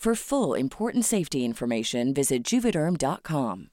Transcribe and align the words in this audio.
For 0.00 0.14
full 0.14 0.54
important 0.54 1.04
safety 1.04 1.44
information, 1.44 2.14
visit 2.14 2.42
juvederm.com. 2.42 3.66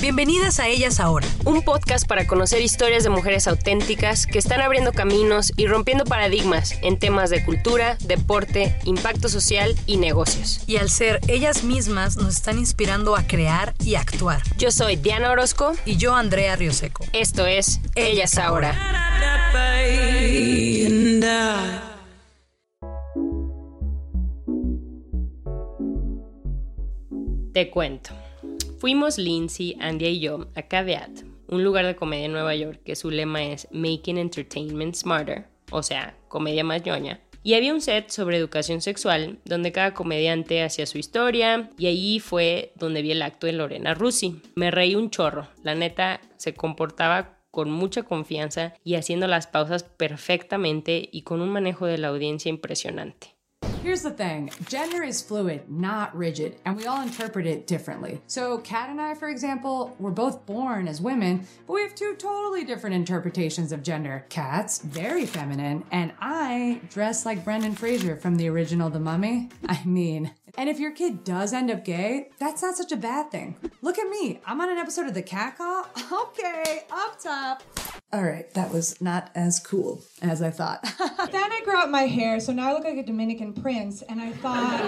Bienvenidas 0.00 0.58
a 0.58 0.68
Ellas 0.68 1.00
Ahora, 1.00 1.26
un 1.44 1.60
podcast 1.60 2.08
para 2.08 2.26
conocer 2.26 2.62
historias 2.62 3.04
de 3.04 3.10
mujeres 3.10 3.46
auténticas 3.46 4.26
que 4.26 4.38
están 4.38 4.62
abriendo 4.62 4.92
caminos 4.92 5.52
y 5.58 5.66
rompiendo 5.66 6.06
paradigmas 6.06 6.78
en 6.80 6.98
temas 6.98 7.28
de 7.28 7.44
cultura, 7.44 7.98
deporte, 8.06 8.74
impacto 8.86 9.28
social 9.28 9.74
y 9.84 9.98
negocios. 9.98 10.62
Y 10.66 10.78
al 10.78 10.88
ser 10.88 11.20
ellas 11.28 11.62
mismas 11.62 12.16
nos 12.16 12.36
están 12.36 12.58
inspirando 12.58 13.16
a 13.16 13.26
crear 13.26 13.74
y 13.84 13.96
actuar. 13.96 14.40
Yo 14.56 14.70
soy 14.70 14.96
Diana 14.96 15.30
Orozco 15.30 15.74
y 15.84 15.98
yo 15.98 16.14
Andrea 16.14 16.56
Rioseco. 16.56 17.04
Esto 17.12 17.44
es 17.44 17.82
Ellas, 17.96 18.38
Ahora. 18.38 18.74
Te 27.54 27.70
cuento. 27.70 28.10
Fuimos 28.80 29.16
Lindsay, 29.16 29.76
Andy 29.78 30.06
y 30.06 30.18
yo 30.18 30.48
a 30.56 30.62
Caveat, 30.62 31.20
un 31.46 31.62
lugar 31.62 31.86
de 31.86 31.94
comedia 31.94 32.24
en 32.24 32.32
Nueva 32.32 32.56
York 32.56 32.80
que 32.84 32.96
su 32.96 33.12
lema 33.12 33.44
es 33.44 33.68
Making 33.70 34.18
Entertainment 34.18 34.96
Smarter, 34.96 35.44
o 35.70 35.84
sea, 35.84 36.18
comedia 36.26 36.64
más 36.64 36.84
ñoña. 36.84 37.20
Y 37.44 37.54
había 37.54 37.72
un 37.72 37.80
set 37.80 38.08
sobre 38.10 38.38
educación 38.38 38.80
sexual 38.80 39.38
donde 39.44 39.70
cada 39.70 39.94
comediante 39.94 40.64
hacía 40.64 40.84
su 40.86 40.98
historia 40.98 41.70
y 41.78 41.86
ahí 41.86 42.18
fue 42.18 42.72
donde 42.74 43.02
vi 43.02 43.12
el 43.12 43.22
acto 43.22 43.46
de 43.46 43.52
Lorena 43.52 43.94
Rusi. 43.94 44.42
Me 44.56 44.72
reí 44.72 44.96
un 44.96 45.10
chorro, 45.10 45.46
la 45.62 45.76
neta 45.76 46.20
se 46.36 46.54
comportaba 46.54 47.38
con 47.52 47.70
mucha 47.70 48.02
confianza 48.02 48.74
y 48.82 48.96
haciendo 48.96 49.28
las 49.28 49.46
pausas 49.46 49.84
perfectamente 49.84 51.08
y 51.12 51.22
con 51.22 51.40
un 51.40 51.50
manejo 51.50 51.86
de 51.86 51.98
la 51.98 52.08
audiencia 52.08 52.50
impresionante. 52.50 53.33
Here's 53.84 54.00
the 54.00 54.10
thing 54.10 54.50
gender 54.66 55.02
is 55.02 55.20
fluid, 55.20 55.70
not 55.70 56.16
rigid, 56.16 56.56
and 56.64 56.74
we 56.74 56.86
all 56.86 57.02
interpret 57.02 57.46
it 57.46 57.66
differently. 57.66 58.22
So, 58.26 58.56
Kat 58.56 58.88
and 58.88 58.98
I, 58.98 59.12
for 59.12 59.28
example, 59.28 59.94
were 59.98 60.10
both 60.10 60.46
born 60.46 60.88
as 60.88 61.02
women, 61.02 61.46
but 61.66 61.74
we 61.74 61.82
have 61.82 61.94
two 61.94 62.14
totally 62.16 62.64
different 62.64 62.96
interpretations 62.96 63.72
of 63.72 63.82
gender. 63.82 64.24
Kat's 64.30 64.78
very 64.78 65.26
feminine, 65.26 65.84
and 65.90 66.14
I 66.18 66.80
dress 66.88 67.26
like 67.26 67.44
Brendan 67.44 67.74
Fraser 67.74 68.16
from 68.16 68.36
the 68.36 68.48
original 68.48 68.88
The 68.88 69.00
Mummy. 69.00 69.50
I 69.68 69.84
mean, 69.84 70.30
and 70.56 70.68
if 70.68 70.78
your 70.78 70.92
kid 70.92 71.24
does 71.24 71.52
end 71.52 71.70
up 71.70 71.84
gay, 71.84 72.28
that's 72.38 72.62
not 72.62 72.76
such 72.76 72.92
a 72.92 72.96
bad 72.96 73.30
thing. 73.30 73.56
Look 73.82 73.98
at 73.98 74.08
me. 74.08 74.40
I'm 74.46 74.60
on 74.60 74.70
an 74.70 74.78
episode 74.78 75.06
of 75.06 75.14
The 75.14 75.22
Cat 75.22 75.58
Call. 75.58 75.86
Okay, 76.24 76.84
up 76.90 77.20
top. 77.20 77.62
All 78.12 78.22
right, 78.22 78.52
that 78.54 78.72
was 78.72 79.00
not 79.00 79.30
as 79.34 79.58
cool 79.58 80.02
as 80.22 80.42
I 80.42 80.50
thought. 80.50 80.82
then 81.32 81.52
I 81.52 81.60
grew 81.64 81.76
out 81.76 81.90
my 81.90 82.02
hair, 82.02 82.38
so 82.40 82.52
now 82.52 82.70
I 82.70 82.72
look 82.72 82.84
like 82.84 82.96
a 82.96 83.02
Dominican 83.02 83.52
prince, 83.52 84.02
and 84.02 84.20
I 84.20 84.32
thought 84.32 84.80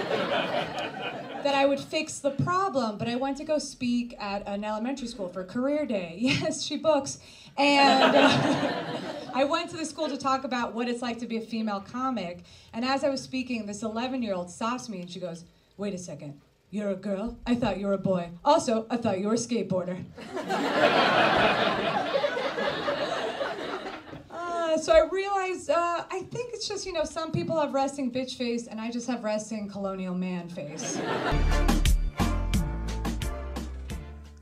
that 1.43 1.55
I 1.55 1.65
would 1.65 1.79
fix 1.79 2.19
the 2.19 2.31
problem, 2.31 2.97
but 2.97 3.07
I 3.07 3.15
went 3.15 3.37
to 3.37 3.43
go 3.43 3.57
speak 3.57 4.15
at 4.19 4.47
an 4.47 4.63
elementary 4.63 5.07
school 5.07 5.29
for 5.29 5.43
career 5.43 5.85
day. 5.85 6.15
Yes, 6.37 6.63
she 6.63 6.77
books. 6.77 7.19
And 7.57 8.15
uh, 8.15 8.97
I 9.33 9.43
went 9.45 9.69
to 9.71 9.77
the 9.77 9.85
school 9.85 10.07
to 10.09 10.17
talk 10.17 10.43
about 10.43 10.73
what 10.73 10.87
it's 10.87 11.01
like 11.01 11.19
to 11.19 11.25
be 11.25 11.37
a 11.37 11.41
female 11.41 11.79
comic. 11.79 12.43
And 12.73 12.85
as 12.85 13.03
I 13.03 13.09
was 13.09 13.21
speaking, 13.21 13.65
this 13.65 13.81
11 13.81 14.21
year 14.21 14.35
old 14.35 14.51
stops 14.51 14.87
me 14.89 15.01
and 15.01 15.09
she 15.09 15.19
goes, 15.19 15.45
Wait 15.77 15.93
a 15.93 15.97
second. 15.97 16.33
You're 16.71 16.89
a 16.89 16.95
girl? 16.95 17.37
I 17.45 17.53
thought 17.53 17.77
you 17.77 17.85
were 17.85 17.93
a 17.93 17.99
boy. 17.99 18.31
Also, 18.43 18.87
I 18.89 18.97
thought 18.97 19.19
you 19.19 19.27
were 19.27 19.35
a 19.35 19.37
skateboarder. 19.37 20.03
uh, 24.31 24.77
so 24.79 24.91
I 24.91 25.07
realized, 25.11 25.69
uh, 25.69 26.03
I 26.09 26.23
think 26.31 26.49
it's 26.53 26.67
just, 26.67 26.87
you 26.87 26.93
know, 26.93 27.03
some 27.03 27.31
people 27.31 27.61
have 27.61 27.75
resting 27.75 28.11
bitch 28.11 28.37
face 28.37 28.65
and 28.65 28.81
I 28.81 28.89
just 28.89 29.07
have 29.07 29.23
resting 29.23 29.69
colonial 29.69 30.15
man 30.15 30.49
face. 30.49 30.99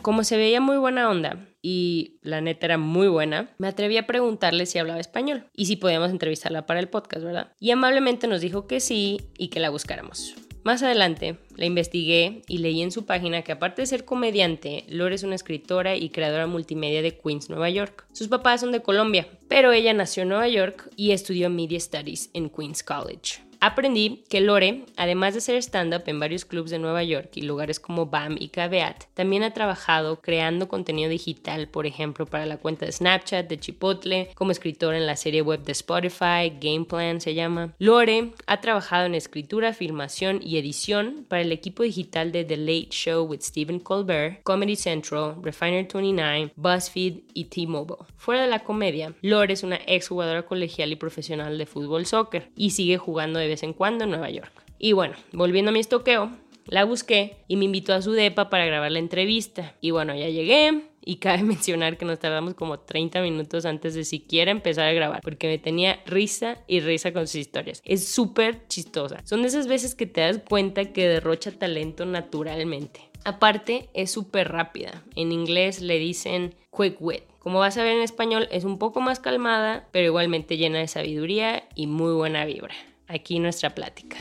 Como 0.02 0.24
se 0.24 0.38
veía 0.38 0.62
muy 0.62 0.78
buena 0.78 1.10
onda 1.10 1.46
y 1.62 2.18
la 2.22 2.40
neta 2.40 2.68
era 2.68 2.78
muy 2.78 3.10
buena, 3.10 3.50
me 3.58 3.68
atreví 3.68 3.98
a 3.98 4.08
preguntarle 4.08 4.68
si 4.68 4.80
hablaba 4.80 5.02
español 5.02 5.50
y 5.54 5.66
si 5.66 5.76
podíamos 5.76 6.12
entrevistarla 6.12 6.66
para 6.66 6.80
el 6.80 6.88
podcast, 6.88 7.26
¿verdad? 7.26 7.52
Y 7.60 7.72
amablemente 7.72 8.28
nos 8.28 8.40
dijo 8.40 8.68
que 8.68 8.80
sí 8.80 9.20
y 9.38 9.50
que 9.50 9.60
la 9.60 9.70
buscáramos. 9.70 10.36
Más 10.66 10.82
adelante 10.82 11.38
la 11.56 11.66
investigué 11.66 12.42
y 12.48 12.58
leí 12.58 12.82
en 12.82 12.92
su 12.92 13.06
página 13.06 13.44
que 13.44 13.52
aparte 13.52 13.84
de 13.84 13.86
ser 13.86 14.04
comediante, 14.04 14.84
Lore 14.90 15.14
es 15.14 15.22
una 15.22 15.36
escritora 15.36 15.96
y 15.96 16.10
creadora 16.10 16.48
multimedia 16.48 17.04
de 17.04 17.16
Queens, 17.16 17.52
Nueva 17.52 17.70
York. 17.70 18.08
Sus 18.14 18.30
papás 18.30 18.62
son 18.62 18.72
de 18.72 18.82
Colombia, 18.82 19.28
pero 19.48 19.72
ella 19.72 19.94
nació 19.94 20.24
en 20.24 20.30
Nueva 20.30 20.48
York 20.48 20.90
y 20.96 21.12
estudió 21.12 21.52
Media 21.52 21.80
Studies 21.80 22.32
en 22.34 22.50
Queens 22.50 22.82
College. 22.82 23.45
Aprendí 23.66 24.24
que 24.30 24.42
Lore, 24.42 24.86
además 24.96 25.34
de 25.34 25.42
ser 25.42 25.56
stand-up 25.56 26.04
en 26.06 26.20
varios 26.20 26.46
clubs 26.46 26.70
de 26.70 26.78
Nueva 26.78 27.04
York 27.04 27.32
y 27.34 27.42
lugares 27.42 27.80
como 27.80 28.06
BAM 28.06 28.36
y 28.40 28.50
Caveat, 28.50 29.06
también 29.16 29.42
ha 29.42 29.56
trabajado 29.56 30.22
creando 30.22 30.68
contenido 30.68 31.10
digital, 31.10 31.68
por 31.68 31.88
ejemplo, 31.88 32.28
para 32.28 32.46
la 32.46 32.58
cuenta 32.58 32.86
de 32.86 32.92
Snapchat 32.92 33.48
de 33.48 33.58
Chipotle, 33.58 34.30
como 34.36 34.52
escritora 34.52 34.98
en 34.98 35.08
la 35.08 35.16
serie 35.16 35.42
web 35.42 35.64
de 35.64 35.72
Spotify, 35.72 36.54
Gameplan 36.62 37.22
se 37.22 37.34
llama. 37.34 37.74
Lore 37.80 38.34
ha 38.46 38.62
trabajado 38.62 39.08
en 39.08 39.16
escritura, 39.16 39.74
filmación 39.74 40.42
y 40.44 40.60
edición 40.60 41.26
para 41.28 41.42
el 41.42 41.52
equipo 41.52 41.82
digital 41.82 42.32
de 42.32 42.44
The 42.44 42.58
Late 42.58 42.90
Show 42.92 43.26
with 43.26 43.42
Stephen 43.42 43.80
Colbert, 43.80 44.44
Comedy 44.44 44.76
Central, 44.76 45.38
Refiner 45.42 45.88
29, 45.92 46.52
BuzzFeed 46.56 47.22
y 47.34 47.46
T-Mobile. 47.46 48.06
Fuera 48.16 48.44
de 48.44 48.48
la 48.48 48.64
comedia, 48.64 49.16
Lore 49.24 49.54
es 49.54 49.64
una 49.64 49.80
ex 49.88 50.10
jugadora 50.10 50.44
colegial 50.44 50.92
y 50.92 50.98
profesional 50.98 51.58
de 51.58 51.66
fútbol 51.66 52.06
soccer 52.06 52.52
y 52.56 52.70
sigue 52.70 53.00
jugando 53.00 53.40
de 53.40 53.55
vez 53.56 53.64
en 53.64 53.74
cuando 53.74 54.04
en 54.04 54.12
Nueva 54.12 54.30
York. 54.30 54.52
Y 54.78 54.94
bueno, 54.94 55.16
volviendo 55.32 55.70
a 55.70 55.74
mi 55.74 55.80
estoqueo, 55.80 56.32
la 56.68 56.84
busqué 56.84 57.38
y 57.48 57.58
me 57.58 57.66
invitó 57.66 57.94
a 57.94 58.02
su 58.02 58.12
depa 58.12 58.50
para 58.50 58.66
grabar 58.66 58.92
la 58.92 59.00
entrevista. 59.00 59.76
Y 59.82 59.92
bueno, 59.92 60.16
ya 60.16 60.30
llegué 60.30 60.84
y 61.04 61.16
cabe 61.18 61.44
mencionar 61.44 61.98
que 61.98 62.06
nos 62.06 62.20
tardamos 62.20 62.56
como 62.56 62.80
30 62.80 63.22
minutos 63.22 63.66
antes 63.66 63.94
de 63.94 64.04
siquiera 64.04 64.52
empezar 64.52 64.88
a 64.88 64.94
grabar, 64.94 65.22
porque 65.22 65.48
me 65.48 65.60
tenía 65.60 66.00
risa 66.06 66.58
y 66.68 66.80
risa 66.80 67.14
con 67.14 67.28
sus 67.28 67.36
historias. 67.36 67.82
Es 67.86 68.08
súper 68.08 68.68
chistosa. 68.68 69.22
Son 69.26 69.42
de 69.42 69.48
esas 69.48 69.68
veces 69.68 69.96
que 69.96 70.08
te 70.08 70.22
das 70.22 70.40
cuenta 70.48 70.92
que 70.92 71.08
derrocha 71.08 71.52
talento 71.52 72.06
naturalmente. 72.06 73.02
Aparte, 73.24 73.90
es 73.94 74.12
súper 74.12 74.52
rápida. 74.52 75.04
En 75.16 75.32
inglés 75.32 75.82
le 75.82 75.98
dicen 75.98 76.56
quick 76.76 76.98
wit. 77.00 77.24
Como 77.40 77.60
vas 77.60 77.78
a 77.78 77.84
ver 77.84 77.96
en 77.96 78.02
español, 78.02 78.48
es 78.52 78.64
un 78.64 78.80
poco 78.80 79.02
más 79.02 79.20
calmada, 79.20 79.88
pero 79.92 80.08
igualmente 80.08 80.58
llena 80.58 80.80
de 80.80 80.88
sabiduría 80.88 81.68
y 81.76 81.86
muy 81.86 82.14
buena 82.14 82.46
vibra 82.46 82.74
aquí 83.08 83.40
nuestra 83.40 83.74
plática. 83.76 84.18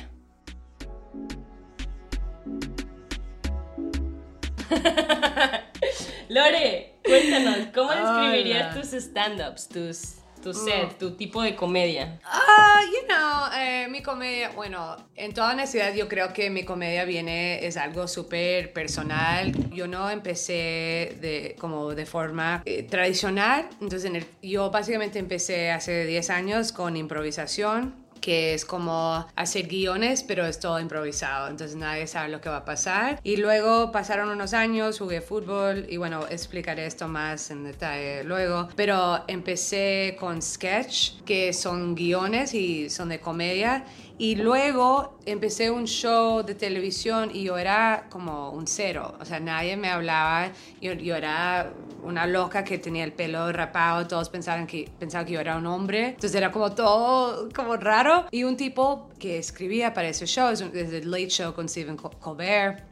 Lore, 6.28 6.94
cuéntanos, 7.04 7.68
¿cómo 7.74 7.90
describirías 7.92 8.74
tus 8.74 8.92
stand-ups, 8.94 9.68
tus, 9.68 10.14
tu 10.42 10.52
set, 10.54 10.98
tu 10.98 11.16
tipo 11.16 11.42
de 11.42 11.54
comedia? 11.54 12.18
Ah, 12.24 12.80
you 12.86 13.06
know, 13.06 13.52
eh, 13.60 13.86
mi 13.88 14.02
comedia, 14.02 14.50
bueno, 14.50 14.96
en 15.14 15.32
toda 15.34 15.52
honestidad 15.52 15.94
yo 15.94 16.08
creo 16.08 16.32
que 16.32 16.50
mi 16.50 16.64
comedia 16.64 17.04
viene, 17.04 17.64
es 17.66 17.76
algo 17.76 18.08
súper 18.08 18.72
personal. 18.72 19.52
Yo 19.70 19.86
no 19.86 20.08
empecé 20.10 21.16
de, 21.20 21.56
como 21.58 21.94
de 21.94 22.06
forma 22.06 22.62
eh, 22.64 22.82
tradicional, 22.84 23.68
entonces 23.80 24.04
en 24.06 24.16
el- 24.16 24.26
yo 24.42 24.70
básicamente 24.70 25.18
empecé 25.18 25.70
hace 25.70 26.06
10 26.06 26.30
años 26.30 26.72
con 26.72 26.96
improvisación 26.96 27.94
que 28.24 28.54
es 28.54 28.64
como 28.64 29.26
hacer 29.36 29.66
guiones, 29.66 30.22
pero 30.22 30.46
es 30.46 30.58
todo 30.58 30.80
improvisado, 30.80 31.50
entonces 31.50 31.76
nadie 31.76 32.06
sabe 32.06 32.30
lo 32.30 32.40
que 32.40 32.48
va 32.48 32.56
a 32.56 32.64
pasar. 32.64 33.20
Y 33.22 33.36
luego 33.36 33.92
pasaron 33.92 34.30
unos 34.30 34.54
años, 34.54 34.98
jugué 34.98 35.20
fútbol 35.20 35.84
y 35.90 35.98
bueno, 35.98 36.24
explicaré 36.30 36.86
esto 36.86 37.06
más 37.06 37.50
en 37.50 37.64
detalle 37.64 38.24
luego, 38.24 38.70
pero 38.76 39.24
empecé 39.28 40.16
con 40.18 40.40
sketch, 40.40 41.20
que 41.26 41.52
son 41.52 41.94
guiones 41.94 42.54
y 42.54 42.88
son 42.88 43.10
de 43.10 43.20
comedia. 43.20 43.84
Y 44.16 44.36
luego 44.36 45.18
empecé 45.26 45.70
un 45.70 45.86
show 45.86 46.42
de 46.44 46.54
televisión 46.54 47.30
y 47.34 47.44
yo 47.44 47.58
era 47.58 48.04
como 48.10 48.50
un 48.50 48.66
cero, 48.68 49.16
o 49.20 49.24
sea, 49.24 49.40
nadie 49.40 49.76
me 49.76 49.88
hablaba, 49.90 50.50
yo, 50.80 50.92
yo 50.92 51.16
era 51.16 51.72
una 52.04 52.26
loca 52.26 52.62
que 52.62 52.78
tenía 52.78 53.02
el 53.04 53.12
pelo 53.12 53.50
rapado, 53.50 54.06
todos 54.06 54.28
pensaban 54.28 54.66
que, 54.66 54.88
pensaban 55.00 55.26
que 55.26 55.32
yo 55.32 55.40
era 55.40 55.56
un 55.56 55.66
hombre, 55.66 56.08
entonces 56.08 56.34
era 56.34 56.52
como 56.52 56.72
todo 56.72 57.48
como 57.54 57.76
raro. 57.76 58.26
Y 58.30 58.44
un 58.44 58.56
tipo 58.56 59.08
que 59.18 59.38
escribía 59.38 59.94
para 59.94 60.08
ese 60.08 60.26
show, 60.26 60.50
es, 60.50 60.60
un- 60.60 60.76
es 60.76 60.92
el 60.92 61.10
Late 61.10 61.30
Show 61.30 61.54
con 61.54 61.68
Stephen 61.68 61.96
Col- 61.96 62.16
Colbert. 62.20 62.84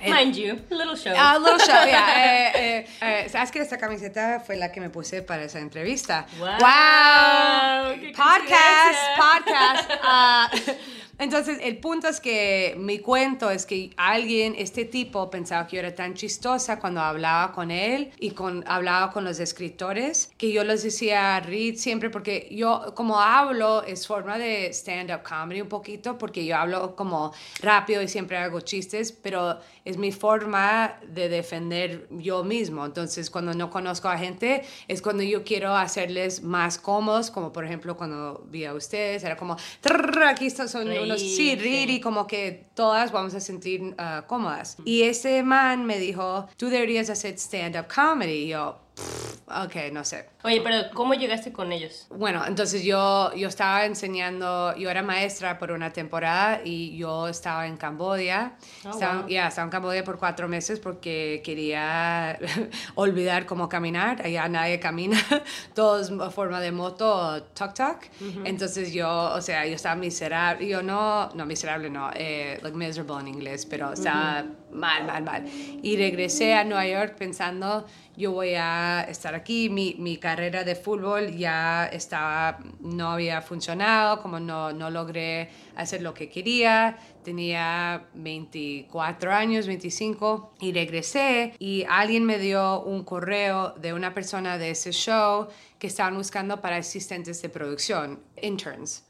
El- 0.00 0.12
Mind 0.14 0.34
you, 0.36 0.52
a 0.70 0.74
little 0.74 0.94
show. 0.96 1.12
Ah, 1.16 1.38
little 1.38 1.58
show, 1.58 1.84
yeah. 1.86 2.12
Eh, 2.22 2.52
eh, 2.54 2.86
eh, 3.00 3.28
¿Sabes 3.30 3.50
que 3.50 3.60
esta 3.60 3.78
camiseta 3.78 4.40
fue 4.46 4.56
la 4.56 4.70
que 4.70 4.80
me 4.80 4.90
puse 4.90 5.22
para 5.22 5.44
esa 5.44 5.58
entrevista? 5.58 6.26
Wow, 6.38 6.48
¡Wow! 6.48 8.00
qué 8.00 8.12
Podcast, 8.14 9.00
coincidencia. 9.16 10.50
podcast. 10.52 10.78
Entonces, 11.18 11.58
el 11.62 11.78
punto 11.78 12.08
es 12.08 12.20
que 12.20 12.74
mi 12.78 12.98
cuento 12.98 13.50
es 13.50 13.66
que 13.66 13.90
alguien, 13.96 14.54
este 14.56 14.84
tipo, 14.84 15.30
pensaba 15.30 15.66
que 15.66 15.76
yo 15.76 15.80
era 15.80 15.94
tan 15.94 16.14
chistosa 16.14 16.78
cuando 16.80 17.00
hablaba 17.00 17.52
con 17.52 17.70
él 17.70 18.10
y 18.18 18.30
con, 18.30 18.64
hablaba 18.66 19.10
con 19.12 19.24
los 19.24 19.38
escritores, 19.38 20.32
que 20.36 20.50
yo 20.52 20.64
les 20.64 20.82
decía 20.82 21.38
read 21.40 21.76
siempre, 21.76 22.10
porque 22.10 22.48
yo, 22.50 22.92
como 22.96 23.20
hablo, 23.20 23.82
es 23.84 24.06
forma 24.06 24.38
de 24.38 24.66
stand-up 24.72 25.22
comedy 25.22 25.60
un 25.60 25.68
poquito, 25.68 26.18
porque 26.18 26.44
yo 26.44 26.56
hablo 26.56 26.96
como 26.96 27.32
rápido 27.60 28.02
y 28.02 28.08
siempre 28.08 28.36
hago 28.38 28.60
chistes, 28.60 29.12
pero 29.12 29.58
es 29.84 29.96
mi 29.98 30.12
forma 30.12 30.98
de 31.06 31.28
defender 31.28 32.06
yo 32.10 32.42
mismo. 32.44 32.84
Entonces, 32.86 33.30
cuando 33.30 33.52
no 33.54 33.70
conozco 33.70 34.08
a 34.08 34.16
gente, 34.18 34.64
es 34.88 35.02
cuando 35.02 35.22
yo 35.22 35.44
quiero 35.44 35.74
hacerles 35.76 36.42
más 36.42 36.78
cómodos, 36.78 37.30
como 37.30 37.52
por 37.52 37.64
ejemplo 37.64 37.96
cuando 37.96 38.44
vi 38.48 38.64
a 38.64 38.74
ustedes, 38.74 39.22
era 39.24 39.36
como, 39.36 39.56
"Trrr, 39.80 40.24
aquí 40.24 40.46
están- 40.46 40.68
son 40.68 40.88
sí, 41.18 41.56
reír 41.56 41.88
sí. 41.88 41.94
y 41.96 42.00
como 42.00 42.26
que 42.26 42.66
todas 42.74 43.12
vamos 43.12 43.34
a 43.34 43.40
sentir 43.40 43.94
ah, 43.98 44.24
cómodas. 44.26 44.76
Y 44.84 45.02
ese 45.02 45.42
man 45.42 45.84
me 45.86 45.98
dijo, 45.98 46.48
tú 46.56 46.68
deberías 46.68 47.10
hacer 47.10 47.34
stand-up 47.38 47.86
comedy. 47.92 48.44
Y 48.44 48.48
yo, 48.48 48.78
"Pff, 48.94 49.38
ok, 49.48 49.92
no 49.92 50.04
sé. 50.04 50.26
Oye, 50.44 50.60
pero 50.60 50.90
¿cómo 50.92 51.14
llegaste 51.14 51.52
con 51.52 51.70
ellos? 51.70 52.06
Bueno, 52.10 52.44
entonces 52.44 52.82
yo, 52.82 53.32
yo 53.34 53.46
estaba 53.46 53.86
enseñando, 53.86 54.74
yo 54.76 54.90
era 54.90 55.00
maestra 55.00 55.56
por 55.56 55.70
una 55.70 55.92
temporada 55.92 56.60
y 56.64 56.96
yo 56.96 57.28
estaba 57.28 57.68
en 57.68 57.76
Camboya. 57.76 58.54
Oh, 58.84 58.90
estaba, 58.90 59.20
wow. 59.20 59.28
ya, 59.28 59.46
estaba 59.46 59.66
en 59.66 59.70
Camboya 59.70 60.02
por 60.02 60.18
cuatro 60.18 60.48
meses 60.48 60.80
porque 60.80 61.42
quería 61.44 62.36
olvidar 62.96 63.46
cómo 63.46 63.68
caminar. 63.68 64.20
Allá 64.20 64.48
nadie 64.48 64.80
camina, 64.80 65.16
todo 65.74 66.00
es 66.00 66.10
a 66.10 66.30
forma 66.30 66.60
de 66.60 66.72
moto 66.72 67.46
tuk-tuk. 67.54 67.98
Entonces 68.44 68.92
yo, 68.92 69.32
o 69.34 69.40
sea, 69.40 69.64
yo 69.64 69.76
estaba 69.76 69.94
miserable. 69.94 70.66
Yo 70.66 70.82
no, 70.82 71.28
no 71.34 71.46
miserable, 71.46 71.88
no, 71.88 72.10
eh, 72.14 72.58
like 72.62 72.76
miserable 72.76 73.20
en 73.20 73.28
inglés, 73.28 73.64
pero 73.64 73.92
estaba 73.92 74.44
mal, 74.72 75.04
mal, 75.06 75.22
mal. 75.22 75.44
Y 75.82 75.96
regresé 75.96 76.54
a 76.54 76.64
Nueva 76.64 76.86
York 76.86 77.14
pensando, 77.16 77.86
yo 78.16 78.32
voy 78.32 78.54
a 78.56 79.06
estar 79.08 79.36
aquí, 79.36 79.68
mi, 79.68 79.94
mi 79.98 80.16
carrera 80.16 80.31
de 80.36 80.74
fútbol 80.74 81.36
ya 81.36 81.86
estaba, 81.86 82.58
no 82.80 83.10
había 83.10 83.42
funcionado, 83.42 84.20
como 84.22 84.40
no, 84.40 84.72
no 84.72 84.90
logré 84.90 85.50
hacer 85.76 86.02
lo 86.02 86.14
que 86.14 86.28
quería, 86.28 86.98
tenía 87.22 88.06
24 88.14 89.32
años, 89.32 89.66
25, 89.66 90.54
y 90.60 90.72
regresé 90.72 91.54
y 91.58 91.84
alguien 91.88 92.24
me 92.24 92.38
dio 92.38 92.82
un 92.82 93.04
correo 93.04 93.74
de 93.74 93.92
una 93.92 94.14
persona 94.14 94.58
de 94.58 94.70
ese 94.70 94.92
show 94.92 95.48
que 95.78 95.86
estaban 95.86 96.16
buscando 96.16 96.60
para 96.60 96.76
asistentes 96.76 97.42
de 97.42 97.48
producción, 97.48 98.20
interns. 98.42 99.04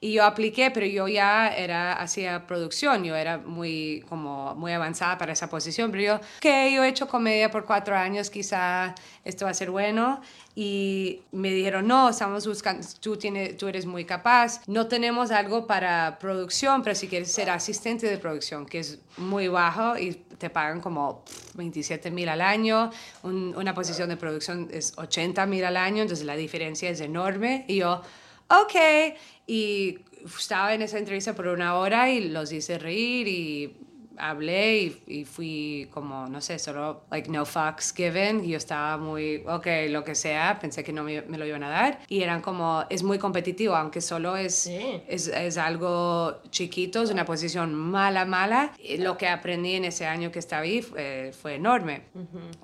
Y 0.00 0.12
yo 0.14 0.24
apliqué, 0.24 0.70
pero 0.70 0.86
yo 0.86 1.08
ya 1.08 1.48
era, 1.48 1.92
hacía 1.94 2.46
producción, 2.46 3.04
yo 3.04 3.14
era 3.16 3.38
muy, 3.38 4.04
como, 4.08 4.54
muy 4.54 4.72
avanzada 4.72 5.18
para 5.18 5.32
esa 5.32 5.48
posición, 5.50 5.90
pero 5.90 6.02
yo, 6.02 6.20
que 6.40 6.72
yo 6.74 6.82
he 6.84 6.88
hecho 6.88 7.06
comedia 7.08 7.50
por 7.50 7.64
cuatro 7.64 7.96
años, 7.96 8.30
quizá 8.30 8.94
esto 9.24 9.44
va 9.44 9.50
a 9.50 9.54
ser 9.54 9.70
bueno. 9.70 10.20
Y 10.58 11.20
me 11.32 11.50
dijeron, 11.50 11.86
no, 11.86 12.08
estamos 12.08 12.46
buscando, 12.46 12.86
tú, 13.00 13.18
tienes, 13.18 13.58
tú 13.58 13.68
eres 13.68 13.84
muy 13.84 14.06
capaz, 14.06 14.62
no 14.66 14.86
tenemos 14.86 15.30
algo 15.30 15.66
para 15.66 16.16
producción, 16.18 16.82
pero 16.82 16.94
si 16.96 17.08
quieres 17.08 17.30
ser 17.30 17.50
asistente 17.50 18.06
de 18.08 18.16
producción, 18.16 18.64
que 18.64 18.78
es 18.78 18.98
muy 19.18 19.48
bajo 19.48 19.98
y 19.98 20.12
te 20.14 20.48
pagan 20.48 20.80
como 20.80 21.24
pff, 21.26 21.56
27 21.56 22.10
mil 22.10 22.28
al 22.30 22.40
año, 22.40 22.90
un- 23.22 23.54
una 23.54 23.74
posición 23.74 24.08
de 24.08 24.16
producción 24.16 24.68
es 24.72 24.94
80 24.96 25.44
mil 25.44 25.62
al 25.64 25.76
año, 25.76 26.00
entonces 26.02 26.24
la 26.24 26.36
diferencia 26.36 26.88
es 26.88 27.00
enorme. 27.02 27.66
Y 27.68 27.76
yo, 27.76 28.00
ok, 28.48 28.74
y 29.46 29.98
estaba 30.38 30.74
en 30.74 30.82
esa 30.82 30.98
entrevista 30.98 31.34
por 31.34 31.46
una 31.48 31.76
hora 31.76 32.10
y 32.10 32.28
los 32.28 32.52
hice 32.52 32.78
reír 32.78 33.28
y 33.28 33.85
hablé 34.18 34.78
y, 34.78 35.02
y 35.06 35.24
fui 35.24 35.88
como, 35.92 36.26
no 36.28 36.40
sé, 36.40 36.58
solo, 36.58 37.02
like, 37.10 37.30
no 37.30 37.44
fucks 37.44 37.92
given. 37.94 38.44
Y 38.44 38.48
yo 38.50 38.56
estaba 38.56 38.96
muy, 38.98 39.42
ok, 39.46 39.66
lo 39.90 40.04
que 40.04 40.14
sea, 40.14 40.58
pensé 40.60 40.82
que 40.84 40.92
no 40.92 41.02
me, 41.04 41.22
me 41.22 41.38
lo 41.38 41.46
iban 41.46 41.62
a 41.62 41.68
dar. 41.68 42.00
Y 42.08 42.22
eran 42.22 42.40
como, 42.42 42.84
es 42.90 43.02
muy 43.02 43.18
competitivo, 43.18 43.74
aunque 43.76 44.00
solo 44.00 44.36
es, 44.36 44.54
Sí. 44.54 45.00
es, 45.08 45.28
es 45.28 45.58
algo 45.58 46.40
chiquito, 46.50 47.02
es 47.02 47.10
una 47.10 47.24
posición 47.24 47.74
mala, 47.74 48.24
mala. 48.24 48.72
Y 48.82 48.98
Lo 48.98 49.16
que 49.16 49.28
aprendí 49.28 49.74
en 49.74 49.84
ese 49.84 50.06
año 50.06 50.30
que 50.32 50.38
estaba 50.38 50.62
ahí 50.62 50.82
fue, 50.82 51.32
fue 51.40 51.54
enorme. 51.54 52.02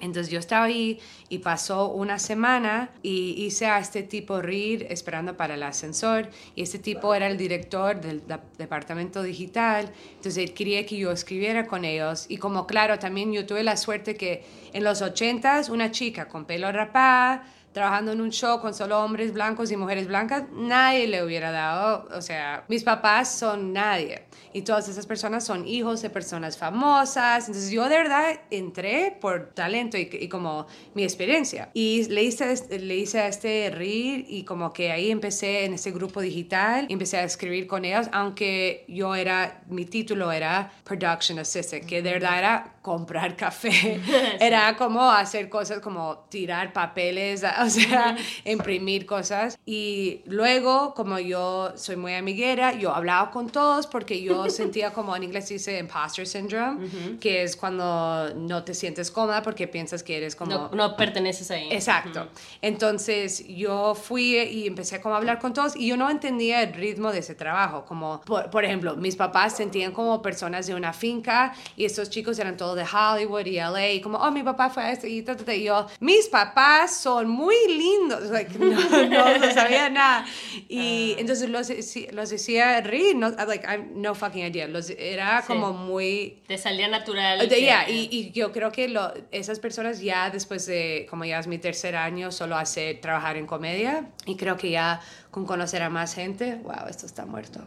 Entonces 0.00 0.30
yo 0.32 0.38
estaba 0.38 0.64
ahí 0.66 0.98
y 1.28 1.38
pasó 1.38 1.88
una 1.88 2.18
semana 2.18 2.90
y 3.02 3.34
hice 3.44 3.66
a 3.66 3.78
este 3.78 4.02
tipo 4.02 4.40
reír 4.40 4.86
esperando 4.90 5.36
para 5.36 5.54
el 5.54 5.62
ascensor. 5.62 6.28
Y 6.54 6.62
este 6.62 6.78
tipo 6.78 7.14
era 7.14 7.26
el 7.26 7.36
director 7.36 8.00
del 8.00 8.26
da- 8.26 8.42
departamento 8.58 9.22
digital. 9.22 9.90
Entonces 10.22 10.44
él 10.44 10.54
quería 10.54 10.86
que 10.86 10.96
yo 10.96 11.10
escribiera 11.10 11.66
con 11.66 11.84
ellos. 11.84 12.26
Y 12.28 12.36
como 12.36 12.64
claro, 12.68 13.00
también 13.00 13.32
yo 13.32 13.44
tuve 13.44 13.64
la 13.64 13.76
suerte 13.76 14.14
que 14.14 14.44
en 14.72 14.84
los 14.84 15.02
80s 15.02 15.68
una 15.68 15.90
chica 15.90 16.28
con 16.28 16.44
pelo 16.44 16.70
rapado 16.70 17.40
trabajando 17.72 18.12
en 18.12 18.20
un 18.20 18.30
show 18.30 18.60
con 18.60 18.74
solo 18.74 19.02
hombres 19.02 19.32
blancos 19.32 19.70
y 19.72 19.76
mujeres 19.76 20.06
blancas, 20.06 20.44
nadie 20.52 21.06
le 21.06 21.24
hubiera 21.24 21.50
dado, 21.50 22.08
o 22.16 22.20
sea, 22.20 22.64
mis 22.68 22.84
papás 22.84 23.38
son 23.38 23.72
nadie. 23.72 24.26
Y 24.52 24.62
todas 24.62 24.88
esas 24.88 25.06
personas 25.06 25.44
son 25.44 25.66
hijos 25.66 26.02
de 26.02 26.10
personas 26.10 26.58
famosas. 26.58 27.48
Entonces 27.48 27.70
yo 27.70 27.88
de 27.88 27.96
verdad 27.96 28.40
entré 28.50 29.16
por 29.18 29.50
talento 29.54 29.96
y, 29.96 30.28
como 30.28 30.66
mi 30.94 31.04
experiencia. 31.04 31.70
Y 31.72 32.04
le 32.08 32.22
hice, 32.22 32.54
le 32.78 32.96
hice 32.96 33.20
a 33.20 33.28
este 33.28 33.70
reír 33.70 34.26
y 34.28 34.44
como 34.44 34.72
que 34.72 34.92
ahí 34.92 35.10
empecé 35.10 35.64
en 35.64 35.74
ese 35.74 35.90
grupo 35.90 36.20
digital, 36.20 36.86
empecé 36.90 37.16
a 37.16 37.24
escribir 37.24 37.66
con 37.66 37.84
ellos, 37.84 38.08
aunque 38.12 38.84
yo 38.88 39.14
era, 39.14 39.62
mi 39.68 39.86
título 39.86 40.30
era 40.32 40.70
Production 40.84 41.38
Assistant, 41.38 41.84
que 41.86 42.02
de 42.02 42.12
verdad 42.12 42.38
era 42.38 42.71
comprar 42.82 43.36
café. 43.36 44.00
Era 44.40 44.76
como 44.76 45.10
hacer 45.10 45.48
cosas 45.48 45.78
como 45.78 46.26
tirar 46.28 46.72
papeles, 46.72 47.44
o 47.64 47.70
sea, 47.70 48.16
imprimir 48.44 49.06
cosas. 49.06 49.56
Y 49.64 50.22
luego, 50.26 50.92
como 50.94 51.18
yo 51.20 51.72
soy 51.76 51.96
muy 51.96 52.14
amiguera, 52.14 52.72
yo 52.72 52.92
hablaba 52.92 53.30
con 53.30 53.48
todos 53.48 53.86
porque 53.86 54.20
yo 54.20 54.50
sentía 54.50 54.92
como 54.92 55.14
en 55.16 55.22
inglés 55.22 55.48
dice 55.48 55.78
imposter 55.78 56.26
syndrome, 56.26 57.18
que 57.20 57.44
es 57.44 57.56
cuando 57.56 58.34
no 58.34 58.64
te 58.64 58.74
sientes 58.74 59.10
cómoda 59.10 59.42
porque 59.42 59.68
piensas 59.68 60.02
que 60.02 60.16
eres 60.16 60.34
como... 60.34 60.50
No, 60.50 60.70
no 60.70 60.96
perteneces 60.96 61.50
ahí. 61.52 61.68
Exacto. 61.70 62.28
Entonces 62.60 63.46
yo 63.46 63.94
fui 63.94 64.38
y 64.38 64.66
empecé 64.66 65.00
como 65.00 65.14
a 65.14 65.18
hablar 65.18 65.38
con 65.38 65.52
todos 65.52 65.76
y 65.76 65.86
yo 65.86 65.96
no 65.96 66.10
entendía 66.10 66.62
el 66.62 66.72
ritmo 66.72 67.12
de 67.12 67.20
ese 67.20 67.36
trabajo. 67.36 67.84
Como, 67.84 68.20
por, 68.22 68.50
por 68.50 68.64
ejemplo, 68.64 68.96
mis 68.96 69.14
papás 69.14 69.56
sentían 69.56 69.92
como 69.92 70.20
personas 70.20 70.66
de 70.66 70.74
una 70.74 70.92
finca 70.92 71.54
y 71.76 71.84
estos 71.84 72.10
chicos 72.10 72.38
eran 72.40 72.56
todos 72.56 72.71
de 72.74 72.84
Hollywood 72.84 73.46
y 73.46 73.56
LA, 73.56 73.92
y 73.92 74.00
como, 74.00 74.18
oh, 74.18 74.30
mi 74.30 74.42
papá 74.42 74.70
fue 74.70 74.82
a 74.82 74.92
este, 74.92 75.08
y, 75.08 75.22
ta, 75.22 75.36
ta, 75.36 75.44
ta, 75.44 75.54
y 75.54 75.64
yo, 75.64 75.86
mis 76.00 76.28
papás 76.28 76.96
son 76.96 77.28
muy 77.28 77.54
lindos, 77.68 78.22
like, 78.30 78.52
no, 78.58 78.70
no, 79.08 79.38
no 79.38 79.52
sabía 79.52 79.88
nada. 79.88 80.24
Y 80.68 81.14
entonces 81.18 81.48
los, 81.50 81.70
los 82.12 82.30
decía 82.30 82.80
reír, 82.80 83.16
no, 83.16 83.30
like, 83.30 83.66
I 83.66 83.84
no 83.94 84.14
fucking 84.14 84.44
idea, 84.46 84.66
los, 84.68 84.90
era 84.90 85.42
como 85.46 85.72
muy... 85.72 86.42
Te 86.46 86.58
salía 86.58 86.88
natural. 86.88 87.38
De- 87.40 87.48
que- 87.48 87.60
yeah, 87.60 87.88
y, 87.88 88.08
y 88.10 88.30
yo 88.32 88.52
creo 88.52 88.72
que 88.72 88.88
lo, 88.88 89.12
esas 89.30 89.58
personas 89.58 90.00
ya 90.00 90.30
después 90.30 90.66
de, 90.66 91.06
como 91.10 91.24
ya 91.24 91.38
es 91.38 91.46
mi 91.46 91.58
tercer 91.58 91.96
año, 91.96 92.30
solo 92.32 92.56
hace 92.56 92.94
trabajar 92.94 93.36
en 93.36 93.46
comedia 93.46 94.06
y 94.26 94.36
creo 94.36 94.56
que 94.56 94.70
ya 94.70 95.00
con 95.32 95.46
conocer 95.46 95.82
a 95.82 95.88
más 95.88 96.14
gente, 96.14 96.56
wow, 96.62 96.86
esto 96.90 97.06
está 97.06 97.24
muerto. 97.24 97.58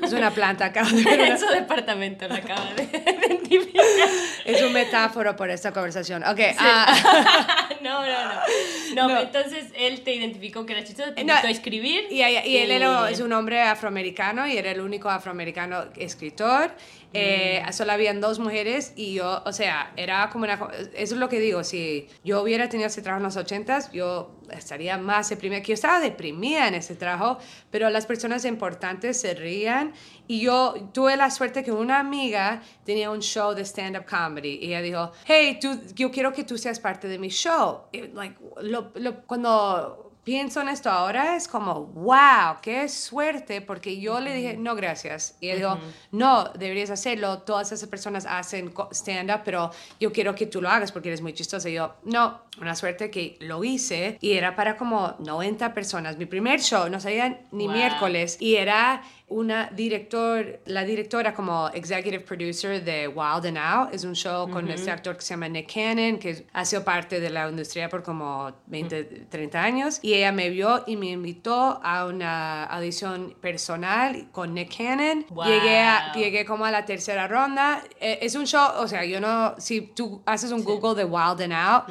Es 0.00 0.12
una 0.12 0.30
planta 0.30 0.66
acá. 0.66 0.82
en 0.88 1.38
su 1.38 1.46
departamento 1.48 2.26
lo 2.28 2.36
acaba 2.36 2.72
de 2.76 2.84
identificar. 3.28 3.84
es 4.44 4.62
un 4.62 4.72
metáforo 4.72 5.34
por 5.34 5.50
esta 5.50 5.72
conversación. 5.72 6.22
Ok, 6.22 6.38
ah, 6.58 7.66
no, 7.82 8.06
no, 8.06 8.06
no, 8.06 8.34
no. 8.94 9.08
pero 9.08 9.20
entonces 9.22 9.66
él 9.76 10.02
te 10.02 10.14
identificó 10.14 10.64
que 10.64 10.72
era 10.74 10.84
chistoso, 10.84 11.12
te 11.12 11.24
No, 11.24 11.32
invitó 11.32 11.48
a 11.48 11.50
escribir. 11.50 12.04
y, 12.10 12.22
y- 12.22 12.38
y 12.46 12.56
él 12.58 12.70
era- 12.70 13.10
es 13.10 13.18
un 13.20 13.32
hombre 13.32 13.60
afroamericano 13.60 14.46
y 14.46 14.56
era 14.56 14.70
el 14.70 14.80
único 14.80 15.10
afroamericano 15.10 15.86
escritor. 15.96 16.70
Eh, 17.12 17.60
Solo 17.72 17.90
habían 17.90 18.20
dos 18.20 18.38
mujeres 18.38 18.92
y 18.94 19.14
yo, 19.14 19.42
o 19.44 19.52
sea, 19.52 19.90
era 19.96 20.30
como 20.30 20.44
una... 20.44 20.54
Eso 20.94 21.14
es 21.14 21.20
lo 21.20 21.28
que 21.28 21.40
digo, 21.40 21.64
si 21.64 22.06
yo 22.22 22.40
hubiera 22.40 22.68
tenido 22.68 22.86
ese 22.86 23.02
trabajo 23.02 23.18
en 23.18 23.24
los 23.24 23.36
ochentas, 23.36 23.90
yo 23.90 24.36
estaría 24.52 24.96
más 24.96 25.28
deprimida, 25.28 25.60
que 25.60 25.68
yo 25.68 25.74
estaba 25.74 25.98
deprimida 25.98 26.68
en 26.68 26.74
ese 26.74 26.94
trabajo, 27.00 27.38
pero 27.72 27.90
las 27.90 28.06
personas 28.06 28.44
importantes 28.44 29.20
se 29.20 29.34
rían 29.34 29.92
y 30.28 30.40
yo 30.40 30.74
tuve 30.94 31.16
la 31.16 31.30
suerte 31.30 31.64
que 31.64 31.72
una 31.72 31.98
amiga 31.98 32.62
tenía 32.84 33.10
un 33.10 33.18
show 33.20 33.52
de 33.54 33.62
stand-up 33.64 34.04
comedy 34.08 34.60
y 34.62 34.66
ella 34.68 34.82
dijo, 34.82 35.10
hey, 35.24 35.58
tú, 35.60 35.80
yo 35.96 36.12
quiero 36.12 36.32
que 36.32 36.44
tú 36.44 36.56
seas 36.56 36.78
parte 36.78 37.08
de 37.08 37.18
mi 37.18 37.28
show. 37.30 37.86
Like, 38.14 38.36
lo- 38.62 38.92
lo- 38.94 39.22
cuando 39.26 40.09
pienso 40.24 40.60
en 40.60 40.68
esto 40.68 40.90
ahora, 40.90 41.36
es 41.36 41.48
como, 41.48 41.86
wow, 41.86 42.56
qué 42.62 42.88
suerte, 42.88 43.60
porque 43.60 44.00
yo 44.00 44.20
le 44.20 44.34
dije, 44.34 44.56
no, 44.56 44.74
gracias. 44.74 45.36
Y 45.40 45.48
él 45.48 45.58
dijo, 45.58 45.78
no, 46.12 46.44
deberías 46.54 46.90
hacerlo, 46.90 47.40
todas 47.42 47.72
esas 47.72 47.88
personas 47.88 48.26
hacen 48.26 48.72
stand-up, 48.92 49.40
pero 49.44 49.70
yo 49.98 50.12
quiero 50.12 50.34
que 50.34 50.46
tú 50.46 50.60
lo 50.60 50.68
hagas 50.68 50.92
porque 50.92 51.08
eres 51.08 51.22
muy 51.22 51.32
chistosa. 51.32 51.68
Y 51.68 51.74
yo, 51.74 51.94
no, 52.04 52.40
una 52.60 52.74
suerte 52.74 53.10
que 53.10 53.36
lo 53.40 53.64
hice 53.64 54.18
y 54.20 54.32
era 54.32 54.54
para 54.56 54.76
como 54.76 55.14
90 55.20 55.72
personas. 55.74 56.16
Mi 56.18 56.26
primer 56.26 56.60
show, 56.60 56.88
no 56.88 57.00
salía 57.00 57.40
ni 57.52 57.66
Wow. 57.66 57.76
miércoles, 57.76 58.36
y 58.40 58.56
era 58.56 59.02
una 59.30 59.70
director, 59.72 60.60
la 60.66 60.84
directora 60.84 61.32
como 61.34 61.68
executive 61.72 62.20
producer 62.20 62.84
de 62.84 63.08
Wild 63.08 63.46
and 63.46 63.58
Out, 63.58 63.94
es 63.94 64.04
un 64.04 64.14
show 64.14 64.50
con 64.50 64.68
este 64.70 64.90
actor 64.90 65.16
que 65.16 65.22
se 65.22 65.30
llama 65.34 65.48
Nick 65.48 65.72
Cannon, 65.72 66.18
que 66.18 66.46
ha 66.52 66.64
sido 66.64 66.84
parte 66.84 67.20
de 67.20 67.30
la 67.30 67.48
industria 67.48 67.88
por 67.88 68.02
como 68.02 68.52
20, 68.66 69.04
30 69.30 69.62
años, 69.62 69.98
y 70.02 70.14
ella 70.14 70.32
me 70.32 70.50
vio 70.50 70.84
y 70.86 70.96
me 70.96 71.06
invitó 71.06 71.80
a 71.82 72.06
una 72.06 72.64
audición 72.64 73.34
personal 73.40 74.28
con 74.32 74.52
Nick 74.54 74.76
Cannon. 74.76 75.24
Wow. 75.30 75.46
Llegué, 75.46 75.78
a- 75.78 76.12
llegué 76.12 76.44
como 76.44 76.64
a 76.64 76.70
la 76.70 76.84
tercera 76.84 77.26
ronda. 77.28 77.82
Eh, 78.00 78.18
es 78.22 78.34
un 78.34 78.46
show, 78.46 78.68
o 78.78 78.88
sea, 78.88 79.04
yo 79.04 79.20
no, 79.20 79.54
si 79.58 79.80
tú 79.80 80.22
haces 80.26 80.50
un 80.52 80.64
Google 80.64 80.94
de 80.96 81.04
Wild 81.04 81.40
and 81.42 81.52
Out, 81.52 81.84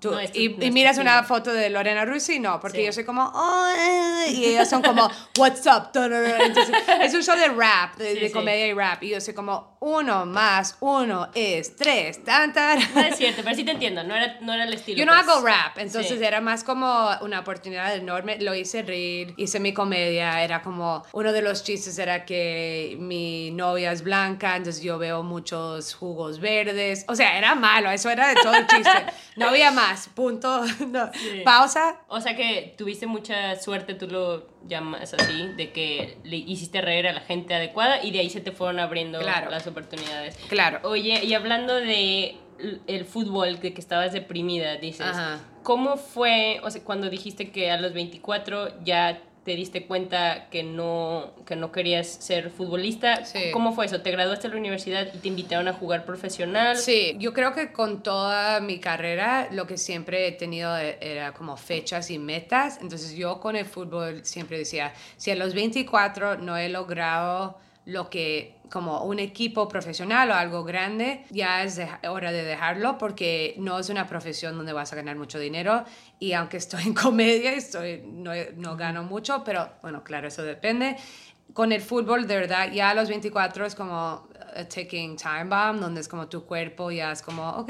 tú- 0.00 0.10
No 0.10 0.20
es 0.20 0.30
tu- 0.32 0.38
y, 0.38 0.48
no 0.50 0.64
y 0.64 0.70
miras 0.70 0.98
una 0.98 1.22
foto 1.24 1.52
de 1.52 1.70
Lorena 1.70 2.04
Rusi, 2.04 2.38
no, 2.38 2.60
porque 2.60 2.78
Sí. 2.80 2.84
yo 2.86 2.92
soy 2.92 3.04
como, 3.04 3.22
oh, 3.34 3.66
eh", 3.78 4.30
y 4.32 4.44
ellos 4.44 4.68
son 4.68 4.82
como, 4.82 5.08
what's 5.38 5.66
up, 5.66 5.90
entonces 5.94 6.65
es 7.02 7.14
un 7.14 7.22
show 7.22 7.36
de 7.36 7.48
rap, 7.48 7.96
de, 7.96 8.14
Sí, 8.14 8.20
de 8.20 8.30
comedia 8.30 8.66
y 8.66 8.72
rap, 8.72 9.02
y 9.02 9.10
yo 9.10 9.20
soy 9.20 9.34
como, 9.34 9.76
uno 9.80 10.26
más 10.26 10.76
uno 10.80 11.28
es 11.34 11.76
tres, 11.76 12.24
tan, 12.24 12.52
tan. 12.52 12.78
No 12.94 13.00
es 13.00 13.16
cierto, 13.16 13.42
pero 13.44 13.54
sí 13.54 13.64
te 13.64 13.72
entiendo, 13.72 14.02
no 14.04 14.14
era, 14.14 14.38
no 14.40 14.52
era 14.52 14.64
el 14.64 14.74
estilo. 14.74 14.98
Yo 14.98 15.06
no 15.06 15.12
pues. 15.12 15.28
hago 15.28 15.46
rap, 15.46 15.78
entonces 15.78 16.20
era 16.20 16.40
más 16.40 16.64
como 16.64 17.10
una 17.20 17.40
oportunidad 17.40 17.94
enorme. 17.94 18.38
Lo 18.40 18.54
hice 18.54 18.82
reír, 18.82 19.34
hice 19.36 19.60
mi 19.60 19.72
comedia. 19.72 20.42
Era 20.42 20.62
como 20.62 21.04
uno 21.12 21.32
de 21.32 21.42
los 21.42 21.62
chistes 21.62 21.98
era 21.98 22.24
que 22.24 22.96
mi 22.98 23.50
novia 23.50 23.92
es 23.92 24.02
blanca, 24.02 24.56
entonces 24.56 24.82
yo 24.82 24.98
veo 24.98 25.22
muchos 25.22 25.94
jugos 25.94 26.40
verdes. 26.40 27.04
O 27.08 27.14
sea, 27.14 27.38
era 27.38 27.54
malo, 27.54 27.90
eso 27.90 28.10
era 28.10 28.28
de 28.28 28.34
todo 28.36 28.54
el 28.54 28.66
chiste. 28.66 29.04
No 29.36 29.48
había 29.48 29.70
más, 29.70 30.08
punto. 30.08 30.64
No. 30.86 31.10
Sí. 31.12 31.42
Pausa. 31.44 32.00
O 32.08 32.20
sea 32.20 32.36
que 32.36 32.74
tuviste 32.78 33.06
mucha 33.06 33.60
suerte, 33.60 33.94
tú 33.94 34.06
lo 34.06 34.46
llamas 34.68 35.14
así, 35.14 35.48
de 35.56 35.72
que 35.72 36.18
le 36.24 36.36
hiciste 36.36 36.80
reír 36.80 37.06
a 37.06 37.12
la 37.12 37.20
gente 37.20 37.54
adecuada 37.54 38.02
y 38.02 38.10
de 38.10 38.20
ahí 38.20 38.30
se 38.30 38.40
te 38.40 38.52
fueron 38.52 38.80
abriendo 38.80 39.18
Claro. 39.20 39.50
las 39.50 39.66
oportunidades. 39.66 40.36
Claro. 40.48 40.80
Oye, 40.84 41.24
y 41.24 41.34
hablando 41.34 41.74
de 41.74 42.36
el 42.86 43.04
fútbol, 43.04 43.60
de 43.60 43.74
que 43.74 43.80
estabas 43.80 44.12
deprimida, 44.12 44.76
dices, 44.76 45.06
Ajá. 45.06 45.40
¿cómo 45.62 45.96
fue, 45.98 46.60
o 46.62 46.70
sea, 46.70 46.82
cuando 46.82 47.10
dijiste 47.10 47.50
que 47.50 47.70
a 47.70 47.78
los 47.78 47.92
24 47.92 48.82
ya 48.82 49.22
te 49.46 49.54
diste 49.54 49.86
cuenta 49.86 50.48
que 50.50 50.64
no, 50.64 51.30
que 51.46 51.54
no 51.54 51.70
querías 51.70 52.08
ser 52.08 52.50
futbolista? 52.50 53.24
Sí. 53.24 53.52
¿Cómo 53.52 53.72
fue 53.72 53.86
eso? 53.86 54.02
¿Te 54.02 54.10
graduaste 54.10 54.48
de 54.48 54.54
la 54.54 54.58
universidad 54.60 55.06
y 55.14 55.18
te 55.18 55.28
invitaron 55.28 55.68
a 55.68 55.72
jugar 55.72 56.04
profesional? 56.04 56.76
Sí, 56.76 57.14
yo 57.20 57.32
creo 57.32 57.54
que 57.54 57.70
con 57.72 58.02
toda 58.02 58.58
mi 58.58 58.80
carrera 58.80 59.46
lo 59.52 59.68
que 59.68 59.78
siempre 59.78 60.26
he 60.26 60.32
tenido 60.32 60.76
e- 60.76 60.98
era 61.00 61.32
como 61.32 61.56
fechas 61.56 62.10
y 62.10 62.18
metas. 62.18 62.78
Entonces 62.82 63.14
yo 63.14 63.38
con 63.38 63.54
el 63.54 63.66
fútbol 63.66 64.24
siempre 64.24 64.58
decía, 64.58 64.92
si 65.16 65.30
a 65.30 65.36
los 65.36 65.54
24 65.54 66.38
no 66.38 66.56
he 66.56 66.68
logrado 66.68 67.56
lo 67.86 68.10
que 68.10 68.56
como 68.70 69.04
un 69.04 69.20
equipo 69.20 69.68
profesional 69.68 70.30
o 70.30 70.34
algo 70.34 70.64
grande, 70.64 71.24
ya 71.30 71.62
es 71.62 71.80
hora 72.08 72.32
de 72.32 72.42
dejarlo 72.42 72.98
porque 72.98 73.54
no 73.58 73.78
es 73.78 73.88
una 73.88 74.08
profesión 74.08 74.56
donde 74.56 74.72
vas 74.72 74.92
a 74.92 74.96
ganar 74.96 75.16
mucho 75.16 75.38
dinero 75.38 75.84
y 76.18 76.32
aunque 76.32 76.56
estoy 76.56 76.82
en 76.82 76.94
comedia, 77.06 77.52
estoy, 77.52 78.02
no, 78.04 78.32
no 78.56 78.76
gano 78.76 79.04
mucho, 79.04 79.42
pero 79.44 79.70
bueno, 79.82 80.02
claro, 80.02 80.28
eso 80.28 80.42
depende. 80.42 80.96
Con 81.54 81.70
el 81.70 81.80
fútbol, 81.80 82.26
de 82.26 82.36
verdad, 82.36 82.72
ya 82.72 82.90
a 82.90 82.94
los 82.94 83.08
24 83.08 83.66
es 83.66 83.76
como 83.76 84.28
a 84.56 84.64
ticking 84.68 85.16
time 85.16 85.44
bomb, 85.44 85.80
donde 85.80 86.00
es 86.00 86.08
como 86.08 86.28
tu 86.28 86.44
cuerpo 86.44 86.90
ya 86.90 87.12
es 87.12 87.22
como, 87.22 87.48
ok, 87.50 87.68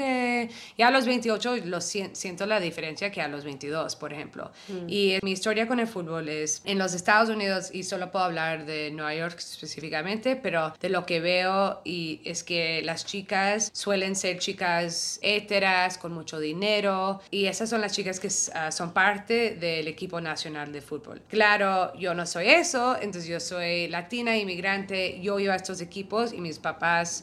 ya 0.77 0.87
a 0.87 0.91
los 0.91 1.05
28 1.05 1.57
lo 1.65 1.77
sien- 1.81 2.15
siento 2.15 2.45
la 2.45 2.59
diferencia 2.59 3.11
que 3.11 3.21
a 3.21 3.27
los 3.27 3.43
22, 3.43 3.95
por 3.95 4.13
ejemplo. 4.13 4.51
Y 4.87 5.17
mi 5.21 5.31
historia 5.31 5.67
con 5.67 5.79
el 5.79 5.87
fútbol 5.87 6.29
es 6.29 6.61
en 6.65 6.77
los 6.77 6.93
Estados 6.93 7.29
Unidos, 7.29 7.69
y 7.73 7.83
solo 7.83 8.11
puedo 8.11 8.25
hablar 8.25 8.65
de 8.65 8.91
Nueva 8.91 9.13
York 9.15 9.35
específicamente, 9.39 10.35
pero 10.35 10.73
de 10.79 10.89
lo 10.89 11.05
que 11.05 11.19
veo 11.19 11.81
y 11.83 12.21
es 12.25 12.43
que 12.43 12.81
las 12.83 13.05
chicas 13.05 13.69
suelen 13.73 14.15
ser 14.15 14.39
chicas 14.39 15.19
héteras, 15.21 15.97
con 15.97 16.13
mucho 16.13 16.39
dinero, 16.39 17.19
y 17.31 17.45
esas 17.45 17.69
son 17.69 17.81
las 17.81 17.91
chicas 17.93 18.19
que 18.19 18.29
ah, 18.53 18.71
son 18.71 18.93
parte 18.93 19.55
del 19.55 19.87
equipo 19.87 20.21
nacional 20.21 20.71
de 20.71 20.81
fútbol. 20.81 21.21
Claro, 21.27 21.93
yo 21.95 22.13
no 22.13 22.25
soy 22.25 22.47
eso, 22.47 22.95
entonces 22.95 23.27
yo 23.27 23.39
soy 23.39 23.87
latina, 23.87 24.37
inmigrante, 24.37 25.19
yo 25.21 25.39
iba 25.39 25.53
a 25.53 25.57
estos 25.57 25.81
equipos 25.81 26.33
y 26.33 26.37
mis 26.41 26.59
papás 26.59 26.76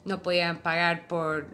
no 0.05 0.23
podían 0.23 0.59
pagar 0.59 1.07
por 1.07 1.47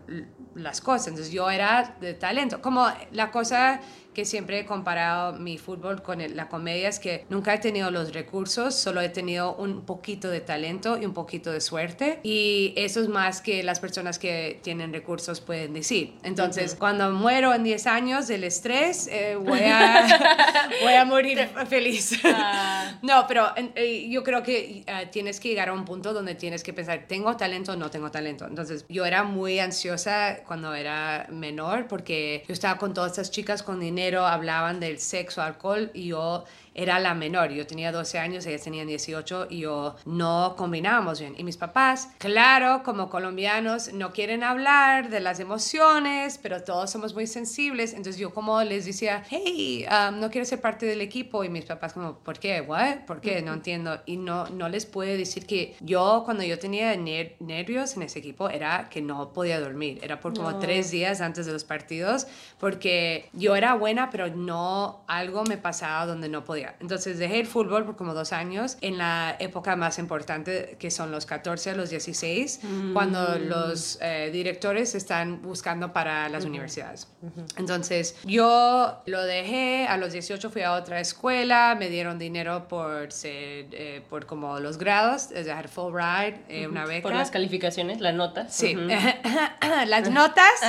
las 0.55 0.81
cosas, 0.81 1.09
entonces 1.09 1.33
yo 1.33 1.51
era 1.51 1.97
de 2.01 2.15
talento. 2.15 2.61
Como 2.61 2.87
la 3.13 3.31
cosa 3.31 3.81
que 4.15 4.25
siempre 4.25 4.61
he 4.61 4.67
comparado 4.67 5.35
mi 5.35 5.59
fútbol 5.59 6.03
con 6.03 6.21
la 6.37 6.49
comedia 6.49 6.89
es 6.89 6.99
que 6.99 7.25
nunca 7.29 7.55
he 7.55 7.59
tenido 7.59 7.91
los 7.91 8.13
recursos, 8.13 8.75
solo 8.75 9.01
he 9.01 9.09
tenido 9.09 9.55
un 9.55 9.83
poquito 9.83 10.29
de 10.29 10.41
talento 10.41 10.99
y 11.01 11.07
un 11.07 11.15
poquito 11.15 11.53
de 11.53 11.61
suerte 11.61 12.21
y 12.23 12.73
eso 12.77 13.01
es 13.01 13.09
más 13.09 13.41
que 13.41 13.63
las 13.63 13.81
personas 13.81 14.19
que 14.19 14.61
tienen 14.63 14.93
recursos 14.93 15.41
pueden 15.41 15.75
decir. 15.75 16.15
Entonces, 16.23 16.75
cuando 16.75 17.11
muero 17.11 17.55
en 17.55 17.65
10 17.65 17.87
años 17.87 18.29
del 18.29 18.45
estrés, 18.45 19.09
eh, 19.09 19.37
voy, 19.37 19.61
a, 19.61 20.07
voy 20.83 20.95
a 20.95 21.05
morir 21.05 21.49
feliz. 21.69 22.19
Ah. 22.25 22.67
No, 23.03 23.25
pero 23.27 23.49
eh, 23.57 24.09
yo 24.11 24.23
creo 24.23 24.43
que 24.43 24.85
eh, 24.87 25.09
tienes 25.11 25.41
que 25.41 25.49
llegar 25.49 25.71
a 25.71 25.73
un 25.73 25.85
punto 25.85 26.13
donde 26.13 26.35
tienes 26.35 26.63
que 26.63 26.73
pensar, 26.73 27.07
¿tengo 27.09 27.37
talento 27.37 27.73
o 27.73 27.77
no 27.77 27.91
tengo 27.91 28.11
talento? 28.11 28.47
Entonces, 28.47 28.85
yo 28.89 29.07
era 29.07 29.23
muy 29.23 29.59
ansiosa 29.59 30.41
cuando 30.47 30.75
era 30.75 31.27
menor 31.31 31.89
porque 31.89 32.45
yo 32.47 32.53
estaba 32.53 32.79
con 32.79 32.93
todas 32.93 33.13
estas 33.13 33.31
chicas 33.31 33.63
con 33.63 33.81
dinero, 33.81 34.00
hablaban 34.27 34.81
del 34.81 34.99
sexo, 34.99 35.43
alcohol 35.43 35.91
y 35.95 36.09
yo 36.09 36.45
era 36.83 36.99
la 36.99 37.15
menor. 37.15 37.51
Yo 37.51 37.67
tenía 37.67 37.93
12 37.93 38.19
años, 38.19 38.47
ellas 38.47 38.63
tenían 38.63 38.87
18 38.87 39.49
y 39.51 39.61
yo 39.61 39.97
no 40.07 40.55
combinábamos 40.57 41.21
bien. 41.21 41.35
Y 41.37 41.45
mis 41.45 41.57
papás, 41.57 42.09
claro, 42.19 42.83
como 42.83 43.11
colombianos, 43.11 43.93
no 43.93 44.13
quieren 44.13 44.43
hablar 44.43 45.11
de 45.11 45.21
las 45.21 45.41
emociones, 45.41 46.39
pero 46.43 46.63
todos 46.63 46.91
somos 46.91 47.15
muy 47.15 47.27
sensibles. 47.27 47.93
Entonces 47.93 48.17
yo 48.19 48.33
como 48.33 48.63
les 48.63 48.87
decía, 48.87 49.25
hey, 49.29 49.87
um, 49.91 50.21
no 50.21 50.31
quiero 50.31 50.45
ser 50.45 50.61
parte 50.61 50.87
del 50.87 51.01
equipo. 51.01 51.45
Y 51.45 51.49
mis 51.49 51.65
papás 51.65 51.93
como, 51.93 52.15
¿por 52.19 52.39
qué? 52.39 52.61
¿What? 52.61 53.01
¿Por 53.07 53.21
qué? 53.21 53.43
No 53.43 53.53
entiendo. 53.55 54.01
Y 54.07 54.17
no, 54.17 54.49
no 54.49 54.69
les 54.69 54.87
puedo 54.87 55.17
decir 55.17 55.47
que 55.47 55.77
yo 55.81 56.23
cuando 56.25 56.43
yo 56.45 56.59
tenía 56.59 56.95
ner- 56.97 57.37
nervios 57.41 57.97
en 57.97 58.03
ese 58.03 58.19
equipo 58.21 58.49
era 58.49 58.89
que 58.89 59.03
no 59.03 59.33
podía 59.33 59.61
dormir. 59.61 59.99
Era 60.03 60.21
por 60.21 60.35
como 60.35 60.59
tres 60.59 60.91
días 60.91 61.21
antes 61.21 61.47
de 61.47 61.53
los 61.53 61.65
partidos 61.65 62.27
porque 62.59 63.29
yo 63.33 63.57
era 63.57 63.75
buena, 63.75 64.11
pero 64.11 64.29
no, 64.29 65.03
algo 65.07 65.45
me 65.45 65.57
pasaba 65.57 66.07
donde 66.07 66.29
no 66.29 66.45
podía. 66.45 66.70
Entonces 66.81 67.19
dejé 67.19 67.41
el 67.41 67.47
fútbol 67.47 67.85
por 67.85 67.97
como 67.97 68.15
dos 68.15 68.33
años 68.33 68.77
en 68.81 68.99
la 68.99 69.37
época 69.39 69.77
más 69.77 69.99
importante 69.99 70.77
que 70.79 70.91
son 70.91 71.11
los 71.11 71.27
14 71.27 71.71
a 71.71 71.75
los 71.75 71.91
16, 71.91 72.61
cuando 72.93 73.39
los 73.39 73.99
eh, 74.01 74.31
directores 74.33 74.95
están 74.95 75.43
buscando 75.43 75.93
para 75.93 76.29
las 76.29 76.45
universidades. 76.45 77.09
Entonces 77.57 78.17
yo 78.25 79.03
lo 79.07 79.23
dejé, 79.23 79.87
a 79.89 79.97
los 79.97 80.13
18 80.13 80.51
fui 80.51 80.63
a 80.63 80.73
otra 80.73 81.01
escuela, 81.01 81.77
me 81.79 81.89
dieron 81.89 82.19
dinero 82.19 82.69
por, 82.69 83.13
ser, 83.13 83.67
eh, 83.73 84.03
por 84.09 84.27
como 84.27 84.59
los 84.61 84.79
grados, 84.79 85.31
es 85.33 85.47
decir, 85.47 85.69
full 85.69 85.95
ride, 85.95 86.41
eh, 86.49 86.67
una 86.67 86.85
beca. 86.85 87.03
Por 87.03 87.17
las 87.17 87.31
calificaciones, 87.31 88.01
las 88.01 88.15
notas. 88.15 88.55
Sí, 88.55 88.75
las 88.75 90.11
notas. 90.11 90.61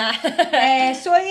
soy 1.03 1.23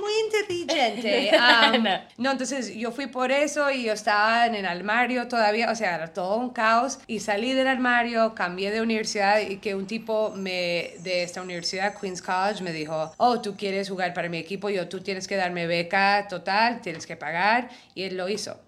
muy 0.00 0.12
inteligente. 0.26 1.30
Um, 1.38 1.82
No. 1.82 2.00
no, 2.16 2.30
entonces 2.32 2.74
yo 2.74 2.90
fui 2.92 3.06
por 3.06 3.30
eso 3.30 3.70
y 3.70 3.84
yo 3.84 3.92
estaba 3.92 4.07
en 4.08 4.54
el 4.54 4.66
armario 4.66 5.28
todavía, 5.28 5.70
o 5.70 5.74
sea, 5.74 5.94
era 5.94 6.12
todo 6.12 6.36
un 6.36 6.50
caos. 6.50 6.98
Y 7.06 7.20
salí 7.20 7.52
del 7.52 7.66
armario, 7.66 8.34
cambié 8.34 8.70
de 8.70 8.80
universidad 8.80 9.40
y 9.40 9.58
que 9.58 9.74
un 9.74 9.86
tipo 9.86 10.32
me, 10.34 10.92
de 11.00 11.22
esta 11.22 11.42
universidad, 11.42 11.94
Queens 11.98 12.22
College, 12.22 12.62
me 12.62 12.72
dijo, 12.72 13.12
oh, 13.18 13.40
tú 13.40 13.56
quieres 13.56 13.88
jugar 13.88 14.14
para 14.14 14.28
mi 14.28 14.38
equipo, 14.38 14.70
yo, 14.70 14.88
tú 14.88 15.00
tienes 15.00 15.28
que 15.28 15.36
darme 15.36 15.66
beca 15.66 16.26
total, 16.28 16.80
tienes 16.80 17.06
que 17.06 17.16
pagar. 17.16 17.68
Y 17.94 18.04
él 18.04 18.16
lo 18.16 18.28
hizo. 18.28 18.58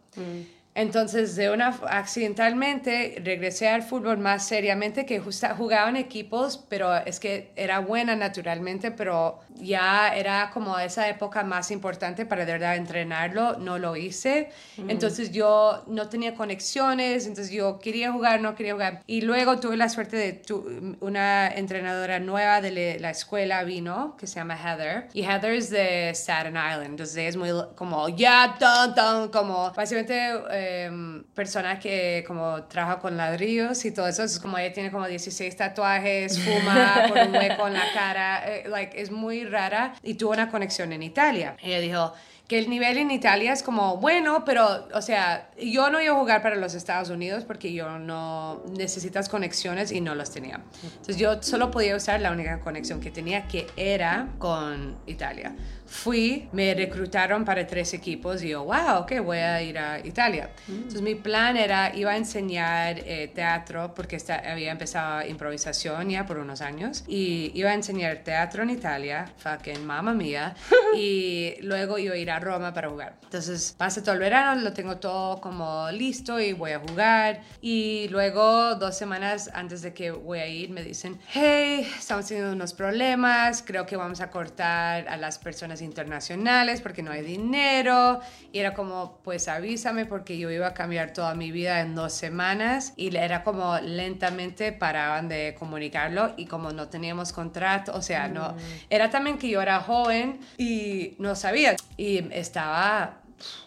Entonces, 0.80 1.36
de 1.36 1.50
una 1.50 1.78
accidentalmente 1.88 3.20
regresé 3.22 3.68
al 3.68 3.82
fútbol 3.82 4.16
más 4.16 4.46
seriamente 4.46 5.04
que 5.04 5.20
justa, 5.20 5.54
jugaba 5.54 5.90
en 5.90 5.96
equipos, 5.96 6.64
pero 6.70 6.96
es 6.96 7.20
que 7.20 7.50
era 7.54 7.80
buena 7.80 8.16
naturalmente, 8.16 8.90
pero 8.90 9.40
ya 9.56 10.14
era 10.14 10.50
como 10.54 10.78
esa 10.78 11.06
época 11.08 11.44
más 11.44 11.70
importante 11.70 12.24
para 12.24 12.46
de 12.46 12.52
verdad 12.52 12.76
entrenarlo, 12.76 13.58
no 13.58 13.78
lo 13.78 13.94
hice. 13.94 14.48
Entonces 14.88 15.32
yo 15.32 15.84
no 15.86 16.08
tenía 16.08 16.34
conexiones, 16.34 17.26
entonces 17.26 17.52
yo 17.52 17.78
quería 17.78 18.10
jugar, 18.10 18.40
no 18.40 18.54
quería 18.54 18.72
jugar. 18.72 19.02
Y 19.06 19.20
luego 19.20 19.60
tuve 19.60 19.76
la 19.76 19.90
suerte 19.90 20.16
de 20.16 20.32
tu, 20.32 20.96
una 21.00 21.48
entrenadora 21.48 22.20
nueva 22.20 22.62
de 22.62 22.98
la 22.98 23.10
escuela 23.10 23.64
vino, 23.64 24.16
que 24.16 24.26
se 24.26 24.36
llama 24.36 24.56
Heather, 24.56 25.08
y 25.12 25.24
Heather 25.24 25.52
es 25.52 25.68
de 25.68 26.08
Staten 26.14 26.54
Island, 26.54 26.86
entonces 26.86 27.18
es 27.18 27.36
muy 27.36 27.50
como, 27.74 28.08
ya, 28.08 28.56
tan, 28.58 28.94
tan, 28.94 29.28
como 29.28 29.70
básicamente 29.72 30.69
em, 30.70 31.24
persona 31.34 31.78
que 31.78 32.24
como 32.26 32.64
trabaja 32.64 32.98
con 32.98 33.16
ladrillos 33.16 33.84
y 33.84 33.92
todo 33.92 34.06
eso, 34.06 34.22
es 34.22 34.38
como 34.38 34.58
ella 34.58 34.72
tiene 34.72 34.90
como 34.90 35.06
16 35.06 35.56
tatuajes, 35.56 36.38
fuma 36.38 37.04
por 37.08 37.18
un 37.18 37.34
hueco 37.34 37.66
en 37.66 37.74
la 37.74 37.92
cara, 37.92 38.42
eh, 38.46 38.64
like, 38.68 39.00
es 39.00 39.10
muy 39.10 39.44
rara 39.44 39.94
y 40.02 40.14
tuvo 40.14 40.32
una 40.32 40.50
conexión 40.50 40.92
en 40.92 41.02
Italia. 41.02 41.56
Ella 41.62 41.80
dijo 41.80 42.14
que 42.50 42.58
el 42.58 42.68
nivel 42.68 42.98
en 42.98 43.12
Italia 43.12 43.52
es 43.52 43.62
como 43.62 43.98
bueno, 43.98 44.44
pero, 44.44 44.88
o 44.92 45.02
sea, 45.02 45.50
yo 45.56 45.88
no 45.88 46.00
iba 46.00 46.12
a 46.12 46.18
jugar 46.18 46.42
para 46.42 46.56
los 46.56 46.74
Estados 46.74 47.08
Unidos 47.08 47.44
porque 47.44 47.72
yo 47.72 48.00
no 48.00 48.64
necesitas 48.76 49.28
conexiones 49.28 49.92
y 49.92 50.00
no 50.00 50.16
los 50.16 50.32
tenía. 50.32 50.60
Entonces 50.82 51.16
yo 51.16 51.40
solo 51.44 51.70
podía 51.70 51.94
usar 51.94 52.20
la 52.20 52.32
única 52.32 52.58
conexión 52.58 52.98
que 53.00 53.12
tenía, 53.12 53.46
que 53.46 53.68
era 53.76 54.30
con 54.38 54.96
Italia. 55.06 55.54
Fui, 55.92 56.48
me 56.52 56.72
reclutaron 56.72 57.44
para 57.44 57.66
tres 57.66 57.92
equipos 57.94 58.44
y 58.44 58.50
yo, 58.50 58.62
wow, 58.64 58.98
ok, 59.00 59.12
voy 59.24 59.38
a 59.38 59.60
ir 59.60 59.76
a 59.76 59.98
Italia. 59.98 60.50
Entonces 60.68 61.02
mi 61.02 61.16
plan 61.16 61.56
era, 61.56 61.92
iba 61.96 62.12
a 62.12 62.16
enseñar 62.16 63.00
eh, 63.04 63.28
teatro 63.34 63.92
porque 63.92 64.14
esta- 64.14 64.36
había 64.52 64.70
empezado 64.70 65.26
improvisación 65.26 66.08
ya 66.10 66.24
por 66.26 66.38
unos 66.38 66.60
años 66.60 67.02
y 67.08 67.50
iba 67.54 67.70
a 67.70 67.74
enseñar 67.74 68.18
teatro 68.18 68.62
en 68.62 68.70
Italia, 68.70 69.32
fucking 69.38 69.84
mamma 69.84 70.14
mía, 70.14 70.54
y 70.96 71.56
luego 71.62 71.98
iba 71.98 72.14
a 72.14 72.18
ir 72.18 72.30
a 72.30 72.38
Roma 72.38 72.72
para 72.72 72.88
jugar. 72.88 73.16
Entonces 73.24 73.74
pasé 73.76 74.00
todo 74.00 74.12
el 74.14 74.20
verano, 74.20 74.60
lo 74.60 74.72
tengo 74.72 74.98
todo 74.98 75.40
como 75.40 75.90
listo 75.90 76.38
y 76.38 76.52
voy 76.52 76.70
a 76.70 76.78
jugar 76.78 77.40
y 77.60 78.06
luego 78.10 78.76
dos 78.76 78.96
semanas 78.96 79.50
antes 79.54 79.82
de 79.82 79.92
que 79.92 80.12
voy 80.12 80.38
a 80.38 80.46
ir 80.46 80.70
me 80.70 80.84
dicen, 80.84 81.18
hey, 81.32 81.84
estamos 81.98 82.26
teniendo 82.26 82.52
unos 82.52 82.74
problemas, 82.74 83.64
creo 83.66 83.86
que 83.86 83.96
vamos 83.96 84.20
a 84.20 84.30
cortar 84.30 85.08
a 85.08 85.16
las 85.16 85.36
personas 85.38 85.79
internacionales 85.80 86.80
porque 86.80 87.02
no 87.02 87.10
hay 87.10 87.22
dinero. 87.22 88.20
Y 88.52 88.58
era 88.58 88.74
como, 88.74 89.18
pues 89.22 89.48
avísame 89.48 90.06
porque 90.06 90.38
yo 90.38 90.50
iba 90.50 90.68
a 90.68 90.74
cambiar 90.74 91.12
toda 91.12 91.34
mi 91.34 91.50
vida 91.50 91.80
en 91.80 91.94
dos 91.94 92.12
semanas. 92.12 92.92
Y 92.96 93.14
era 93.16 93.42
como 93.44 93.78
lentamente 93.78 94.72
paraban 94.72 95.28
de 95.28 95.54
comunicarlo 95.58 96.34
y 96.36 96.46
como 96.46 96.70
no 96.72 96.88
teníamos 96.88 97.32
contrato, 97.32 97.92
o 97.94 98.02
sea, 98.02 98.28
no, 98.28 98.54
era 98.88 99.10
también 99.10 99.38
que 99.38 99.48
yo 99.48 99.62
era 99.62 99.80
joven 99.80 100.40
y 100.58 101.14
no 101.18 101.34
sabía. 101.34 101.76
Y 101.96 102.32
estaba 102.32 103.20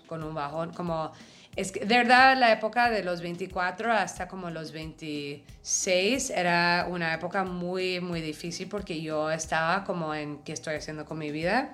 con 0.08 0.24
un 0.24 0.34
bajón 0.34 0.74
como... 0.74 1.12
Es 1.56 1.72
que 1.72 1.82
de 1.86 1.98
verdad 1.98 2.36
la 2.38 2.52
época 2.52 2.90
de 2.90 3.04
los 3.04 3.22
24 3.22 3.92
hasta 3.94 4.28
como 4.28 4.50
los 4.50 4.72
26 4.72 6.30
era 6.32 6.88
una 6.90 7.14
época 7.14 7.44
muy, 7.44 8.00
muy 8.00 8.22
difícil 8.22 8.68
porque 8.68 9.02
yo 9.02 9.30
estaba 9.32 9.84
como 9.84 10.14
en 10.16 10.40
qué 10.40 10.54
estoy 10.54 10.76
haciendo 10.76 11.06
con 11.06 11.18
mi 11.18 11.32
vida 11.32 11.74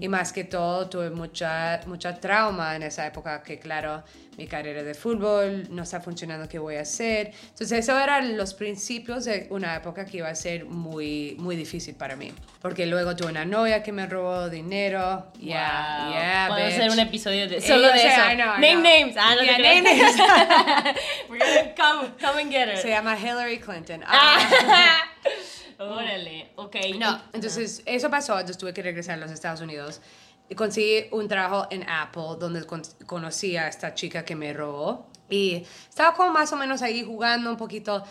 y 0.00 0.08
más 0.08 0.32
que 0.32 0.44
todo 0.44 0.88
tuve 0.88 1.10
mucha, 1.10 1.80
mucha 1.86 2.14
trauma 2.18 2.76
en 2.76 2.82
esa 2.82 3.06
época 3.06 3.42
que 3.42 3.58
claro, 3.58 4.02
mi 4.36 4.46
carrera 4.46 4.82
de 4.82 4.94
fútbol 4.94 5.66
no 5.70 5.82
está 5.82 6.00
funcionando, 6.00 6.48
¿qué 6.48 6.58
voy 6.58 6.76
a 6.76 6.82
hacer? 6.82 7.32
Entonces 7.50 7.72
eso 7.72 7.98
eran 7.98 8.36
los 8.36 8.54
principios 8.54 9.24
de 9.26 9.46
una 9.50 9.76
época 9.76 10.04
que 10.06 10.18
iba 10.18 10.28
a 10.28 10.34
ser 10.34 10.64
muy, 10.64 11.36
muy 11.38 11.56
difícil 11.56 11.94
para 11.94 12.16
mí 12.16 12.32
porque 12.60 12.86
luego 12.86 13.14
tuve 13.16 13.30
una 13.30 13.44
novia 13.44 13.82
que 13.82 13.92
me 13.92 14.06
robó 14.06 14.48
dinero, 14.48 15.30
yeah, 15.38 16.00
Wow. 16.04 16.12
yeah, 16.12 16.46
Podemos 16.48 16.70
bitch. 16.72 16.80
hacer 16.80 16.90
un 16.90 16.98
episodio 17.00 17.48
de 17.48 17.56
Eh, 17.56 17.60
solo 17.60 17.88
o 17.88 17.92
de 17.92 17.98
sea, 17.98 18.32
eso. 18.32 18.32
I 18.32 18.36
know, 18.36 18.54
I 18.56 18.60
name 18.60 18.72
know. 18.74 18.82
names. 18.82 19.16
Ah, 19.20 19.34
no. 19.34 19.42
We're 21.28 21.38
gonna 21.38 21.74
come, 21.76 22.12
come 22.20 22.40
and 22.40 22.50
get 22.50 22.68
her. 22.68 22.76
Se 22.76 22.88
llama 22.88 23.16
Hillary 23.16 23.58
Clinton. 23.58 24.02
Ah. 24.06 25.02
Órale, 25.78 26.50
ok. 26.56 26.76
No, 26.98 27.20
entonces 27.32 27.82
eso 27.86 28.10
pasó, 28.10 28.34
entonces 28.34 28.58
tuve 28.58 28.74
que 28.74 28.82
regresar 28.82 29.14
a 29.14 29.16
los 29.18 29.30
Estados 29.30 29.60
Unidos 29.62 30.00
y 30.48 30.54
conseguí 30.54 31.06
un 31.12 31.26
trabajo 31.26 31.66
en 31.70 31.88
Apple 31.88 32.36
donde 32.38 32.64
con- 32.66 32.82
conocí 33.06 33.56
a 33.56 33.68
esta 33.68 33.94
chica 33.94 34.24
que 34.24 34.34
me 34.36 34.52
robó 34.52 35.08
y 35.30 35.64
estaba 35.88 36.12
como 36.14 36.30
más 36.32 36.52
o 36.52 36.56
menos 36.56 36.82
ahí 36.82 37.02
jugando 37.02 37.50
un 37.50 37.56
poquito 37.56 38.04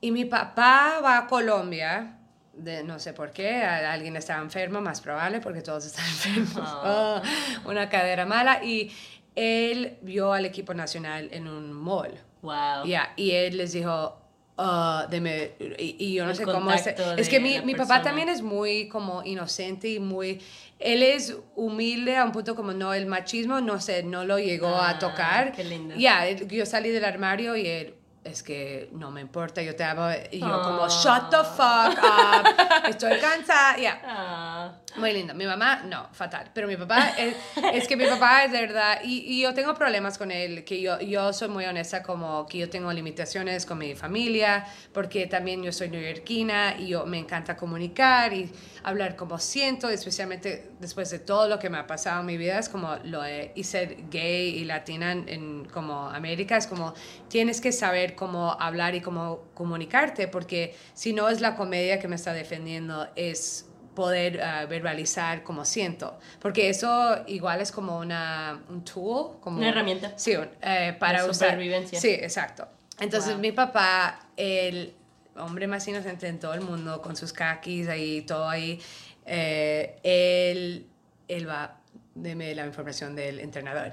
y 0.00 0.10
mi 0.10 0.24
papá 0.24 1.00
va 1.04 1.18
a 1.18 1.26
Colombia. 1.26 2.18
De, 2.54 2.82
no 2.84 2.98
sé 2.98 3.14
por 3.14 3.30
qué, 3.32 3.62
a- 3.62 3.92
alguien 3.92 4.14
estaba 4.16 4.42
enfermo, 4.42 4.80
más 4.82 5.00
probable, 5.00 5.40
porque 5.40 5.60
todos 5.62 5.86
están 5.86 6.04
enfermos. 6.36 6.50
Ah, 6.62 7.22
una 7.64 7.88
cadera 7.88 8.26
mala. 8.26 8.62
Y 8.64 8.90
él 9.34 9.96
vio 10.02 10.32
al 10.32 10.44
equipo 10.44 10.74
nacional 10.74 11.28
en 11.32 11.48
un 11.48 11.72
mall. 11.72 12.12
Wow. 12.42 12.84
Ya, 12.86 13.12
y 13.16 13.30
él 13.32 13.56
les 13.56 13.72
dijo, 13.72 14.18
ah, 14.58 15.06
deme, 15.10 15.52
y, 15.78 15.96
y 15.98 16.14
yo 16.14 16.24
no 16.24 16.30
El 16.30 16.36
sé 16.36 16.44
cómo 16.44 16.72
es. 16.72 16.86
Es 16.86 17.28
que 17.28 17.36
de 17.38 17.40
mi, 17.40 17.60
mi 17.60 17.74
papá 17.74 18.02
también 18.02 18.28
es 18.28 18.42
muy 18.42 18.88
como 18.88 19.22
inocente 19.24 19.88
y 19.88 20.00
muy, 20.00 20.40
él 20.78 21.02
es 21.02 21.36
humilde 21.54 22.16
a 22.16 22.24
un 22.24 22.32
punto 22.32 22.54
como 22.56 22.72
no, 22.72 22.92
el 22.92 23.06
machismo, 23.06 23.60
no 23.60 23.80
sé, 23.80 24.02
no 24.02 24.24
lo 24.24 24.38
llegó 24.38 24.68
Ah, 24.68 24.90
a 24.90 24.98
tocar. 24.98 25.52
qué 25.52 25.64
lindo. 25.64 25.94
Ya, 25.96 26.28
yo 26.30 26.66
salí 26.66 26.90
del 26.90 27.04
armario 27.04 27.56
y 27.56 27.66
él, 27.66 27.94
es 28.24 28.42
que 28.42 28.88
no 28.92 29.10
me 29.10 29.20
importa, 29.20 29.62
yo 29.62 29.74
te 29.74 29.82
amo. 29.84 30.08
Y 30.30 30.38
yo 30.38 30.62
como, 30.62 30.84
Ah. 30.84 30.88
shut 30.88 31.30
the 31.30 31.38
fuck 31.38 31.98
up, 32.04 32.88
estoy 32.88 33.18
cansada, 33.18 33.76
ya. 33.78 34.00
Ah. 34.06 34.72
Muy 34.96 35.12
lindo. 35.12 35.34
Mi 35.34 35.46
mamá, 35.46 35.82
no, 35.86 36.08
fatal. 36.12 36.50
Pero 36.52 36.68
mi 36.68 36.76
papá, 36.76 37.10
es, 37.18 37.34
es 37.72 37.88
que 37.88 37.96
mi 37.96 38.04
papá 38.06 38.44
es 38.44 38.52
de 38.52 38.60
verdad, 38.60 39.00
y, 39.02 39.20
y 39.20 39.42
yo 39.42 39.54
tengo 39.54 39.74
problemas 39.74 40.18
con 40.18 40.30
él, 40.30 40.64
que 40.64 40.80
yo, 40.82 41.00
yo 41.00 41.32
soy 41.32 41.48
muy 41.48 41.64
honesta, 41.64 42.02
como 42.02 42.46
que 42.46 42.58
yo 42.58 42.68
tengo 42.70 42.92
limitaciones 42.92 43.64
con 43.66 43.78
mi 43.78 43.94
familia, 43.94 44.66
porque 44.92 45.26
también 45.26 45.62
yo 45.62 45.72
soy 45.72 45.88
neoyorquina 45.88 46.76
y 46.78 46.88
yo 46.88 47.06
me 47.06 47.18
encanta 47.18 47.56
comunicar 47.56 48.32
y 48.34 48.52
hablar 48.84 49.16
como 49.16 49.38
siento, 49.38 49.88
especialmente 49.88 50.70
después 50.80 51.10
de 51.10 51.18
todo 51.18 51.48
lo 51.48 51.58
que 51.58 51.70
me 51.70 51.78
ha 51.78 51.86
pasado 51.86 52.20
en 52.20 52.26
mi 52.26 52.36
vida, 52.36 52.58
es 52.58 52.68
como 52.68 52.96
lo 53.04 53.22
de, 53.22 53.52
y 53.54 53.64
ser 53.64 53.96
gay 54.10 54.48
y 54.58 54.64
latina 54.64 55.12
en, 55.12 55.28
en 55.28 55.64
como 55.66 56.08
América, 56.08 56.56
es 56.56 56.66
como 56.66 56.94
tienes 57.28 57.60
que 57.60 57.72
saber 57.72 58.14
cómo 58.14 58.52
hablar 58.60 58.94
y 58.94 59.00
cómo 59.00 59.44
comunicarte, 59.54 60.28
porque 60.28 60.74
si 60.94 61.12
no 61.12 61.28
es 61.28 61.40
la 61.40 61.54
comedia 61.56 61.98
que 61.98 62.08
me 62.08 62.16
está 62.16 62.32
defendiendo, 62.32 63.08
es 63.16 63.66
poder 63.94 64.40
ah, 64.42 64.64
verbalizar 64.64 65.42
como 65.42 65.64
siento. 65.66 66.18
Porque 66.40 66.70
eso 66.70 67.18
igual 67.26 67.60
es 67.60 67.70
como 67.72 67.98
una, 67.98 68.62
un 68.70 68.82
tool, 68.84 69.38
como... 69.40 69.58
Una 69.58 69.68
herramienta. 69.68 70.14
Sí, 70.16 70.34
un- 70.34 70.48
eh, 70.62 70.96
para 70.98 71.22
De 71.22 71.28
usar... 71.30 71.50
supervivencia. 71.50 72.00
Sí, 72.00 72.08
exacto. 72.08 72.66
Entonces 73.00 73.32
Wow. 73.34 73.40
mi 73.42 73.52
papá, 73.52 74.28
el 74.36 74.94
hombre 75.36 75.66
más 75.66 75.86
inocente 75.88 76.26
en 76.28 76.38
todo 76.38 76.54
el 76.54 76.60
mundo, 76.60 77.00
con 77.02 77.16
sus 77.16 77.32
kakis 77.32 77.88
ahí, 77.88 78.22
todo 78.22 78.48
ahí, 78.48 78.80
eh, 79.26 79.96
él, 80.02 80.86
él 81.28 81.48
va, 81.48 81.78
deme 82.14 82.54
la 82.54 82.66
información 82.66 83.14
del 83.16 83.40
entrenador. 83.40 83.92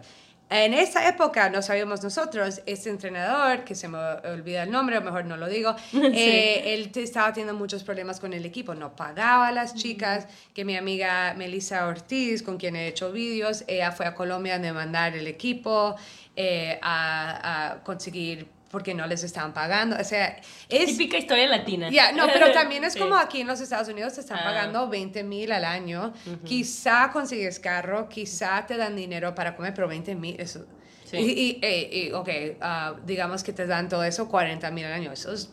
En 0.52 0.74
esa 0.74 1.08
época 1.08 1.48
no 1.52 1.62
sabíamos 1.62 2.02
nosotros, 2.02 2.64
este 2.66 2.90
entrenador, 2.90 3.64
que 3.64 3.76
se 3.76 3.88
me 3.88 4.00
olvida 4.00 4.64
el 4.64 4.72
nombre, 4.72 4.98
o 4.98 5.02
mejor 5.02 5.24
no 5.26 5.38
lo 5.38 5.48
digo, 5.48 5.76
eh, 5.94 6.74
él 6.74 6.92
te- 6.92 7.04
estaba 7.04 7.32
teniendo 7.32 7.54
muchos 7.54 7.84
problemas 7.84 8.20
con 8.20 8.34
el 8.34 8.44
equipo, 8.44 8.74
no 8.74 8.96
pagaba 8.96 9.50
a 9.50 9.52
las 9.52 9.76
chicas, 9.76 10.28
que 10.56 10.66
mi 10.66 10.76
amiga 10.76 11.36
Melissa 11.38 11.86
Ortiz, 11.86 12.42
con 12.42 12.58
quien 12.58 12.76
he 12.76 12.88
hecho 12.88 13.12
vídeos, 13.12 13.64
ella 13.68 13.92
fue 13.92 14.08
a 14.08 14.16
Colombia 14.16 14.56
a 14.56 14.60
demandar 14.60 15.16
el 15.16 15.28
equipo, 15.28 15.96
eh, 16.36 16.80
a, 16.82 17.74
a 17.74 17.84
conseguir 17.84 18.48
porque 18.70 18.94
no 18.94 19.08
les 19.08 19.24
estaban 19.24 19.54
pagando. 19.54 19.98
O 20.00 20.04
sea, 20.04 20.40
es... 20.70 20.86
Típica 20.88 21.18
historia 21.18 21.48
latina. 21.48 21.90
Ya, 21.90 22.12
no, 22.12 22.28
pero 22.28 22.52
también 22.54 22.84
es 22.84 22.94
Sí. 22.94 23.00
como 23.00 23.16
aquí 23.16 23.42
en 23.42 23.48
los 23.48 23.60
Estados 23.62 23.88
Unidos 23.90 24.14
te 24.14 24.22
están 24.22 24.40
Ah. 24.40 24.44
pagando 24.44 24.88
20 24.88 25.24
mil 25.24 25.52
al 25.52 25.66
año. 25.66 26.14
Quizá 26.46 27.10
consigues 27.12 27.60
carro, 27.60 28.08
quizá 28.10 28.66
te 28.68 28.78
dan 28.78 28.96
dinero 28.96 29.34
para 29.36 29.56
comer, 29.56 29.74
pero 29.74 29.88
20 29.88 30.16
mil, 30.16 30.40
eso... 30.40 30.66
Sí. 31.06 31.18
Y, 31.18 31.22
y, 31.42 31.60
eh, 31.64 31.90
y, 31.92 32.12
ok, 32.12 32.30
ah, 32.62 32.94
digamos 33.06 33.44
que 33.44 33.52
te 33.54 33.66
dan 33.66 33.90
todo 33.90 34.04
eso, 34.04 34.30
40 34.30 34.70
mil 34.72 34.86
al 34.86 34.94
año. 34.94 35.12
Eso 35.12 35.34
es... 35.34 35.50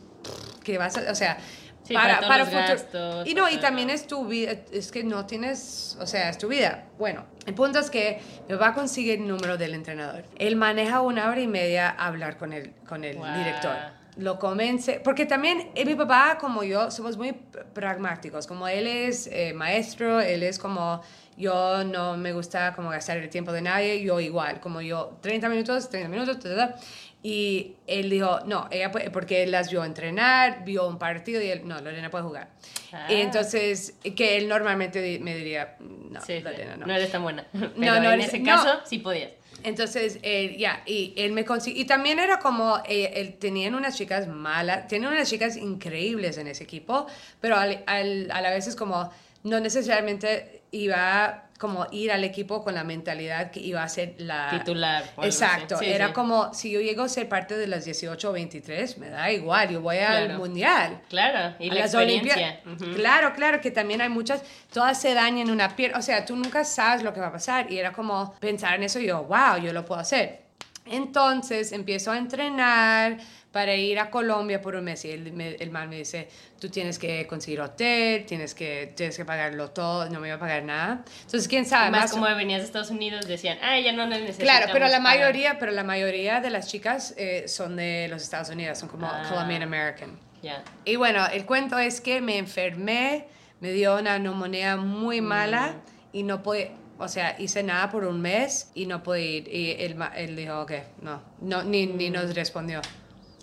¿Qué 0.63 0.77
vas 0.77 0.95
a...? 0.97 1.11
O 1.11 1.15
sea... 1.15 1.37
Sí, 1.87 1.93
para 1.93 2.19
todos 2.19 2.37
los 2.37 2.49
gastos, 2.49 3.27
Y 3.27 3.33
no, 3.33 3.47
y 3.47 3.55
para- 3.55 3.61
también 3.67 3.89
es 3.89 4.07
tu 4.07 4.25
vida, 4.27 4.51
es 4.71 4.91
que 4.91 5.03
no 5.03 5.25
tienes, 5.25 5.97
o 6.01 6.05
sea, 6.05 6.29
es 6.29 6.37
tu 6.37 6.47
vida. 6.49 6.85
Bueno, 6.97 7.23
el 7.45 7.53
punto 7.53 7.79
es 7.79 7.89
que 7.89 8.19
me 8.49 8.55
va 8.55 8.67
a 8.69 8.73
conseguir 8.73 9.19
el 9.21 9.27
número 9.27 9.57
del 9.57 9.73
entrenador. 9.73 10.23
Él 10.37 10.55
maneja 10.57 11.01
una 11.01 11.29
hora 11.29 11.39
y 11.39 11.47
media 11.47 11.89
a 11.89 12.07
hablar 12.07 12.37
con 12.37 12.51
el, 12.51 12.73
con 12.87 13.03
el 13.03 13.15
Wow. 13.17 13.33
director 13.33 13.77
lo 14.17 14.39
convence, 14.39 14.99
porque 15.03 15.27
también 15.27 15.69
eh, 15.75 15.85
mi 15.85 15.93
papá 15.93 16.39
como 16.41 16.63
yo 16.63 16.89
somos 16.89 17.17
muy 17.17 17.33
pragmáticos, 17.75 18.47
como 18.47 18.67
él 18.67 18.87
es 18.87 19.27
eh, 19.31 19.53
maestro, 19.53 20.19
él 20.19 20.41
es 20.41 20.57
como 20.57 21.01
yo 21.37 21.83
no 21.83 22.17
me 22.17 22.33
gusta 22.33 22.73
como 22.73 22.89
gastar 22.89 23.17
el 23.17 23.29
tiempo 23.29 23.51
de 23.51 23.61
nadie, 23.61 24.01
yo 24.01 24.19
igual, 24.19 24.59
como 24.59 24.81
yo 24.81 25.19
30 25.21 25.47
minutos, 25.49 25.87
30 25.89 26.09
minutos, 26.09 26.39
ta, 26.39 26.49
ta, 26.49 26.55
ta. 26.73 26.75
Y 27.23 27.75
él 27.87 28.09
dijo, 28.09 28.39
no, 28.45 28.67
ella 28.71 28.91
puede, 28.91 29.09
porque 29.11 29.43
él 29.43 29.51
las 29.51 29.69
vio 29.71 29.83
entrenar, 29.83 30.63
vio 30.63 30.87
un 30.87 30.97
partido 30.99 31.41
y 31.41 31.47
él, 31.49 31.67
no, 31.67 31.81
Lorena 31.81 32.09
puede 32.09 32.23
jugar. 32.23 32.49
Ah. 32.93 33.07
Y 33.11 33.15
entonces, 33.21 33.95
que 34.15 34.37
él 34.37 34.47
normalmente 34.47 35.19
me 35.21 35.35
diría, 35.35 35.75
no, 35.79 36.21
Sí. 36.21 36.39
Lorena, 36.39 36.77
no. 36.77 36.85
no 36.85 36.93
eres 36.95 37.11
tan 37.11 37.23
buena. 37.23 37.45
Pero 37.51 37.71
no 37.75 38.11
en 38.11 38.21
eres- 38.21 38.27
ese 38.27 38.39
no. 38.39 38.45
caso, 38.45 38.79
sí 38.85 38.99
podías. 38.99 39.31
Entonces, 39.63 40.19
él, 40.21 40.55
ya, 40.57 40.83
y 40.85 41.13
él 41.17 41.31
me 41.31 41.43
consiguió, 41.43 41.81
y 41.81 41.85
también 41.85 42.19
era 42.19 42.37
como, 42.39 42.77
eh, 42.87 43.11
él, 43.15 43.33
tenían 43.39 43.73
unas 43.73 43.97
chicas 43.97 44.27
malas, 44.27 44.87
tienen 44.87 45.09
unas 45.09 45.27
chicas 45.27 45.57
increíbles 45.57 46.37
en 46.37 46.47
ese 46.47 46.63
equipo, 46.63 47.07
pero 47.41 47.57
al- 47.57 47.83
al- 47.87 48.29
a 48.31 48.41
la 48.41 48.51
vez 48.51 48.67
es 48.67 48.75
como, 48.75 49.11
no 49.43 49.59
necesariamente 49.59 50.61
iba 50.71 51.46
como 51.57 51.87
ir 51.91 52.11
al 52.11 52.23
equipo 52.23 52.63
con 52.63 52.75
la 52.75 52.83
mentalidad 52.83 53.49
que 53.51 53.59
iba 53.59 53.81
a 53.81 53.89
ser 53.89 54.13
la... 54.19 54.49
Titular. 54.51 55.03
Exacto, 55.23 55.77
Sí, 55.79 55.85
era 55.85 56.07
sí. 56.07 56.13
como, 56.13 56.53
si 56.53 56.71
yo 56.71 56.79
llego 56.81 57.03
a 57.03 57.09
ser 57.09 57.27
parte 57.27 57.57
de 57.57 57.65
las 57.67 57.83
18 57.85 58.29
o 58.29 58.33
23, 58.33 58.97
me 58.99 59.09
da 59.09 59.31
igual, 59.31 59.69
yo 59.69 59.81
voy 59.81 59.97
al 59.97 60.25
Claro. 60.25 60.39
mundial 60.39 61.01
Claro, 61.09 61.55
y 61.59 61.69
a 61.69 61.73
la 61.73 61.79
las 61.81 61.93
experiencia. 61.93 62.33
Olimpiadas. 62.35 62.81
Ujú. 62.81 62.95
Claro, 62.95 63.33
claro, 63.33 63.59
que 63.61 63.71
también 63.71 64.01
hay 64.01 64.09
muchas, 64.09 64.43
todas 64.71 65.01
se 65.01 65.13
dañan 65.13 65.49
una 65.49 65.75
pierna, 65.75 65.97
o 65.97 66.01
sea, 66.01 66.23
tú 66.25 66.35
nunca 66.35 66.63
sabes 66.63 67.01
lo 67.03 67.13
que 67.13 67.19
va 67.19 67.27
a 67.27 67.31
pasar 67.33 67.71
y 67.71 67.79
era 67.79 67.91
como 67.91 68.33
pensar 68.39 68.75
en 68.75 68.83
eso 68.83 68.99
y 68.99 69.07
yo, 69.07 69.23
wow, 69.23 69.57
yo 69.61 69.73
lo 69.73 69.83
puedo 69.83 69.99
hacer. 70.01 70.45
Entonces 70.89 71.71
empiezo 71.73 72.11
a 72.11 72.17
entrenar 72.17 73.17
para 73.51 73.73
ir 73.75 73.97
a 73.99 74.11
Colombia 74.11 74.61
por 74.61 74.75
un 74.75 74.83
mes 74.83 75.03
y 75.05 75.11
el, 75.11 75.31
me- 75.33 75.55
el 75.55 75.71
man 75.71 75.89
me 75.89 75.97
dice, 75.97 76.27
tú 76.59 76.69
tienes 76.69 76.99
que 76.99 77.25
conseguir 77.27 77.61
hotel, 77.61 78.25
tienes 78.25 78.53
que, 78.53 78.93
tienes 78.95 79.17
que 79.17 79.25
pagarlo 79.25 79.71
todo, 79.71 80.09
no 80.09 80.19
me 80.19 80.27
iba 80.27 80.35
a 80.35 80.39
pagar 80.39 80.63
nada. 80.63 81.03
Entonces, 81.23 81.47
quién 81.47 81.65
sabe, 81.65 81.89
Más 81.89 82.01
más 82.01 82.11
como 82.11 82.25
venías 82.35 82.59
de 82.61 82.65
Estados 82.67 82.89
Unidos, 82.91 83.25
decían, 83.27 83.57
ah, 83.63 83.79
ya 83.79 83.93
no 83.93 84.05
necesitamos 84.05 84.43
Claro, 84.43 84.65
pero 84.73 84.85
la 84.87 84.97
pagar". 84.97 85.01
mayoría, 85.01 85.59
pero 85.59 85.71
la 85.71 85.83
mayoría 85.83 86.39
de 86.41 86.49
las 86.49 86.67
chicas 86.67 87.13
eh, 87.17 87.45
son 87.47 87.77
de 87.77 88.07
los 88.09 88.21
Estados 88.21 88.49
Unidos, 88.49 88.77
son 88.77 88.89
como 88.89 89.07
Ah. 89.07 89.25
Colombian 89.29 89.63
American. 89.63 90.19
Ya. 90.43 90.63
Y 90.85 90.97
bueno, 90.97 91.25
el 91.27 91.45
cuento 91.45 91.79
es 91.79 91.99
que 92.01 92.21
me 92.21 92.37
enfermé, 92.37 93.25
me 93.59 93.71
dio 93.71 93.97
una 93.97 94.19
neumonía 94.19 94.75
muy 94.77 95.19
mala 95.21 95.73
y 96.13 96.21
no 96.23 96.43
pude, 96.43 96.71
o 96.99 97.07
sea, 97.07 97.35
hice 97.39 97.63
nada 97.63 97.89
por 97.89 98.03
un 98.03 98.21
mes 98.21 98.69
y 98.75 98.85
no 98.85 99.01
pude 99.01 99.21
ir. 99.23 99.47
Y 99.47 99.71
él, 99.79 99.95
él 100.15 100.35
dijo, 100.35 100.61
ok, 100.61 100.71
no, 101.01 101.23
no 101.41 101.63
ni, 101.63 101.87
ni 101.87 102.11
nos 102.11 102.35
respondió. 102.35 102.81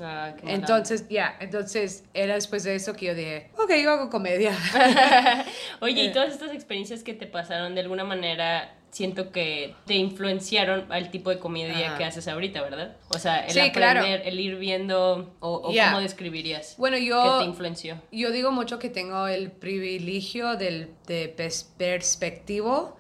Ah, 0.01 0.35
qué 0.41 0.53
Entonces, 0.53 1.07
ya, 1.09 1.37
entonces 1.41 2.05
era 2.15 2.35
después 2.35 2.65
de 2.65 2.75
eso 2.75 2.95
que 2.95 3.07
yo 3.07 3.15
dije, 3.15 3.51
ok, 3.57 3.71
yo 3.83 3.91
hago 3.93 4.11
comedia. 4.11 4.53
Oye, 5.81 6.01
Eh. 6.03 6.05
y 6.07 6.13
todas 6.13 6.33
estas 6.33 6.53
experiencias 6.53 7.03
que 7.03 7.15
te 7.15 7.27
pasaron, 7.27 7.75
de 7.75 7.81
alguna 7.83 8.05
manera, 8.05 8.75
siento 8.91 9.31
que 9.33 9.75
te 9.87 9.95
influenciaron 9.95 10.87
al 10.93 11.11
tipo 11.11 11.31
de 11.31 11.39
comedia 11.41 11.89
Ajá. 11.89 11.99
que 11.99 12.05
haces 12.05 12.29
ahorita, 12.29 12.63
¿verdad? 12.63 12.97
O 13.09 13.19
sea, 13.19 13.45
el 13.47 13.51
Sí, 13.53 13.59
aprender, 13.61 13.73
claro. 13.73 14.05
el 14.25 14.39
ir 14.41 14.57
viendo, 14.57 15.35
o, 15.41 15.63
cómo 15.63 16.01
describirías 16.01 16.77
Bueno, 16.79 16.97
yo... 16.99 17.39
te 17.41 17.45
influenció. 17.45 18.01
Yo 18.13 18.31
digo 18.31 18.53
mucho 18.53 18.79
que 18.79 18.89
tengo 18.91 19.27
el 19.27 19.51
privilegio 19.51 20.55
del, 20.57 20.91
de 21.09 21.35
pers- 21.37 21.67
perspectivo, 21.77 22.97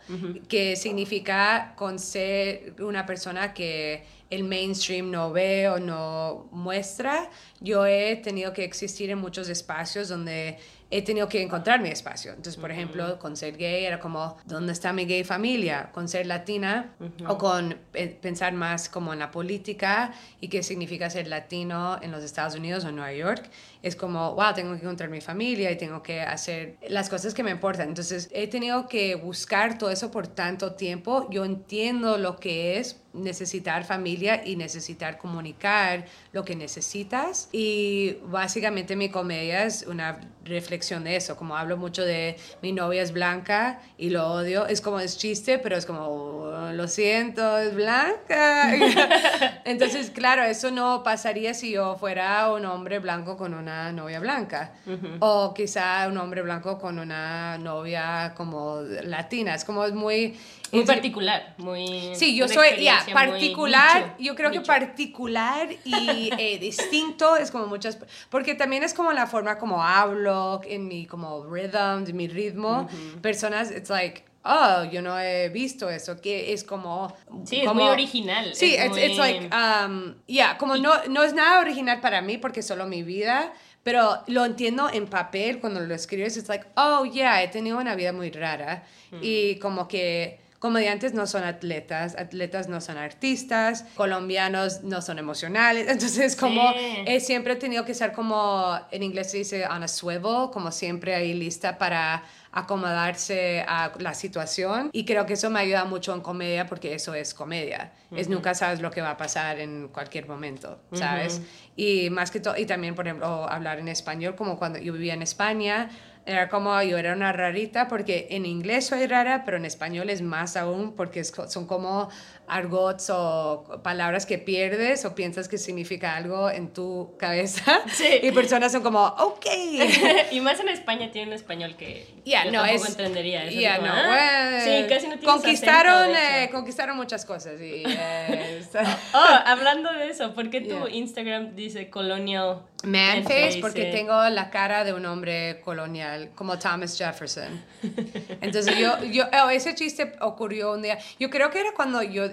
que 0.48 0.74
significa 0.76 1.74
con 1.76 1.98
ser 1.98 2.74
una 2.80 3.06
persona 3.06 3.54
que 3.54 4.04
el 4.34 4.44
mainstream 4.44 5.10
no 5.10 5.32
ve 5.32 5.68
o 5.68 5.78
no 5.78 6.48
muestra. 6.50 7.30
Yo 7.60 7.86
he 7.86 8.16
tenido 8.16 8.52
que 8.52 8.64
existir 8.64 9.10
en 9.10 9.18
muchos 9.18 9.48
espacios 9.48 10.08
donde 10.08 10.58
he 10.90 11.02
tenido 11.02 11.28
que 11.28 11.42
encontrar 11.42 11.80
mi 11.80 11.88
espacio. 11.88 12.30
Entonces, 12.30 12.56
por 12.56 12.70
ejemplo, 12.70 13.18
con 13.18 13.36
ser 13.36 13.56
gay 13.56 13.84
era 13.84 13.98
como, 13.98 14.36
¿dónde 14.44 14.72
está 14.72 14.92
mi 14.92 15.06
gay 15.06 15.24
familia? 15.24 15.90
Con 15.92 16.08
ser 16.08 16.26
latina 16.26 16.94
o 17.26 17.38
con 17.38 17.78
eh, 17.94 18.16
pensar 18.20 18.52
más 18.52 18.88
como 18.88 19.12
en 19.12 19.18
la 19.18 19.30
política 19.30 20.12
y 20.40 20.48
qué 20.48 20.62
significa 20.62 21.10
ser 21.10 21.26
latino 21.26 21.98
en 22.02 22.12
los 22.12 22.22
Estados 22.22 22.54
Unidos 22.54 22.84
o 22.84 22.90
en 22.90 22.96
Nueva 22.96 23.12
York. 23.12 23.50
Es 23.82 23.96
como, 23.96 24.34
wow, 24.34 24.54
tengo 24.54 24.74
que 24.74 24.82
encontrar 24.82 25.10
mi 25.10 25.20
familia 25.20 25.70
y 25.70 25.76
tengo 25.76 26.02
que 26.02 26.20
hacer 26.20 26.76
las 26.88 27.08
cosas 27.08 27.34
que 27.34 27.42
me 27.42 27.50
importan. 27.50 27.88
Entonces, 27.88 28.30
he 28.32 28.46
tenido 28.46 28.88
que 28.88 29.14
buscar 29.14 29.78
todo 29.78 29.90
eso 29.90 30.10
por 30.10 30.26
tanto 30.26 30.74
tiempo. 30.74 31.28
Yo 31.30 31.44
entiendo 31.44 32.18
lo 32.18 32.36
que 32.36 32.78
es 32.78 33.00
necesitar 33.14 33.84
familia 33.84 34.42
y 34.44 34.56
necesitar 34.56 35.18
comunicar 35.18 36.04
lo 36.32 36.44
que 36.44 36.56
necesitas. 36.56 37.48
Y 37.52 38.18
básicamente 38.24 38.96
mi 38.96 39.08
comedia 39.08 39.64
es 39.64 39.84
una 39.86 40.20
reflexión 40.44 41.04
de 41.04 41.16
eso. 41.16 41.36
Como 41.36 41.56
hablo 41.56 41.76
mucho 41.76 42.02
de 42.04 42.36
mi 42.62 42.72
novia 42.72 43.02
es 43.02 43.12
blanca 43.12 43.80
y 43.98 44.10
lo 44.10 44.26
odio. 44.32 44.66
Es 44.66 44.80
como 44.80 45.00
es 45.00 45.18
chiste, 45.18 45.58
pero 45.58 45.76
es 45.76 45.86
como, 45.86 46.06
"Oh, 46.08 46.70
lo 46.72 46.88
siento, 46.88 47.58
es 47.58 47.74
blanca. 47.74 48.74
Entonces, 49.64 50.10
claro, 50.10 50.42
eso 50.42 50.70
no 50.70 51.02
pasaría 51.02 51.54
si 51.54 51.72
yo 51.72 51.96
fuera 51.96 52.52
un 52.52 52.64
hombre 52.64 52.98
blanco 52.98 53.36
con 53.36 53.54
una 53.54 53.92
novia 53.92 54.20
blanca. 54.20 54.72
O 55.20 55.54
quizá 55.54 56.06
un 56.08 56.18
hombre 56.18 56.42
blanco 56.42 56.78
con 56.78 56.98
una 56.98 57.58
novia 57.58 58.32
como 58.36 58.80
latina. 59.02 59.54
Es 59.54 59.64
como 59.64 59.84
es 59.84 59.92
muy... 59.92 60.36
Muy 60.72 60.80
es- 60.82 60.86
particular, 60.86 61.54
muy... 61.58 62.14
Sí, 62.14 62.34
yo 62.34 62.48
soy, 62.48 62.82
ya, 62.82 63.02
muy 63.04 63.12
particular, 63.14 64.02
nicho, 64.02 64.14
yo 64.18 64.34
creo 64.34 64.50
que 64.50 64.58
nicho. 64.58 64.66
particular 64.72 65.68
y 65.84 66.30
eh, 66.38 66.58
distinto 66.60 67.36
es 67.36 67.50
como 67.50 67.66
muchas, 67.66 67.98
porque 68.30 68.54
también 68.54 68.82
es 68.82 68.92
como 68.94 69.12
la 69.12 69.26
forma 69.26 69.58
como 69.58 69.82
hablo, 69.82 70.60
en 70.64 70.88
mi 70.88 71.06
como 71.06 71.44
rhythm, 71.46 72.04
en 72.08 72.16
mi 72.16 72.26
ritmo, 72.28 72.88
personas, 73.22 73.70
it's 73.70 73.90
like, 73.90 74.24
oh, 74.44 74.84
yo 74.90 75.00
no 75.00 75.18
he 75.18 75.48
visto 75.48 75.88
eso, 75.88 76.20
que 76.20 76.52
es 76.52 76.64
como... 76.64 77.14
Sí, 77.44 77.60
es 77.60 77.68
como- 77.68 77.80
muy 77.82 77.90
original. 77.90 78.54
Sí, 78.54 78.74
es 78.74 78.86
it's, 78.86 78.96
it's 78.98 79.18
muy- 79.18 79.18
like, 79.18 79.50
um, 79.54 80.14
yeah, 80.26 80.58
como 80.58 80.76
no, 80.76 80.92
no 81.08 81.22
es 81.22 81.32
nada 81.34 81.60
original 81.60 82.00
para 82.00 82.20
mí 82.20 82.36
porque 82.38 82.60
es 82.60 82.66
solo 82.66 82.86
mi 82.86 83.02
vida, 83.02 83.52
pero 83.84 84.22
lo 84.26 84.44
entiendo 84.44 84.90
en 84.92 85.06
papel 85.06 85.60
cuando 85.60 85.80
lo 85.80 85.94
escribes, 85.94 86.36
it's 86.36 86.48
like, 86.48 86.66
oh, 86.76 87.04
yeah, 87.04 87.42
he 87.42 87.48
tenido 87.48 87.78
una 87.78 87.94
vida 87.94 88.12
muy 88.12 88.30
rara 88.30 88.82
y 89.22 89.56
como 89.60 89.86
que 89.86 90.42
comediantes 90.68 91.12
no 91.12 91.26
son 91.26 91.44
atletas, 91.44 92.16
atletas 92.18 92.68
no 92.68 92.80
son 92.80 92.96
artistas, 92.96 93.84
colombianos 93.96 94.82
no 94.82 95.02
son 95.02 95.18
emocionales, 95.18 95.86
entonces 95.90 96.36
como 96.36 96.72
Sí. 96.72 97.04
he 97.06 97.20
siempre 97.20 97.52
he 97.52 97.56
tenido 97.56 97.84
que 97.84 97.92
ser 97.92 98.12
como, 98.12 98.74
en 98.90 99.02
inglés 99.02 99.30
se 99.30 99.36
dice 99.36 99.66
on 99.66 99.82
a 99.82 99.88
swivel, 99.88 100.48
como 100.54 100.72
siempre 100.72 101.14
ahí 101.14 101.34
lista 101.34 101.76
para 101.76 102.22
acomodarse 102.56 103.64
a 103.66 103.92
la 103.98 104.14
situación 104.14 104.90
y 104.92 105.04
creo 105.04 105.26
que 105.26 105.32
eso 105.32 105.50
me 105.50 105.58
ayuda 105.58 105.84
mucho 105.84 106.14
en 106.14 106.20
comedia 106.20 106.66
porque 106.66 106.94
eso 106.94 107.12
es 107.12 107.34
comedia, 107.34 107.92
es 108.12 108.28
nunca 108.28 108.54
sabes 108.54 108.80
lo 108.80 108.92
que 108.92 109.00
va 109.02 109.10
a 109.10 109.16
pasar 109.16 109.58
en 109.58 109.88
cualquier 109.88 110.28
momento, 110.28 110.78
¿sabes? 110.92 111.42
Y 111.74 112.10
más 112.10 112.30
que 112.30 112.38
todo, 112.38 112.56
y 112.56 112.64
también 112.64 112.94
por 112.94 113.08
ejemplo 113.08 113.50
hablar 113.50 113.80
en 113.80 113.88
español 113.88 114.36
como 114.36 114.56
cuando 114.56 114.78
yo 114.78 114.92
vivía 114.92 115.14
en 115.14 115.22
España, 115.22 115.90
era 116.26 116.48
como 116.48 116.80
yo 116.82 116.96
era 116.96 117.12
una 117.12 117.32
rarita 117.32 117.88
porque 117.88 118.28
en 118.30 118.46
inglés 118.46 118.86
soy 118.86 119.06
rara, 119.06 119.42
pero 119.44 119.56
en 119.56 119.64
español 119.64 120.08
es 120.08 120.22
más 120.22 120.56
aún 120.56 120.94
porque 120.94 121.20
es 121.20 121.32
son 121.48 121.66
como 121.66 122.08
argots 122.46 123.10
o 123.10 123.80
palabras 123.82 124.26
que 124.26 124.38
pierdes 124.38 125.04
o 125.04 125.14
piensas 125.14 125.48
que 125.48 125.58
significa 125.58 126.16
algo 126.16 126.50
en 126.50 126.72
tu 126.72 127.14
cabeza. 127.18 127.80
Sí. 127.92 128.04
Y 128.22 128.32
personas 128.32 128.72
son 128.72 128.82
como, 128.82 129.04
ok. 129.04 129.46
y 130.30 130.40
más 130.40 130.60
en 130.60 130.68
España 130.68 131.10
tiene 131.10 131.28
un 131.28 131.32
español 131.34 131.76
que 131.76 132.06
Ya, 132.24 132.43
yo 132.43 132.43
no, 132.52 132.62
tampoco 132.62 132.84
es. 132.84 132.90
entendería. 132.90 133.44
Es 133.44 133.54
Ya, 133.54 133.76
como, 133.76 133.88
no, 133.88 133.94
ah, 133.94 134.06
bueno, 134.06 134.64
sí, 134.64 134.86
casi 134.88 135.08
no 135.08 135.20
conquistaron, 135.20 136.14
acento, 136.14 136.18
eh, 136.38 136.50
conquistaron 136.50 136.96
muchas 136.96 137.24
cosas. 137.24 137.60
Y, 137.60 137.82
eh, 137.86 138.62
Oh, 139.14 139.38
hablando 139.46 139.92
de 139.92 140.08
eso, 140.10 140.34
¿por 140.34 140.50
qué 140.50 140.60
tu 140.60 140.74
Yeah. 140.74 140.88
Instagram 140.90 141.54
dice 141.54 141.88
colonial 141.90 142.62
Man 142.82 143.22
face 143.24 143.58
porque 143.62 143.86
tengo 143.86 144.28
la 144.28 144.50
cara 144.50 144.84
de 144.84 144.92
un 144.92 145.06
hombre 145.06 145.60
colonial, 145.64 146.30
como 146.34 146.58
Thomas 146.58 146.98
Jefferson. 146.98 147.62
Entonces 148.40 148.76
yo, 148.76 149.02
yo 149.04 149.24
oh, 149.44 149.48
ese 149.50 149.74
chiste 149.74 150.12
ocurrió 150.20 150.72
un 150.72 150.82
día. 150.82 150.98
Yo 151.18 151.30
creo 151.30 151.50
que 151.50 151.60
era 151.60 151.70
cuando 151.74 152.02
yo, 152.02 152.24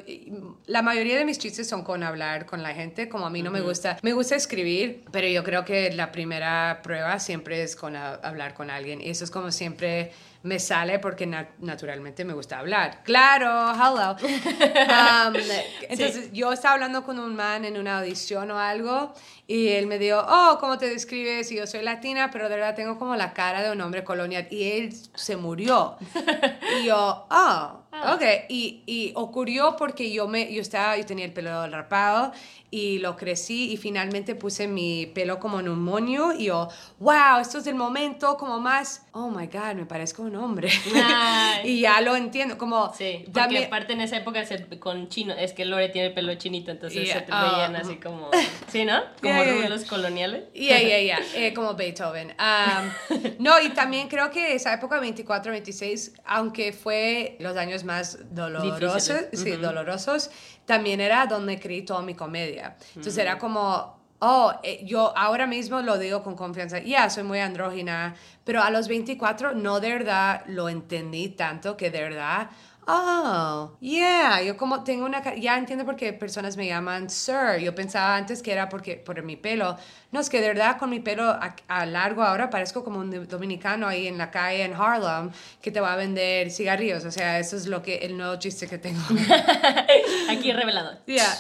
la 0.65 0.82
mayoría 0.82 1.17
de 1.17 1.24
mis 1.26 1.38
chistes 1.39 1.69
son 1.69 1.84
con 1.84 2.04
hablar 2.04 2.45
con 2.45 2.63
la 2.63 2.74
gente, 2.74 3.08
como 3.08 3.26
a 3.28 3.30
mí 3.30 3.41
no 3.43 3.52
me 3.52 3.62
gusta, 3.62 3.97
me 4.02 4.12
gusta 4.13 4.36
escribir, 4.36 5.04
pero 5.12 5.28
yo 5.28 5.43
creo 5.43 5.63
que 5.63 5.91
la 5.93 6.12
primera 6.12 6.80
prueba 6.84 7.19
siempre 7.19 7.63
es 7.63 7.76
con 7.76 7.95
a- 7.95 8.15
hablar 8.15 8.54
con 8.54 8.69
alguien. 8.69 9.00
Y 9.02 9.10
eso 9.10 9.24
es 9.24 9.32
como 9.32 9.52
siempre 9.52 10.01
me 10.44 10.58
sale 10.60 10.98
porque 11.00 11.28
na- 11.28 11.50
naturalmente 11.60 12.26
me 12.26 12.34
gusta 12.34 12.60
hablar. 12.60 13.04
Claro, 13.04 13.74
hello. 13.74 14.16
Um, 14.92 15.36
entonces 15.90 16.32
yo 16.34 16.52
estaba 16.52 16.74
hablando 16.76 17.04
con 17.04 17.20
un 17.20 17.36
man 17.36 17.64
en 17.66 17.78
una 17.78 18.00
audición 18.00 18.50
o 18.52 18.60
algo 18.60 19.14
y 19.48 19.70
él 19.70 19.86
me 19.88 20.00
dijo, 20.00 20.18
oh, 20.28 20.58
¿cómo 20.60 20.78
te 20.78 20.90
describes? 20.90 21.52
Y 21.52 21.58
yo 21.58 21.68
soy 21.68 21.82
latina, 21.84 22.30
pero 22.32 22.50
de 22.50 22.56
verdad 22.56 22.76
tengo 22.76 22.98
como 22.98 23.16
la 23.16 23.34
cara 23.34 23.62
de 23.62 23.72
un 23.72 23.82
hombre 23.82 24.04
colonial. 24.04 24.48
Y 24.50 24.72
él 24.72 24.94
se 25.14 25.36
murió. 25.38 25.98
y 26.82 26.86
yo, 26.86 27.28
oh, 27.30 27.81
ok. 27.92 28.24
Y, 28.50 28.84
y 28.86 29.12
ocurrió 29.16 29.76
porque 29.78 30.12
yo, 30.12 30.28
me, 30.28 30.54
yo, 30.54 30.62
estaba, 30.62 30.98
yo 30.98 31.06
tenía 31.06 31.26
el 31.26 31.34
pelo 31.34 31.68
rapado 31.68 32.32
y 32.74 33.00
lo 33.00 33.18
crecí 33.18 33.72
y 33.74 33.78
finalmente 33.78 34.34
puse 34.34 34.66
mi 34.66 35.06
pelo 35.08 35.40
como 35.40 35.60
en 35.60 35.68
un 35.68 35.84
moño 35.84 36.32
y 36.32 36.46
yo, 36.46 36.70
wow, 37.00 37.40
esto 37.42 37.58
es 37.58 37.68
el 37.68 37.76
momento 37.76 38.38
como 38.38 38.62
más, 38.62 39.06
oh 39.12 39.30
my 39.30 39.48
God, 39.48 39.74
me 39.76 39.86
parezco 39.86 40.22
un 40.24 40.36
hombre. 40.38 40.70
Y 41.64 41.82
ya 41.82 42.00
lo 42.02 42.16
entiendo, 42.16 42.58
como... 42.58 42.94
Sí, 42.94 43.24
porque 43.26 43.32
también- 43.40 43.64
aparte 43.66 43.94
en 43.94 44.02
esa 44.02 44.18
época 44.18 44.46
se- 44.46 44.80
con 44.80 45.10
chino, 45.10 45.34
es 45.34 45.54
que 45.54 45.66
Lore 45.66 45.90
tiene 45.90 46.08
el 46.08 46.14
pelo 46.14 46.34
chinito, 46.36 46.72
entonces 46.72 47.04
Yeah, 47.06 47.14
se 47.20 47.22
te 47.22 47.32
veían 47.32 47.74
mm. 47.74 47.76
así 47.76 47.96
como, 47.98 48.30
¿sí, 48.72 48.86
no? 48.86 49.02
Como 49.22 49.34
Yeah, 49.34 49.44
yeah, 49.44 49.54
yeah. 49.54 49.64
rulos 49.68 49.86
coloniales. 49.86 50.44
Yeah, 50.54 50.80
yeah, 50.80 51.20
eh, 51.36 51.54
como 51.54 51.74
Beethoven. 51.76 52.34
Um, 52.40 53.20
no, 53.40 53.60
y 53.62 53.70
también 53.70 54.08
creo 54.08 54.32
que 54.32 54.56
esa 54.56 54.74
época 54.74 55.00
24, 55.00 55.52
26, 55.52 56.14
aunque 56.26 56.72
fue 56.74 57.36
los 57.40 57.58
años 57.58 57.81
más 57.84 58.20
dolorosos, 58.32 59.26
sí, 59.34 59.52
dolorosos, 59.52 60.30
también 60.65 61.00
era 61.00 61.26
donde 61.26 61.60
creí 61.60 61.84
toda 61.84 62.02
mi 62.02 62.15
comedia. 62.15 62.76
Entonces 62.89 63.17
era 63.17 63.38
como, 63.38 64.00
oh, 64.20 64.54
eh, 64.63 64.84
yo 64.86 65.13
ahora 65.17 65.48
mismo 65.48 65.82
lo 65.82 65.98
digo 65.98 66.24
con 66.24 66.36
confianza, 66.36 66.80
ya, 66.80 67.10
soy 67.10 67.24
muy 67.24 67.39
andrógina, 67.39 68.15
pero 68.44 68.62
a 68.62 68.70
los 68.70 68.88
24 68.88 69.54
no 69.54 69.80
de 69.80 69.89
verdad 69.89 70.44
lo 70.48 70.70
entendí 70.70 71.30
tanto 71.30 71.78
que 71.78 71.91
de 71.91 72.02
verdad... 72.02 72.50
Oh, 72.94 73.78
yeah, 73.80 74.42
yo 74.42 74.58
como 74.58 74.84
tengo 74.84 75.06
una, 75.06 75.24
ya 75.36 75.58
entiendo 75.58 75.86
por 75.86 75.96
qué 75.96 76.12
personas 76.12 76.58
me 76.58 76.68
llaman 76.68 77.10
sir. 77.10 77.58
Yo 77.62 77.74
pensaba 77.74 78.18
antes 78.18 78.42
que 78.42 78.52
era 78.52 78.68
porque 78.68 78.98
por 78.98 79.24
mi 79.24 79.38
pelo. 79.38 79.78
No, 80.12 80.20
es 80.20 80.30
que 80.30 80.42
de 80.42 80.50
verdad 80.50 80.78
con 80.78 80.90
mi 80.90 81.00
pelo 81.00 81.24
a, 81.24 81.56
a 81.70 81.86
largo 81.86 82.22
ahora 82.22 82.50
parezco 82.50 82.84
como 82.84 83.00
un 83.00 83.28
dominicano 83.30 83.88
ahí 83.88 84.08
en 84.08 84.18
la 84.18 84.30
calle 84.30 84.64
en 84.66 84.74
Harlem 84.74 85.32
que 85.62 85.72
te 85.72 85.80
va 85.80 85.94
a 85.94 85.96
vender 85.96 86.52
cigarrillos. 86.52 87.06
O 87.06 87.12
sea, 87.12 87.40
eso 87.40 87.56
es 87.56 87.66
lo 87.66 87.82
que 87.82 87.96
el 88.00 88.18
nuevo 88.18 88.36
chiste 88.36 88.68
que 88.68 88.78
tengo. 88.78 89.00
Aquí 90.30 90.52
revelado. 90.52 90.98
Yeah. 91.06 91.34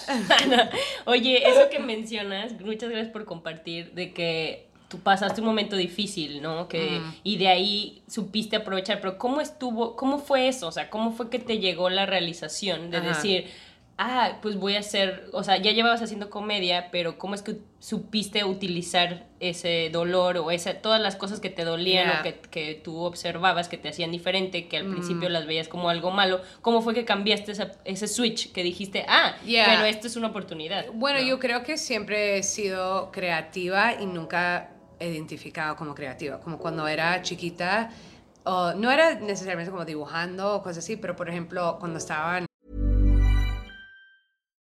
Oye, 1.05 1.49
eso 1.49 1.69
que 1.69 1.79
mencionas, 1.79 2.53
muchas 2.61 2.89
gracias 2.89 3.11
por 3.11 3.25
compartir 3.25 3.91
de 3.91 4.13
que 4.13 4.70
tú 4.91 4.99
pasaste 4.99 5.39
un 5.41 5.47
momento 5.47 5.75
difícil, 5.77 6.41
¿no? 6.41 6.67
Que, 6.67 7.01
Y 7.23 7.37
de 7.37 7.47
ahí 7.47 8.03
supiste 8.07 8.57
aprovechar, 8.57 8.99
pero 9.01 9.17
¿cómo 9.17 9.39
estuvo, 9.41 9.95
cómo 9.95 10.19
fue 10.19 10.49
eso? 10.49 10.67
O 10.67 10.71
sea, 10.71 10.89
¿cómo 10.89 11.13
fue 11.13 11.29
que 11.29 11.39
te 11.39 11.57
llegó 11.59 11.89
la 11.89 12.05
realización 12.05 12.91
de 12.91 12.97
Ajá. 12.97 13.07
decir, 13.07 13.45
ah, 13.97 14.39
pues 14.41 14.55
voy 14.57 14.75
a 14.75 14.79
hacer, 14.79 15.29
o 15.31 15.43
sea, 15.43 15.57
ya 15.57 15.71
llevabas 15.71 16.01
haciendo 16.01 16.29
comedia, 16.31 16.89
pero 16.91 17.19
¿cómo 17.19 17.35
es 17.35 17.43
que 17.43 17.57
supiste 17.79 18.43
utilizar 18.43 19.27
ese 19.39 19.89
dolor 19.91 20.37
o 20.37 20.49
esa, 20.49 20.73
todas 20.81 20.99
las 20.99 21.15
cosas 21.15 21.39
que 21.39 21.49
te 21.51 21.63
dolían 21.63 22.07
Yeah. 22.07 22.19
o 22.19 22.23
que, 22.23 22.33
que 22.49 22.75
tú 22.83 22.97
observabas 22.99 23.69
que 23.69 23.77
te 23.77 23.89
hacían 23.89 24.11
diferente, 24.11 24.67
que 24.67 24.77
al 24.77 24.87
principio 24.87 25.29
las 25.29 25.45
veías 25.45 25.67
como 25.67 25.89
algo 25.89 26.09
malo? 26.09 26.41
¿Cómo 26.61 26.81
fue 26.81 26.93
que 26.95 27.05
cambiaste 27.05 27.51
esa- 27.51 27.73
ese 27.85 28.07
switch 28.07 28.51
que 28.51 28.63
dijiste, 28.63 29.05
ah, 29.07 29.35
Yeah. 29.45 29.65
pero 29.67 29.85
esto 29.85 30.07
es 30.07 30.15
una 30.15 30.27
oportunidad? 30.29 30.85
Bueno, 30.93 31.19
¿no? 31.19 31.25
yo 31.25 31.37
creo 31.39 31.61
que 31.63 31.77
siempre 31.77 32.37
he 32.39 32.43
sido 32.43 33.11
creativa 33.11 33.93
y 34.01 34.05
nunca 34.07 34.71
identificado 35.05 35.75
como 35.75 35.95
creativa. 35.95 36.39
Como 36.39 36.57
cuando 36.57 36.87
era 36.87 37.21
chiquita, 37.21 37.89
o 38.43 38.73
no 38.73 38.91
era 38.91 39.15
necesariamente 39.15 39.71
como 39.71 39.85
dibujando 39.85 40.55
o 40.55 40.63
cosas 40.63 40.79
así, 40.79 40.97
pero 40.97 41.15
por 41.15 41.29
ejemplo, 41.29 41.77
cuando 41.79 41.97
estaba 41.99 42.39
en 42.39 42.45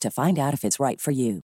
to 0.00 0.10
find 0.10 0.38
out 0.38 0.54
if 0.54 0.64
it's 0.64 0.78
right 0.80 1.00
for 1.00 1.10
you. 1.12 1.40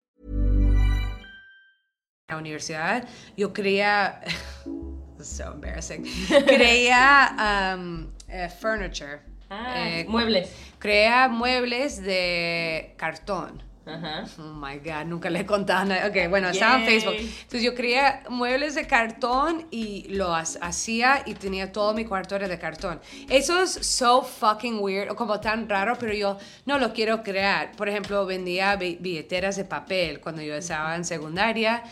la 2.29 2.37
universidad, 2.37 3.07
yo 3.37 3.53
creía, 3.53 4.21
so 5.21 5.53
embarrassing, 5.53 6.03
creía 6.45 7.73
um, 7.73 8.09
eh, 8.27 8.49
furniture. 8.49 9.21
Ah, 9.49 9.75
Eh, 9.77 10.05
muebles. 10.09 10.49
Creía 10.77 11.29
muebles 11.29 12.01
de 12.01 12.93
cartón. 12.97 13.63
Ajá. 13.89 14.25
Oh 14.39 14.53
my 14.53 14.77
God, 14.79 15.05
nunca 15.05 15.29
le 15.29 15.39
he 15.39 15.45
contado 15.45 15.85
nada. 15.85 16.07
Ok, 16.07 16.29
bueno, 16.29 16.49
estaba 16.49 16.75
en 16.79 16.85
Yay. 16.85 16.99
Facebook. 17.01 17.15
Entonces 17.19 17.61
yo 17.63 17.73
creía 17.75 18.23
muebles 18.29 18.75
de 18.75 18.85
cartón 18.87 19.65
y 19.71 20.05
lo 20.09 20.35
ha- 20.35 20.43
hacía 20.61 21.23
y 21.25 21.33
tenía 21.33 21.71
todo 21.71 21.93
mi 21.93 22.05
cuarto 22.05 22.35
era 22.35 22.47
de 22.47 22.59
cartón. 22.59 22.99
Eso 23.29 23.61
es 23.61 23.71
so 23.71 24.21
fucking 24.23 24.79
weird 24.79 25.11
o 25.11 25.15
como 25.15 25.39
tan 25.39 25.67
raro, 25.69 25.95
pero 25.99 26.13
yo 26.13 26.37
no 26.65 26.77
lo 26.79 26.93
quiero 26.93 27.23
crear. 27.23 27.71
Por 27.73 27.89
ejemplo, 27.89 28.25
vendía 28.25 28.75
bi- 28.75 28.97
billeteras 28.99 29.55
de 29.55 29.65
papel 29.65 30.19
cuando 30.19 30.41
yo 30.41 30.55
estaba 30.55 30.95
en 30.95 31.05
secundaria 31.05 31.83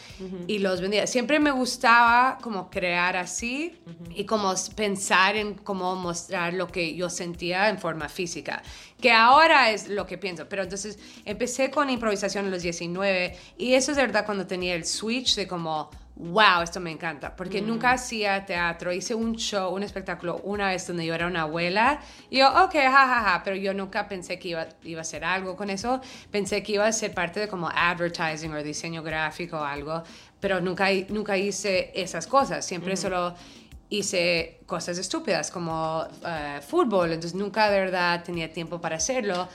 y 0.47 0.59
los 0.59 0.81
vendía. 0.81 1.07
Siempre 1.07 1.39
me 1.39 1.51
gustaba 1.51 2.37
como 2.41 2.69
crear 2.69 3.15
así 3.17 3.77
y 4.15 4.25
como 4.25 4.53
pensar 4.75 5.35
en 5.35 5.53
cómo 5.55 5.95
mostrar 5.95 6.53
lo 6.53 6.67
que 6.67 6.95
yo 6.95 7.09
sentía 7.09 7.69
en 7.69 7.79
forma 7.79 8.09
física 8.09 8.61
que 8.99 9.11
ahora 9.11 9.71
es 9.71 9.87
lo 9.87 10.05
que 10.05 10.17
pienso. 10.17 10.47
Pero 10.47 10.63
entonces 10.63 10.97
empecé 11.25 11.69
con 11.69 11.89
improvisación 11.89 12.45
a 12.45 12.49
los 12.49 12.63
19 12.63 13.37
y 13.57 13.73
eso 13.73 13.91
es 13.91 13.97
de 13.97 14.03
verdad 14.03 14.25
cuando 14.25 14.47
tenía 14.47 14.75
el 14.75 14.85
switch 14.85 15.35
de 15.35 15.47
como, 15.47 15.89
wow, 16.15 16.61
esto 16.63 16.79
me 16.79 16.91
encanta, 16.91 17.35
porque 17.35 17.61
nunca 17.61 17.91
hacía 17.91 18.45
teatro, 18.45 18.93
hice 18.93 19.13
un 19.13 19.35
show, 19.35 19.73
un 19.75 19.83
espectáculo 19.83 20.39
una 20.43 20.69
vez 20.69 20.87
donde 20.87 21.05
yo 21.05 21.13
era 21.13 21.27
una 21.27 21.41
abuela. 21.41 21.99
Y 22.29 22.37
yo, 22.37 22.47
ok, 22.47 22.73
jajaja, 22.73 23.41
pero 23.43 23.55
yo 23.57 23.73
nunca 23.73 24.07
pensé 24.07 24.39
que 24.39 24.49
iba, 24.49 24.67
iba 24.83 24.99
a 24.99 25.01
hacer 25.01 25.25
algo 25.25 25.55
con 25.57 25.69
eso, 25.69 26.01
pensé 26.31 26.63
que 26.63 26.73
iba 26.73 26.87
a 26.87 26.91
ser 26.91 27.13
parte 27.13 27.41
de 27.41 27.47
como 27.47 27.69
advertising 27.69 28.53
o 28.53 28.63
diseño 28.63 29.03
gráfico 29.03 29.57
o 29.57 29.63
algo, 29.63 30.03
pero 30.39 30.61
nunca, 30.61 30.87
nunca 31.09 31.37
hice 31.37 31.91
esas 31.93 32.27
cosas, 32.27 32.65
siempre 32.65 32.95
solo 32.95 33.35
hice 33.89 34.59
cosas 34.65 34.97
estúpidas 34.97 35.51
como 35.51 36.05
eh, 36.25 36.59
fútbol, 36.67 37.11
entonces 37.11 37.35
nunca 37.35 37.69
de 37.69 37.79
verdad 37.79 38.23
tenía 38.23 38.51
tiempo 38.51 38.81
para 38.81 38.97
hacerlo. 38.97 39.47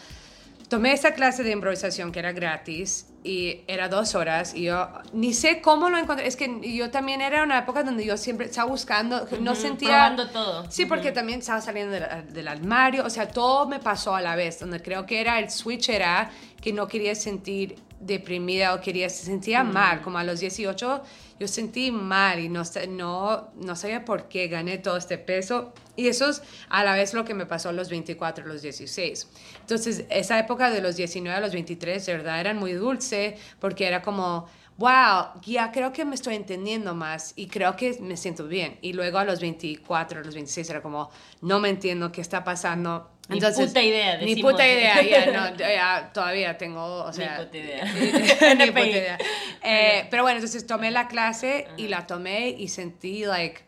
Tomé 0.68 0.92
esta 0.92 1.14
clase 1.14 1.42
de 1.42 1.50
improvisación 1.50 2.12
que 2.12 2.20
era 2.20 2.30
gratis 2.30 3.08
y 3.24 3.62
era 3.66 3.88
dos 3.88 4.14
horas 4.14 4.54
y 4.54 4.62
yo 4.62 4.88
ni 5.12 5.34
sé 5.34 5.60
cómo 5.60 5.90
lo 5.90 5.98
encontré. 5.98 6.28
Es 6.28 6.36
que 6.36 6.60
yo 6.76 6.90
también 6.92 7.20
era 7.20 7.42
una 7.42 7.58
época 7.58 7.82
donde 7.82 8.04
yo 8.04 8.16
siempre 8.16 8.46
estaba 8.46 8.70
buscando, 8.70 9.26
no 9.40 9.56
sentía... 9.56 9.88
probando 9.88 10.28
todo. 10.30 10.70
Sí, 10.70 10.86
porque 10.86 11.10
también 11.10 11.40
estaba 11.40 11.60
saliendo 11.60 11.92
del, 11.92 12.32
del 12.32 12.46
armario, 12.46 13.04
o 13.04 13.10
sea, 13.10 13.26
todo 13.26 13.66
me 13.66 13.80
pasó 13.80 14.14
a 14.14 14.20
la 14.20 14.36
vez, 14.36 14.60
donde 14.60 14.80
creo 14.80 15.06
que 15.06 15.20
era 15.20 15.40
el 15.40 15.50
switch 15.50 15.88
era 15.88 16.30
que 16.60 16.72
no 16.72 16.86
quería 16.86 17.16
sentir 17.16 17.76
deprimida 18.00 18.74
o 18.74 18.80
quería, 18.80 19.08
se 19.08 19.24
sentía 19.26 19.62
mal, 19.62 20.02
como 20.02 20.18
a 20.18 20.24
los 20.24 20.40
18 20.40 21.02
yo 21.40 21.48
sentí 21.48 21.90
mal 21.90 22.38
y 22.38 22.50
no, 22.50 22.62
no, 22.90 23.50
no 23.54 23.74
sabía 23.74 24.04
por 24.04 24.28
qué 24.28 24.48
gané 24.48 24.76
todo 24.76 24.98
este 24.98 25.16
peso. 25.16 25.72
Y 25.96 26.08
eso 26.08 26.28
es 26.28 26.42
a 26.68 26.84
la 26.84 26.94
vez 26.94 27.14
lo 27.14 27.24
que 27.24 27.32
me 27.32 27.46
pasó 27.46 27.70
a 27.70 27.72
los 27.72 27.88
24, 27.88 28.46
los 28.46 28.60
16. 28.60 29.26
Entonces, 29.60 30.04
esa 30.10 30.38
época 30.38 30.70
de 30.70 30.82
los 30.82 30.96
19 30.96 31.34
a 31.34 31.40
los 31.40 31.54
23, 31.54 32.04
de 32.04 32.12
verdad, 32.12 32.40
eran 32.40 32.58
muy 32.58 32.74
dulce 32.74 33.38
porque 33.58 33.86
era 33.86 34.02
como, 34.02 34.48
wow, 34.76 35.40
ya 35.46 35.72
creo 35.72 35.94
que 35.94 36.04
me 36.04 36.14
estoy 36.14 36.34
entendiendo 36.34 36.94
más 36.94 37.32
y 37.36 37.46
creo 37.46 37.74
que 37.74 37.98
me 38.02 38.18
siento 38.18 38.46
bien. 38.46 38.76
Y 38.82 38.92
luego 38.92 39.16
a 39.16 39.24
los 39.24 39.40
24, 39.40 40.20
a 40.20 40.22
los 40.22 40.34
26 40.34 40.68
era 40.68 40.82
como, 40.82 41.10
no 41.40 41.58
me 41.58 41.70
entiendo 41.70 42.12
qué 42.12 42.20
está 42.20 42.44
pasando 42.44 43.08
ni 43.30 43.40
puta 43.40 43.82
idea. 43.82 44.16
Ni 44.18 44.42
puta 44.42 44.66
idea, 44.66 45.02
ya, 45.02 45.32
no, 45.32 46.08
todavía 46.12 46.58
tengo, 46.58 47.04
o 47.04 47.12
sea... 47.12 47.38
Ni 47.38 47.44
puta 47.44 47.58
idea. 47.58 47.84
ni 48.54 48.66
puta 48.66 48.86
idea. 48.86 49.18
Eh, 49.62 50.06
pero 50.10 50.22
bueno, 50.22 50.38
entonces 50.38 50.66
tomé 50.66 50.90
la 50.90 51.08
clase 51.08 51.68
y 51.76 51.88
la 51.88 52.06
tomé 52.06 52.50
y 52.50 52.68
sentí, 52.68 53.24
like, 53.24 53.62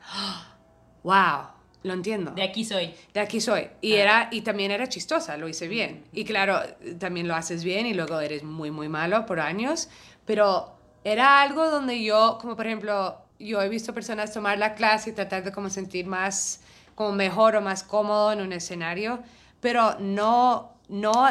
wow, 1.03 1.49
lo 1.83 1.93
entiendo. 1.93 2.33
De 2.33 2.43
aquí 2.43 2.65
soy. 2.65 2.95
De 3.15 3.21
aquí 3.21 3.41
soy. 3.41 3.69
Y, 3.81 3.95
era, 3.95 4.29
y 4.31 4.43
también 4.43 4.71
era 4.71 4.89
chistosa, 4.89 5.37
lo 5.37 5.49
hice 5.49 5.69
bien. 5.69 6.05
Y 6.13 6.25
claro, 6.25 6.61
también 6.99 7.29
lo 7.29 7.35
haces 7.35 7.65
bien 7.65 7.87
y 7.87 7.95
luego 7.95 8.21
eres 8.21 8.43
muy, 8.43 8.71
muy 8.71 8.89
malo 8.89 9.27
por 9.27 9.41
años. 9.41 9.89
Pero 10.25 10.77
era 11.05 11.41
algo 11.43 11.71
donde 11.71 12.03
yo, 12.03 12.39
como 12.41 12.57
por 12.57 12.67
ejemplo, 12.67 13.19
yo 13.39 13.61
he 13.61 13.69
visto 13.69 13.93
personas 13.93 14.33
tomar 14.33 14.59
la 14.59 14.75
clase 14.75 15.11
y 15.11 15.13
tratar 15.13 15.43
de 15.43 15.51
como 15.51 15.71
sentir 15.71 16.07
más, 16.07 16.61
como 16.95 17.13
mejor 17.13 17.57
o 17.57 17.61
más 17.61 17.83
cómodo 17.83 18.33
en 18.33 18.41
un 18.41 18.53
escenario 18.53 19.23
pero 19.63 19.97
no, 20.01 20.75
no 20.89 21.31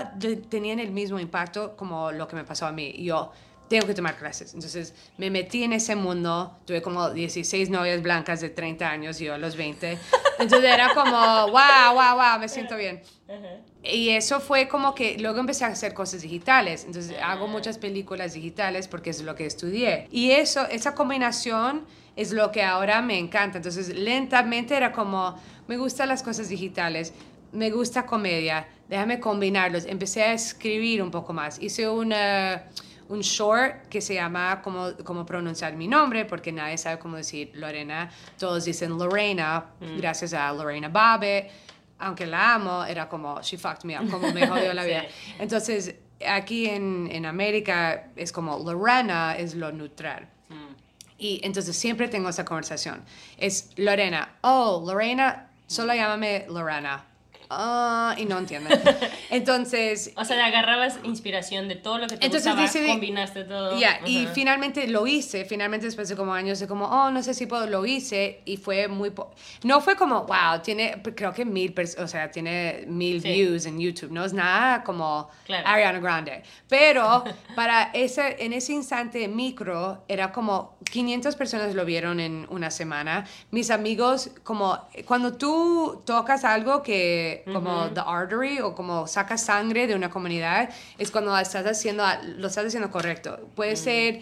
tenían 0.49 0.79
el 0.79 0.89
mismo 0.89 1.19
impacto 1.19 1.75
como 1.75 2.11
lo 2.11 2.27
que 2.27 2.37
me 2.37 2.45
pasó 2.45 2.65
a 2.65 2.71
mí. 2.71 2.93
Yo 3.03 3.31
tengo 3.67 3.85
que 3.85 3.93
tomar 3.93 4.17
clases. 4.17 4.53
Entonces 4.53 4.95
me 5.17 5.29
metí 5.29 5.63
en 5.63 5.73
ese 5.73 5.95
mundo, 5.95 6.57
tuve 6.65 6.81
como 6.81 7.09
16 7.09 7.69
novias 7.69 8.01
blancas 8.01 8.39
de 8.41 8.49
30 8.49 8.89
años, 8.89 9.19
yo 9.19 9.33
a 9.33 9.37
los 9.37 9.55
20. 9.55 9.97
Entonces 10.39 10.73
era 10.73 10.93
como, 10.93 11.11
wow, 11.11 11.93
wow, 11.93 12.15
wow, 12.15 12.39
me 12.39 12.47
siento 12.47 12.77
bien. 12.77 13.01
Y 13.83 14.09
eso 14.09 14.39
fue 14.39 14.69
como 14.69 14.95
que 14.95 15.17
luego 15.19 15.39
empecé 15.39 15.65
a 15.65 15.67
hacer 15.67 15.93
cosas 15.93 16.21
digitales. 16.21 16.85
Entonces 16.85 17.15
hago 17.21 17.47
muchas 17.47 17.77
películas 17.77 18.33
digitales 18.33 18.87
porque 18.87 19.09
es 19.09 19.21
lo 19.21 19.35
que 19.35 19.45
estudié. 19.45 20.07
Y 20.09 20.31
eso, 20.31 20.65
esa 20.67 20.95
combinación 20.95 21.85
es 22.15 22.31
lo 22.31 22.51
que 22.51 22.63
ahora 22.63 23.01
me 23.01 23.17
encanta. 23.17 23.57
Entonces 23.57 23.89
lentamente 23.89 24.75
era 24.75 24.93
como, 24.93 25.37
me 25.67 25.77
gustan 25.77 26.09
las 26.09 26.23
cosas 26.23 26.49
digitales 26.49 27.13
me 27.53 27.69
gusta 27.69 28.05
comedia, 28.05 28.67
déjame 28.87 29.19
combinarlos. 29.19 29.85
Empecé 29.85 30.23
a 30.23 30.33
escribir 30.33 31.01
un 31.01 31.11
poco 31.11 31.33
más. 31.33 31.61
Hice 31.61 31.87
una, 31.89 32.63
un 33.09 33.21
short 33.21 33.87
que 33.87 34.01
se 34.01 34.15
llama 34.15 34.61
cómo, 34.61 34.91
cómo 35.03 35.25
pronunciar 35.25 35.75
mi 35.75 35.87
nombre, 35.87 36.25
porque 36.25 36.51
nadie 36.51 36.77
sabe 36.77 36.99
cómo 36.99 37.17
decir 37.17 37.51
Lorena. 37.53 38.09
Todos 38.37 38.65
dicen 38.65 38.97
Lorena, 38.97 39.65
mm. 39.79 39.97
gracias 39.97 40.33
a 40.33 40.51
Lorena 40.53 40.89
Babe. 40.89 41.49
Aunque 41.99 42.25
la 42.25 42.55
amo, 42.55 42.83
era 42.83 43.07
como, 43.07 43.41
she 43.41 43.57
fucked 43.57 43.83
me 43.83 43.99
up, 43.99 44.09
como 44.09 44.31
me 44.31 44.47
jodió 44.47 44.73
la 44.73 44.83
vida. 44.85 45.05
Entonces, 45.37 45.95
aquí 46.27 46.67
en, 46.67 47.09
en, 47.11 47.25
América 47.25 48.07
es 48.15 48.31
como 48.31 48.57
Lorena 48.57 49.35
es 49.37 49.55
lo 49.55 49.71
neutral. 49.71 50.27
Mm. 50.49 50.75
Y 51.19 51.41
entonces 51.43 51.75
siempre 51.75 52.07
tengo 52.07 52.29
esa 52.29 52.43
conversación. 52.45 53.03
Es 53.37 53.71
Lorena, 53.75 54.37
oh, 54.41 54.83
Lorena, 54.83 55.49
solo 55.67 55.93
llámame 55.93 56.47
Lorena 56.49 57.10
ah, 57.51 58.15
y 58.17 58.25
no 58.25 58.37
entienden. 58.37 58.81
Entonces... 59.29 60.11
o 60.15 60.25
sea, 60.25 60.45
agarrabas 60.45 60.99
inspiración 61.03 61.67
de 61.67 61.75
todo 61.75 61.97
lo 61.97 62.07
que 62.07 62.17
te 62.17 62.25
entonces 62.25 62.53
gustaba, 62.55 62.87
combinaste 62.87 63.43
todo. 63.43 63.79
Ya, 63.79 63.99
y 64.05 64.27
finalmente 64.33 64.87
lo 64.87 65.07
hice, 65.07 65.45
finalmente 65.45 65.85
después 65.85 66.09
de 66.09 66.15
como 66.15 66.33
años 66.33 66.59
de 66.59 66.67
como, 66.67 66.85
oh, 66.85 67.11
no 67.11 67.21
sé 67.23 67.33
si 67.33 67.45
puedo, 67.45 67.67
lo 67.67 67.85
hice 67.85 68.41
y 68.45 68.57
fue 68.57 68.87
muy... 68.87 69.11
No 69.63 69.81
fue 69.81 69.95
como, 69.95 70.23
wow, 70.23 70.61
tiene, 70.63 71.01
creo 71.15 71.33
que 71.33 71.45
mil, 71.45 71.75
o 71.97 72.07
sea, 72.07 72.31
tiene 72.31 72.85
mil 72.87 73.19
views 73.19 73.65
en 73.65 73.79
YouTube, 73.79 74.11
no 74.11 74.23
es 74.25 74.33
nada 74.33 74.83
como 74.83 75.29
Ariana 75.65 75.99
Grande. 75.99 76.43
Pero 76.67 77.23
para 77.55 77.91
ese, 77.93 78.37
en 78.39 78.53
ese 78.53 78.73
instante 78.73 79.27
micro, 79.27 80.03
era 80.07 80.31
como 80.31 80.77
500 80.91 81.35
personas 81.35 81.75
lo 81.75 81.85
vieron 81.85 82.19
en 82.19 82.45
una 82.49 82.71
semana. 82.71 83.25
Mis 83.51 83.71
amigos, 83.71 84.31
como 84.43 84.87
cuando 85.05 85.33
tú 85.33 86.01
tocas 86.05 86.43
algo 86.43 86.81
que 86.83 87.40
como 87.51 87.89
the 87.89 88.01
artery 88.05 88.59
o 88.59 88.75
como 88.75 89.07
saca 89.07 89.37
sangre 89.37 89.87
de 89.87 89.95
una 89.95 90.09
comunidad, 90.09 90.69
es 90.97 91.11
cuando 91.11 91.37
estás 91.37 91.65
haciendo, 91.65 92.03
lo 92.37 92.47
estás 92.47 92.65
haciendo 92.65 92.89
correcto. 92.91 93.39
Puede 93.55 93.73
mm. 93.73 93.77
ser 93.77 94.21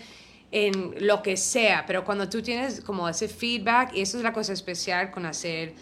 en 0.51 0.95
lo 0.99 1.21
que 1.21 1.38
sea, 1.38 1.86
pero 1.86 2.03
cuando 2.03 2.27
tú 2.27 2.41
tienes 2.41 2.82
como 2.82 3.08
ese 3.08 3.27
feedback, 3.27 3.93
y 3.93 4.01
eso 4.01 4.17
es 4.17 4.23
la 4.23 4.34
cosa 4.34 4.53
especial 4.53 5.12
con 5.12 5.25
hacer 5.25 5.73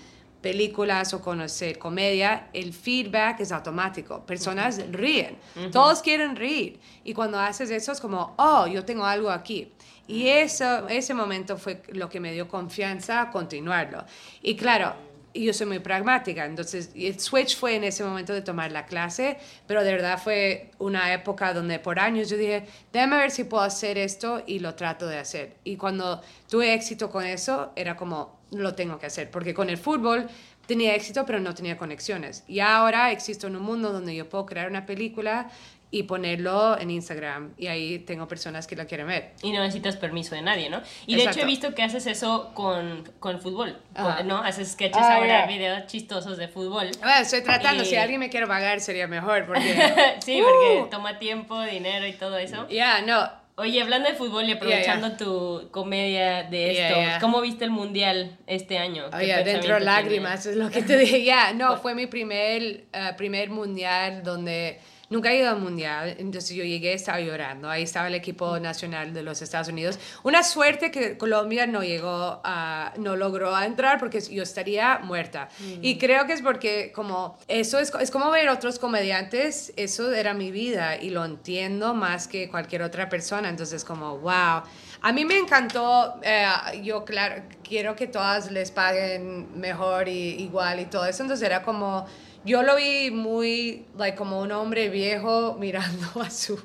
películas 0.42 1.14
o 1.14 1.22
con 1.22 1.42
hacer 1.42 1.80
comedia, 1.80 2.48
el 2.54 2.74
feedback 2.74 3.40
es 3.40 3.52
automático. 3.52 4.26
Personas 4.26 4.80
ríen, 4.92 5.38
todos 5.72 6.02
quieren 6.02 6.36
reír. 6.36 6.80
Y 7.04 7.14
cuando 7.14 7.40
haces 7.40 7.70
eso 7.72 7.92
es 7.92 8.00
como, 8.00 8.34
oh, 8.38 8.68
yo 8.68 8.86
tengo 8.86 9.06
algo 9.06 9.30
aquí. 9.30 9.72
Y 10.08 10.28
eso, 10.28 10.88
ese 10.88 11.14
momento 11.14 11.58
fue 11.58 11.82
lo 11.90 12.08
que 12.08 12.20
me 12.20 12.32
dio 12.32 12.48
confianza 12.48 13.22
a 13.22 13.30
continuarlo. 13.30 14.06
Y 14.42 14.56
claro, 14.56 14.96
y 15.38 15.46
yo 15.46 15.54
soy 15.54 15.68
muy 15.68 15.80
pragmática, 15.80 16.46
entonces 16.46 16.90
el 16.96 17.20
switch 17.20 17.58
fue 17.58 17.76
en 17.76 17.84
ese 17.84 18.04
momento 18.04 18.34
de 18.34 18.42
tomar 18.42 18.72
la 18.72 18.88
clase, 18.88 19.38
pero 19.68 19.84
de 19.84 19.92
verdad 19.92 20.20
fue 20.22 20.72
una 20.80 21.14
época 21.14 21.54
donde 21.54 21.78
por 21.78 22.00
años 22.00 22.28
yo 22.30 22.38
dije, 22.38 22.66
déjame 22.92 23.18
ver 23.18 23.30
si 23.30 23.44
puedo 23.44 23.62
hacer 23.62 24.00
esto 24.00 24.42
y 24.48 24.58
lo 24.60 24.74
trato 24.74 25.06
de 25.06 25.20
hacer. 25.20 25.58
Y 25.64 25.78
cuando 25.78 26.24
tuve 26.50 26.74
éxito 26.74 27.12
con 27.12 27.24
eso, 27.24 27.72
era 27.76 27.96
como, 27.96 28.40
lo 28.50 28.74
tengo 28.74 28.98
que 28.98 29.06
hacer, 29.06 29.30
porque 29.30 29.54
con 29.54 29.70
el 29.70 29.78
fútbol 29.78 30.28
tenía 30.66 30.96
éxito, 30.96 31.24
pero 31.26 31.40
no 31.40 31.54
tenía 31.54 31.78
conexiones. 31.78 32.44
Y 32.48 32.60
ahora 32.60 33.12
existo 33.12 33.46
en 33.46 33.58
un 33.58 33.64
mundo 33.64 33.94
donde 33.94 34.16
yo 34.16 34.28
puedo 34.28 34.48
crear 34.48 34.70
una 34.70 34.88
película 34.88 35.52
y 35.90 36.04
ponerlo 36.04 36.78
en 36.78 36.92
Instagram 36.92 37.54
y 37.58 37.68
ahí 37.68 38.00
tengo 38.00 38.28
personas 38.28 38.68
que 38.68 38.76
lo 38.76 38.86
quieren 38.88 39.08
ver. 39.08 39.32
Y 39.42 39.52
no 39.52 39.62
necesitas 39.62 39.96
permiso 39.96 40.36
de 40.36 40.42
nadie, 40.42 40.70
¿no? 40.70 40.82
Y 41.06 41.16
de 41.16 41.24
hecho 41.24 41.42
he 41.42 41.46
visto 41.46 41.74
que 41.74 41.84
haces 41.84 42.08
eso 42.08 42.52
con, 42.54 43.10
con 43.20 43.40
fútbol, 43.40 43.78
¿no? 44.26 44.38
Haces 44.40 44.74
sketches 44.74 45.02
ah, 45.02 45.16
ahora, 45.16 45.46
videos 45.48 45.88
chistosos 45.88 46.38
de 46.38 46.48
fútbol. 46.50 46.90
Bueno, 47.00 47.22
estoy 47.22 47.42
tratando, 47.42 47.86
si 47.86 47.96
alguien 47.96 48.20
me 48.20 48.30
quiere 48.30 48.48
pagar 48.48 48.82
sería 48.82 49.08
mejor 49.08 49.46
porque... 49.46 49.74
sí, 50.26 50.42
porque 50.44 50.82
uh. 50.82 50.90
toma 50.90 51.20
tiempo, 51.20 51.62
dinero 51.62 52.06
y 52.06 52.14
todo 52.14 52.38
eso. 52.38 52.68
Ya, 52.70 53.02
no. 53.02 53.48
Oye, 53.60 53.82
hablando 53.82 54.08
de 54.08 54.14
fútbol 54.14 54.48
y 54.48 54.52
aprovechando 54.52 55.14
tu 55.14 55.70
comedia 55.72 56.44
de 56.44 56.72
esto, 56.72 56.96
¿cómo 57.20 57.42
viste 57.42 57.66
el 57.66 57.72
mundial 57.72 58.38
este 58.46 58.78
año? 58.78 59.06
Oye, 59.12 59.44
dentro 59.44 59.80
lágrimas, 59.80 60.46
es 60.46 60.58
lo 60.58 60.70
que 60.70 60.84
te 60.84 60.96
dije. 60.96 61.24
Ya, 61.24 61.54
no, 61.54 61.78
fue 61.82 61.96
mi 61.96 62.06
primer, 62.06 62.84
uh, 62.94 63.16
primer 63.16 63.50
mundial 63.50 64.22
donde 64.22 64.80
Nunca 65.10 65.32
he 65.32 65.38
ido 65.38 65.50
al 65.50 65.62
mundial, 65.62 66.16
entonces 66.20 66.56
yo 66.56 66.66
llegué, 66.66 66.94
estaba 66.94 67.22
llorando. 67.22 67.70
Ahí 67.70 67.84
estaba 67.84 68.08
el 68.08 68.16
equipo 68.16 68.60
nacional 68.60 69.14
de 69.14 69.24
los 69.24 69.42
Estados 69.42 69.70
Unidos. 69.70 69.98
Una 70.24 70.44
suerte 70.44 70.92
que 70.92 71.18
Colombia 71.18 71.66
no 71.66 71.82
llegó 71.82 72.42
a, 72.44 72.94
no 72.98 73.16
logró 73.16 73.58
entrar 73.62 74.00
porque 74.00 74.20
yo 74.20 74.44
estaría 74.44 75.00
muerta. 75.00 75.48
Mm. 75.60 75.80
Y 75.82 75.98
creo 75.98 76.28
que 76.28 76.34
es 76.34 76.42
porque 76.42 76.92
como 76.94 77.38
eso 77.48 77.80
es, 77.80 77.94
es 78.02 78.12
como 78.12 78.30
ver 78.32 78.50
otros 78.50 78.80
comediantes, 78.80 79.72
eso 79.78 80.12
era 80.12 80.34
mi 80.34 80.52
vida 80.52 80.98
y 80.98 81.10
lo 81.10 81.24
entiendo 81.24 81.94
más 81.94 82.28
que 82.28 82.50
cualquier 82.50 82.82
otra 82.82 83.08
persona. 83.08 83.48
Entonces 83.48 83.86
como, 83.86 84.18
wow. 84.18 84.64
A 85.02 85.14
mí 85.14 85.24
me 85.24 85.38
encantó, 85.38 86.20
eh, 86.22 86.48
yo 86.84 87.06
claro, 87.06 87.44
quiero 87.64 87.96
que 87.96 88.08
todas 88.08 88.52
les 88.52 88.72
paguen 88.72 89.58
mejor 89.58 90.10
y 90.10 90.42
igual 90.42 90.82
y 90.82 90.86
todo 90.86 91.06
eso. 91.06 91.24
Entonces 91.24 91.46
era 91.46 91.64
como 91.64 92.06
yo 92.48 92.64
lo 92.64 92.78
vi 92.78 93.12
muy, 93.12 93.86
like, 93.98 94.18
como 94.18 94.40
un 94.42 94.52
hombre 94.54 94.90
viejo 94.90 95.56
mirando 95.60 96.22
a 96.22 96.30
su 96.30 96.60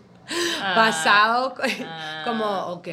ah, 0.60 0.72
pasado, 0.74 1.54
ah. 1.86 2.22
como, 2.24 2.44
ok. 2.44 2.88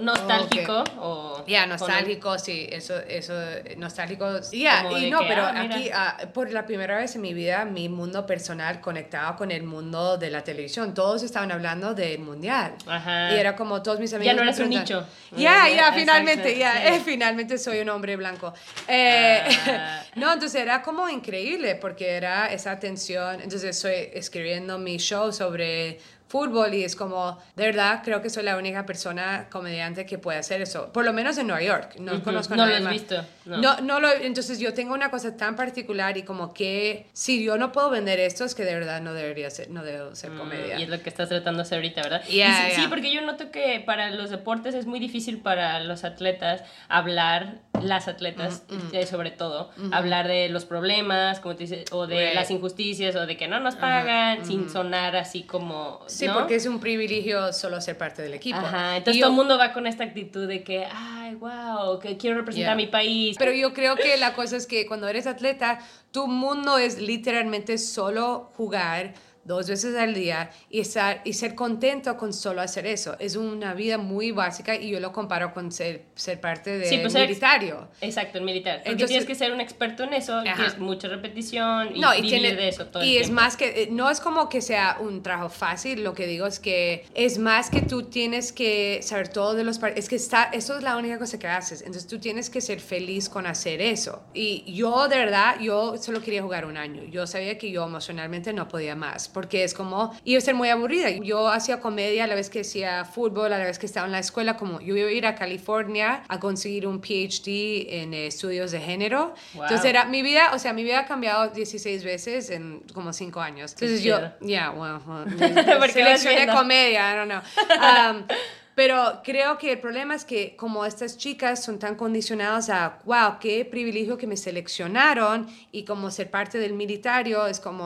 ¿Nostálgico? 0.00 0.84
o 0.98 1.44
Ya, 1.46 1.66
nostálgico, 1.66 2.38
sí, 2.38 2.66
eso, 2.70 2.98
eso, 2.98 3.34
nostálgico. 3.76 4.40
Ya, 4.52 4.90
y 4.98 5.10
no, 5.10 5.20
pero 5.20 5.42
ah, 5.42 5.60
aquí, 5.60 5.90
por 6.32 6.50
la 6.50 6.66
primera 6.66 6.96
vez 6.96 7.14
en 7.16 7.22
mi 7.22 7.34
vida, 7.34 7.64
mi 7.64 7.88
mundo 7.88 8.26
personal 8.26 8.80
conectaba 8.80 9.36
con 9.36 9.50
el 9.50 9.62
mundo 9.62 10.18
de 10.18 10.30
la 10.30 10.42
televisión. 10.42 10.94
Todos 10.94 11.22
estaban 11.22 11.52
hablando 11.52 11.94
del 11.94 12.20
mundial. 12.20 12.74
Y 12.86 13.34
era 13.34 13.56
como 13.56 13.82
todos 13.82 13.98
mis 14.00 14.12
amigos. 14.12 14.34
Ya 14.34 14.36
no 14.36 14.42
eres 14.42 14.58
un 14.58 14.70
nicho. 14.70 15.06
Ya, 15.36 15.68
ya, 15.68 15.92
finalmente, 15.92 16.56
ya, 16.58 16.86
eh, 16.86 17.00
finalmente 17.04 17.58
soy 17.58 17.80
un 17.80 17.88
hombre 17.88 18.16
blanco. 18.16 18.52
Eh, 18.88 19.42
no, 20.16 20.32
entonces 20.32 20.60
era 20.60 20.82
como 20.82 21.08
increíble 21.08 21.76
porque 21.76 22.10
era 22.10 22.46
esa 22.52 22.78
tensión. 22.78 23.40
Entonces 23.40 23.76
estoy 23.76 24.10
escribiendo 24.12 24.78
mi 24.78 24.98
show 24.98 25.32
sobre 25.32 25.98
fútbol 26.36 26.72
y 26.72 26.82
es 26.82 26.96
como, 26.96 27.38
de 27.56 27.66
verdad, 27.66 28.00
creo 28.02 28.22
que 28.22 28.30
soy 28.30 28.42
la 28.42 28.56
única 28.56 28.86
persona 28.86 29.48
comediante 29.50 30.06
que 30.06 30.16
puede 30.16 30.38
hacer 30.38 30.62
eso. 30.62 30.90
Por 30.90 31.04
lo 31.04 31.12
menos 31.12 31.36
en 31.36 31.46
Nueva 31.46 31.60
York. 31.62 31.96
No 31.98 32.22
conozco 32.22 32.54
a 32.54 32.56
No 32.56 32.64
lo 32.64 32.74
has 32.74 32.88
visto, 32.88 33.22
no. 33.44 33.58
No, 33.58 33.80
no 33.82 34.00
lo, 34.00 34.10
entonces 34.10 34.58
yo 34.58 34.72
tengo 34.72 34.94
una 34.94 35.10
cosa 35.10 35.36
tan 35.36 35.56
particular 35.56 36.16
y 36.16 36.22
como 36.22 36.54
que 36.54 37.06
si 37.12 37.44
yo 37.44 37.58
no 37.58 37.70
puedo 37.70 37.90
vender 37.90 38.18
esto 38.18 38.46
es 38.46 38.54
que 38.54 38.64
de 38.64 38.72
verdad 38.74 39.02
no 39.02 39.12
debería 39.12 39.50
ser, 39.50 39.68
no 39.68 39.84
debo 39.84 40.14
ser 40.14 40.30
comedia. 40.32 40.76
Mm, 40.76 40.80
Y 40.80 40.82
es 40.84 40.88
lo 40.88 41.02
que 41.02 41.10
estás 41.10 41.28
tratando 41.28 41.58
de 41.58 41.62
hacer 41.64 41.76
ahorita, 41.76 42.00
¿verdad? 42.02 42.24
Yeah, 42.24 42.70
Y 42.70 42.76
sí, 42.76 42.86
porque 42.88 43.12
yo 43.12 43.20
noto 43.20 43.50
que 43.50 43.82
para 43.84 44.10
los 44.10 44.30
deportes 44.30 44.74
es 44.74 44.86
muy 44.86 45.00
difícil 45.00 45.36
para 45.42 45.80
los 45.80 46.02
atletas 46.02 46.62
hablar, 46.88 47.56
las 47.82 48.08
atletas 48.08 48.62
Mm, 48.70 48.94
eh, 48.94 49.06
sobre 49.06 49.32
todo, 49.32 49.70
hablar 49.92 50.28
de 50.28 50.48
los 50.48 50.64
problemas, 50.64 51.40
como 51.40 51.56
te 51.56 51.64
dices, 51.64 51.84
o 51.92 52.06
de 52.06 52.26
Right. 52.26 52.34
las 52.34 52.50
injusticias, 52.50 53.14
o 53.16 53.26
de 53.26 53.36
que 53.36 53.48
no 53.48 53.60
nos 53.60 53.74
pagan, 53.76 54.46
sin 54.46 54.70
sonar 54.70 55.14
así 55.16 55.42
como... 55.42 56.00
Sí, 56.06 56.21
¿no? 56.26 56.34
porque 56.38 56.54
es 56.56 56.66
un 56.66 56.80
privilegio 56.80 57.52
solo 57.52 57.80
ser 57.80 57.96
parte 57.98 58.22
del 58.22 58.34
equipo. 58.34 58.58
Ajá, 58.58 58.96
entonces 58.96 59.18
yo- 59.20 59.26
todo 59.26 59.30
el 59.32 59.36
mundo 59.36 59.58
va 59.58 59.72
con 59.72 59.86
esta 59.86 60.04
actitud 60.04 60.46
de 60.48 60.62
que, 60.62 60.86
ay, 60.92 61.34
wow, 61.36 61.98
que 61.98 62.16
quiero 62.16 62.36
representar 62.36 62.62
Yeah. 62.68 62.72
a 62.72 62.76
mi 62.76 62.86
país. 62.86 63.36
Pero 63.38 63.52
yo 63.52 63.72
creo 63.72 63.96
que 63.96 64.16
la 64.16 64.34
cosa 64.34 64.56
es 64.56 64.66
que 64.66 64.86
cuando 64.86 65.08
eres 65.08 65.26
atleta, 65.26 65.78
tu 66.10 66.26
mundo 66.26 66.78
es 66.78 66.98
literalmente 66.98 67.78
solo 67.78 68.50
jugar 68.56 69.14
dos 69.44 69.68
veces 69.68 69.96
al 69.96 70.14
día 70.14 70.50
y, 70.70 70.80
estar, 70.80 71.20
y 71.24 71.32
ser 71.32 71.54
contento 71.54 72.16
con 72.16 72.32
solo 72.32 72.60
hacer 72.60 72.86
eso. 72.86 73.16
Es 73.18 73.36
una 73.36 73.74
vida 73.74 73.98
muy 73.98 74.30
básica 74.30 74.74
y 74.76 74.90
yo 74.90 75.00
lo 75.00 75.12
comparo 75.12 75.52
con 75.52 75.72
ser, 75.72 76.04
ser 76.14 76.40
parte 76.40 76.78
del 76.78 76.88
Sí, 76.88 76.98
pues, 76.98 77.14
militario. 77.14 77.88
Exacto, 78.00 78.38
el 78.38 78.44
militar. 78.44 78.76
Porque 78.78 78.90
Entonces- 78.90 79.08
tienes 79.08 79.26
que 79.26 79.34
ser 79.34 79.52
un 79.52 79.60
experto 79.60 80.04
en 80.04 80.14
eso, 80.14 80.38
Ajá. 80.38 80.54
tienes 80.54 80.78
mucha 80.78 81.08
repetición 81.08 81.96
y, 81.96 82.00
No, 82.00 82.12
y, 82.14 82.22
vivir 82.22 82.40
tiene- 82.40 82.54
de 82.56 82.68
eso 82.68 82.86
todo 82.86 83.04
y 83.04 83.16
el 83.16 83.22
es 83.22 83.30
más 83.30 83.56
que, 83.56 83.82
eh, 83.84 83.88
no 83.90 84.10
es 84.10 84.20
como 84.20 84.48
que 84.48 84.60
sea 84.60 84.98
un 85.00 85.22
trabajo 85.22 85.48
fácil, 85.48 86.04
lo 86.04 86.14
que 86.14 86.26
digo 86.26 86.46
es 86.46 86.58
que 86.60 87.04
es 87.14 87.38
más 87.38 87.70
que 87.70 87.82
tú 87.82 88.04
tienes 88.04 88.52
que 88.52 89.00
saber 89.02 89.28
todo 89.28 89.54
de 89.54 89.64
los 89.64 89.80
es 89.96 90.08
que 90.08 90.16
está, 90.16 90.44
eso 90.52 90.76
es 90.76 90.82
la 90.82 90.96
única 90.96 91.18
cosa 91.18 91.38
que 91.38 91.48
haces, 91.48 91.80
entonces 91.82 92.06
tú 92.06 92.18
tienes 92.18 92.50
que 92.50 92.60
ser 92.60 92.80
feliz 92.80 93.28
con 93.28 93.46
hacer 93.46 93.80
eso. 93.80 94.22
Y 94.34 94.64
yo 94.72 95.08
de 95.08 95.16
verdad, 95.16 95.58
yo 95.60 95.96
solo 95.96 96.20
quería 96.22 96.42
jugar 96.42 96.64
un 96.66 96.76
año, 96.76 97.02
yo 97.04 97.26
sabía 97.26 97.58
que 97.58 97.70
yo 97.70 97.84
emocionalmente 97.84 98.52
no 98.52 98.68
podía 98.68 98.94
más, 98.94 99.28
porque 99.32 99.64
es 99.64 99.74
como, 99.74 100.12
iba 100.24 100.38
a 100.38 100.40
ser 100.40 100.54
muy 100.54 100.68
aburrida, 100.68 101.10
yo 101.10 101.48
hacía 101.48 101.80
comedia 101.80 102.24
a 102.24 102.26
la 102.26 102.34
vez 102.34 102.50
que 102.50 102.60
hacía 102.60 103.04
fútbol, 103.04 103.52
a 103.52 103.58
la 103.58 103.64
vez 103.64 103.78
que 103.78 103.86
estaba 103.86 104.06
en 104.06 104.12
la 104.12 104.18
escuela, 104.18 104.56
como 104.56 104.80
yo 104.80 104.96
iba 104.96 105.08
a 105.08 105.12
ir 105.12 105.26
a 105.26 105.34
California 105.34 106.22
a 106.28 106.38
conseguir 106.40 106.86
un 106.86 107.00
PhD 107.00 107.86
en 108.02 108.14
eh, 108.14 108.26
estudios 108.26 108.70
de 108.70 108.80
género, 108.80 109.34
Wow. 109.54 109.64
entonces 109.64 109.86
era 109.86 110.04
mi 110.04 110.22
vida, 110.22 110.50
o 110.54 110.58
sea, 110.58 110.72
mi 110.72 110.82
vida 110.84 111.00
ha 111.00 111.06
cambiado 111.06 111.48
16 111.48 112.04
veces 112.04 112.50
en 112.50 112.80
como 112.94 113.12
5 113.12 113.40
años. 113.40 113.74
Qué 113.74 113.84
Entonces 113.86 114.04
yo, 114.04 114.16
chido. 114.18 114.32
yeah, 114.40 114.70
well, 114.70 114.98
well, 115.06 115.24
Porque 115.78 115.92
seleccioné 115.92 116.36
viendo. 116.36 116.54
comedia, 116.54 117.12
I 117.12 117.16
don't 117.16 117.28
know. 117.30 117.40
Um, 117.78 118.24
pero 118.74 119.20
creo 119.24 119.58
que 119.58 119.72
el 119.72 119.78
problema 119.80 120.14
es 120.14 120.24
que 120.24 120.56
como 120.56 120.84
estas 120.84 121.18
chicas 121.18 121.62
son 121.64 121.78
tan 121.78 121.94
condicionadas 121.94 122.70
a, 122.70 122.98
wow, 123.04 123.38
qué 123.40 123.64
privilegio 123.64 124.16
que 124.16 124.26
me 124.26 124.36
seleccionaron 124.36 125.46
y 125.72 125.84
como 125.84 126.10
ser 126.10 126.30
parte 126.30 126.58
del 126.58 126.72
militario 126.72 127.46
es 127.46 127.60
como, 127.60 127.84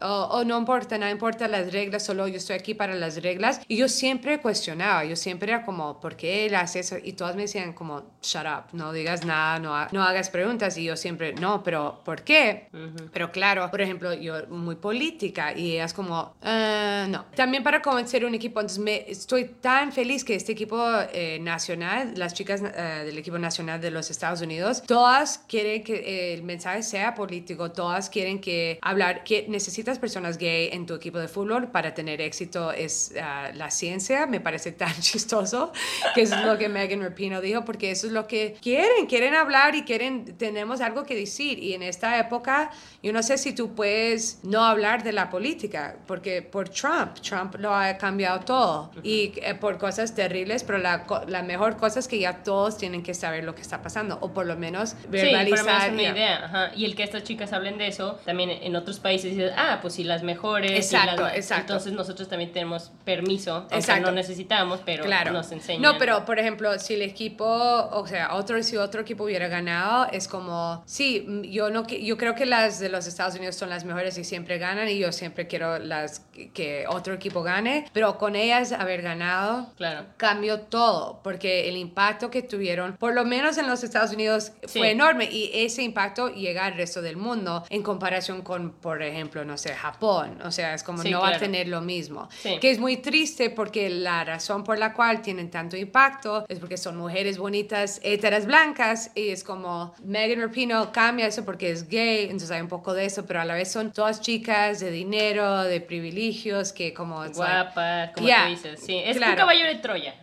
oh, 0.00 0.28
oh, 0.32 0.44
no 0.44 0.58
importa, 0.58 0.98
no 0.98 1.08
importa 1.08 1.48
las 1.48 1.72
reglas, 1.72 2.04
solo 2.04 2.26
yo 2.28 2.36
estoy 2.36 2.56
aquí 2.56 2.74
para 2.74 2.94
las 2.94 3.22
reglas. 3.22 3.60
Y 3.68 3.76
yo 3.76 3.88
siempre 3.88 4.40
cuestionaba, 4.40 5.04
yo 5.04 5.16
siempre 5.16 5.52
era 5.52 5.64
como, 5.64 6.00
¿por 6.00 6.16
qué 6.16 6.46
él 6.46 6.54
hace 6.54 6.80
eso? 6.80 6.96
Y 7.02 7.12
todas 7.12 7.36
me 7.36 7.42
decían 7.42 7.72
como, 7.72 8.02
shut 8.22 8.44
up, 8.46 8.64
no 8.72 8.92
digas 8.92 9.24
nada, 9.24 9.58
no, 9.58 9.74
ha- 9.76 9.88
no 9.92 10.02
hagas 10.02 10.30
preguntas. 10.30 10.76
Y 10.78 10.84
yo 10.84 10.96
siempre, 10.96 11.34
no, 11.34 11.62
pero 11.62 12.00
¿por 12.04 12.22
qué? 12.22 12.68
Pero 13.12 13.30
claro, 13.30 13.70
por 13.70 13.80
ejemplo, 13.80 14.12
yo 14.14 14.46
muy 14.48 14.76
política 14.76 15.52
y 15.56 15.72
ellas 15.72 15.94
como, 15.94 16.34
"Ah, 16.42 17.06
no. 17.08 17.24
También 17.36 17.62
para 17.62 17.80
convencer 17.82 18.24
un 18.24 18.34
equipo, 18.34 18.60
entonces 18.60 18.78
me, 18.82 19.04
estoy 19.10 19.44
tan 19.60 19.92
feliz 19.92 20.23
que 20.24 20.34
este 20.34 20.52
equipo 20.52 20.82
eh, 21.12 21.38
nacional, 21.40 22.14
las 22.16 22.34
chicas 22.34 22.62
eh, 22.62 23.02
del 23.04 23.18
equipo 23.18 23.38
nacional 23.38 23.80
de 23.80 23.90
los 23.90 24.10
Estados 24.10 24.40
Unidos, 24.40 24.82
todas 24.86 25.38
quieren 25.48 25.82
que 25.84 25.94
eh, 25.94 26.34
el 26.34 26.42
mensaje 26.42 26.82
sea 26.82 27.14
político, 27.14 27.70
todas 27.70 28.10
quieren 28.10 28.40
que 28.40 28.78
hablar, 28.82 29.24
que 29.24 29.46
necesitas 29.48 29.98
personas 29.98 30.38
gay 30.38 30.70
en 30.72 30.86
tu 30.86 30.94
equipo 30.94 31.18
de 31.18 31.28
fútbol 31.28 31.68
para 31.70 31.94
tener 31.94 32.20
éxito 32.20 32.72
es 32.72 33.14
ah, 33.20 33.50
la 33.54 33.70
ciencia, 33.70 34.26
me 34.26 34.40
parece 34.40 34.72
tan 34.72 34.92
chistoso 35.00 35.72
que 36.14 36.22
es 36.22 36.30
lo 36.44 36.58
que 36.58 36.68
Megan 36.68 37.02
Rapinoe 37.02 37.40
dijo, 37.40 37.64
porque 37.64 37.90
eso 37.90 38.06
es 38.06 38.12
lo 38.12 38.26
que 38.26 38.56
quieren, 38.60 39.06
quieren 39.06 39.34
hablar 39.34 39.74
y 39.74 39.82
quieren, 39.82 40.36
tenemos 40.36 40.80
algo 40.80 41.04
que 41.04 41.14
decir. 41.14 41.58
Y 41.58 41.74
en 41.74 41.82
esta 41.82 42.18
época 42.18 42.70
yo 43.02 43.12
no 43.12 43.22
sé 43.22 43.38
si 43.38 43.52
tú 43.52 43.74
puedes 43.74 44.38
no 44.42 44.64
hablar 44.64 45.02
de 45.02 45.12
la 45.12 45.30
política, 45.30 45.96
porque 46.06 46.42
por 46.42 46.68
Trump, 46.68 47.20
Trump 47.20 47.56
lo 47.58 47.74
ha 47.74 47.96
cambiado 47.98 48.40
todo. 48.40 48.90
Y 49.02 49.32
eh, 49.36 49.54
por 49.54 49.78
cosas 49.78 50.13
terribles, 50.14 50.64
pero 50.64 50.78
la, 50.78 51.04
la 51.28 51.42
mejor 51.42 51.76
cosa 51.76 51.98
es 51.98 52.08
que 52.08 52.18
ya 52.18 52.42
todos 52.42 52.76
tienen 52.78 53.02
que 53.02 53.14
saber 53.14 53.44
lo 53.44 53.54
que 53.54 53.62
está 53.62 53.82
pasando 53.82 54.18
o 54.20 54.32
por 54.32 54.46
lo 54.46 54.56
menos 54.56 54.90
Sí, 54.90 54.96
por 54.96 55.06
lo 55.06 55.10
verbalizar. 55.22 55.92
menos 55.92 55.92
una 55.92 56.02
idea. 56.18 56.44
Ajá. 56.44 56.70
Y 56.74 56.84
el 56.84 56.94
que 56.96 57.02
estas 57.02 57.22
chicas 57.24 57.52
hablen 57.52 57.78
de 57.78 57.88
eso, 57.88 58.18
también 58.24 58.50
en 58.50 58.76
otros 58.76 59.00
países 59.00 59.32
dices, 59.36 59.52
ah, 59.56 59.78
pues 59.82 59.94
sí, 59.94 60.04
las 60.04 60.22
mejores. 60.22 60.70
Exacto, 60.72 61.22
las- 61.22 61.36
exacto. 61.36 61.72
Entonces 61.74 61.92
nosotros 61.92 62.28
también 62.28 62.52
tenemos 62.52 62.92
permiso, 63.04 63.66
Exacto. 63.70 64.06
no 64.06 64.12
necesitamos, 64.12 64.80
pero 64.84 65.04
claro. 65.04 65.32
nos 65.32 65.50
enseñan. 65.52 65.82
No, 65.82 65.98
pero 65.98 66.24
por 66.24 66.38
ejemplo, 66.38 66.78
si 66.78 66.94
el 66.94 67.02
equipo, 67.02 67.44
o 67.46 68.06
sea, 68.06 68.34
otro 68.34 68.62
si 68.62 68.76
otro 68.76 69.00
equipo 69.02 69.24
hubiera 69.24 69.48
ganado, 69.48 70.06
es 70.12 70.28
como, 70.28 70.82
sí, 70.86 71.24
mm, 71.26 71.42
yo 71.42 71.70
no 71.70 71.86
yo 71.86 72.16
creo 72.16 72.34
que 72.34 72.46
las 72.46 72.78
de 72.80 72.88
los 72.88 73.06
Estados 73.06 73.34
Unidos 73.34 73.56
son 73.56 73.70
las 73.70 73.84
mejores 73.84 74.16
y 74.18 74.24
siempre 74.24 74.58
ganan 74.58 74.88
y 74.88 74.98
yo 74.98 75.12
siempre 75.12 75.46
quiero 75.46 75.78
las 75.78 76.20
que 76.54 76.84
otro 76.88 77.14
equipo 77.14 77.42
gane, 77.42 77.86
pero 77.92 78.18
con 78.18 78.36
ellas 78.36 78.72
haber 78.72 79.02
ganado 79.02 79.72
Claro. 79.76 80.03
Cambió 80.16 80.60
todo, 80.60 81.20
porque 81.22 81.68
el 81.68 81.76
impacto 81.76 82.30
que 82.30 82.42
tuvieron, 82.42 82.96
por 82.96 83.14
lo 83.14 83.24
menos 83.24 83.58
en 83.58 83.66
los 83.66 83.82
Estados 83.84 84.12
Unidos, 84.12 84.52
Sí. 84.66 84.78
fue 84.78 84.90
enorme 84.90 85.24
y 85.30 85.50
ese 85.54 85.82
impacto 85.82 86.28
llega 86.28 86.64
al 86.66 86.74
resto 86.74 87.02
del 87.02 87.16
mundo 87.16 87.64
en 87.70 87.82
comparación 87.82 88.42
con, 88.42 88.72
por 88.72 89.02
ejemplo, 89.02 89.44
no 89.44 89.56
sé, 89.58 89.74
Japón, 89.74 90.38
o 90.44 90.50
sea, 90.50 90.74
es 90.74 90.82
como 90.82 91.02
Sí, 91.02 91.10
no 91.10 91.20
va 91.20 91.26
a 91.28 91.30
claro. 91.32 91.44
tener 91.44 91.68
lo 91.68 91.80
mismo, 91.80 92.28
Sí. 92.42 92.58
que 92.60 92.70
es 92.70 92.78
muy 92.78 92.96
triste 92.98 93.50
porque 93.50 93.88
la 93.90 94.24
razón 94.24 94.64
por 94.64 94.78
la 94.78 94.92
cual 94.94 95.22
tienen 95.22 95.50
tanto 95.50 95.76
impacto 95.76 96.44
es 96.48 96.58
porque 96.58 96.76
son 96.76 96.96
mujeres 96.96 97.38
bonitas, 97.38 98.00
héteras 98.02 98.46
blancas 98.46 99.10
y 99.14 99.28
es 99.30 99.44
como 99.44 99.94
Megan 100.04 100.40
Rapinoe 100.40 100.90
cambia 100.92 101.26
eso 101.26 101.44
porque 101.44 101.70
es 101.70 101.88
gay, 101.88 102.24
entonces 102.24 102.50
hay 102.50 102.60
un 102.60 102.68
poco 102.68 102.94
de 102.94 103.04
eso, 103.06 103.26
pero 103.26 103.40
a 103.40 103.44
la 103.44 103.54
vez 103.54 103.70
son 103.70 103.92
todas 103.92 104.20
chicas 104.20 104.80
de 104.80 104.90
dinero, 104.90 105.62
de 105.62 105.80
privilegios, 105.80 106.72
que 106.72 106.92
como... 106.94 107.24
it's 107.24 107.38
like- 107.38 107.52
Guapas, 107.54 108.10
como 108.14 108.26
Yeah, 108.26 108.44
tú 108.44 108.50
dices. 108.50 108.80
Sí, 108.84 108.96
es 109.04 109.16
claro. 109.16 109.32
un 109.32 109.38
caballo 109.38 109.66
de 109.66 109.74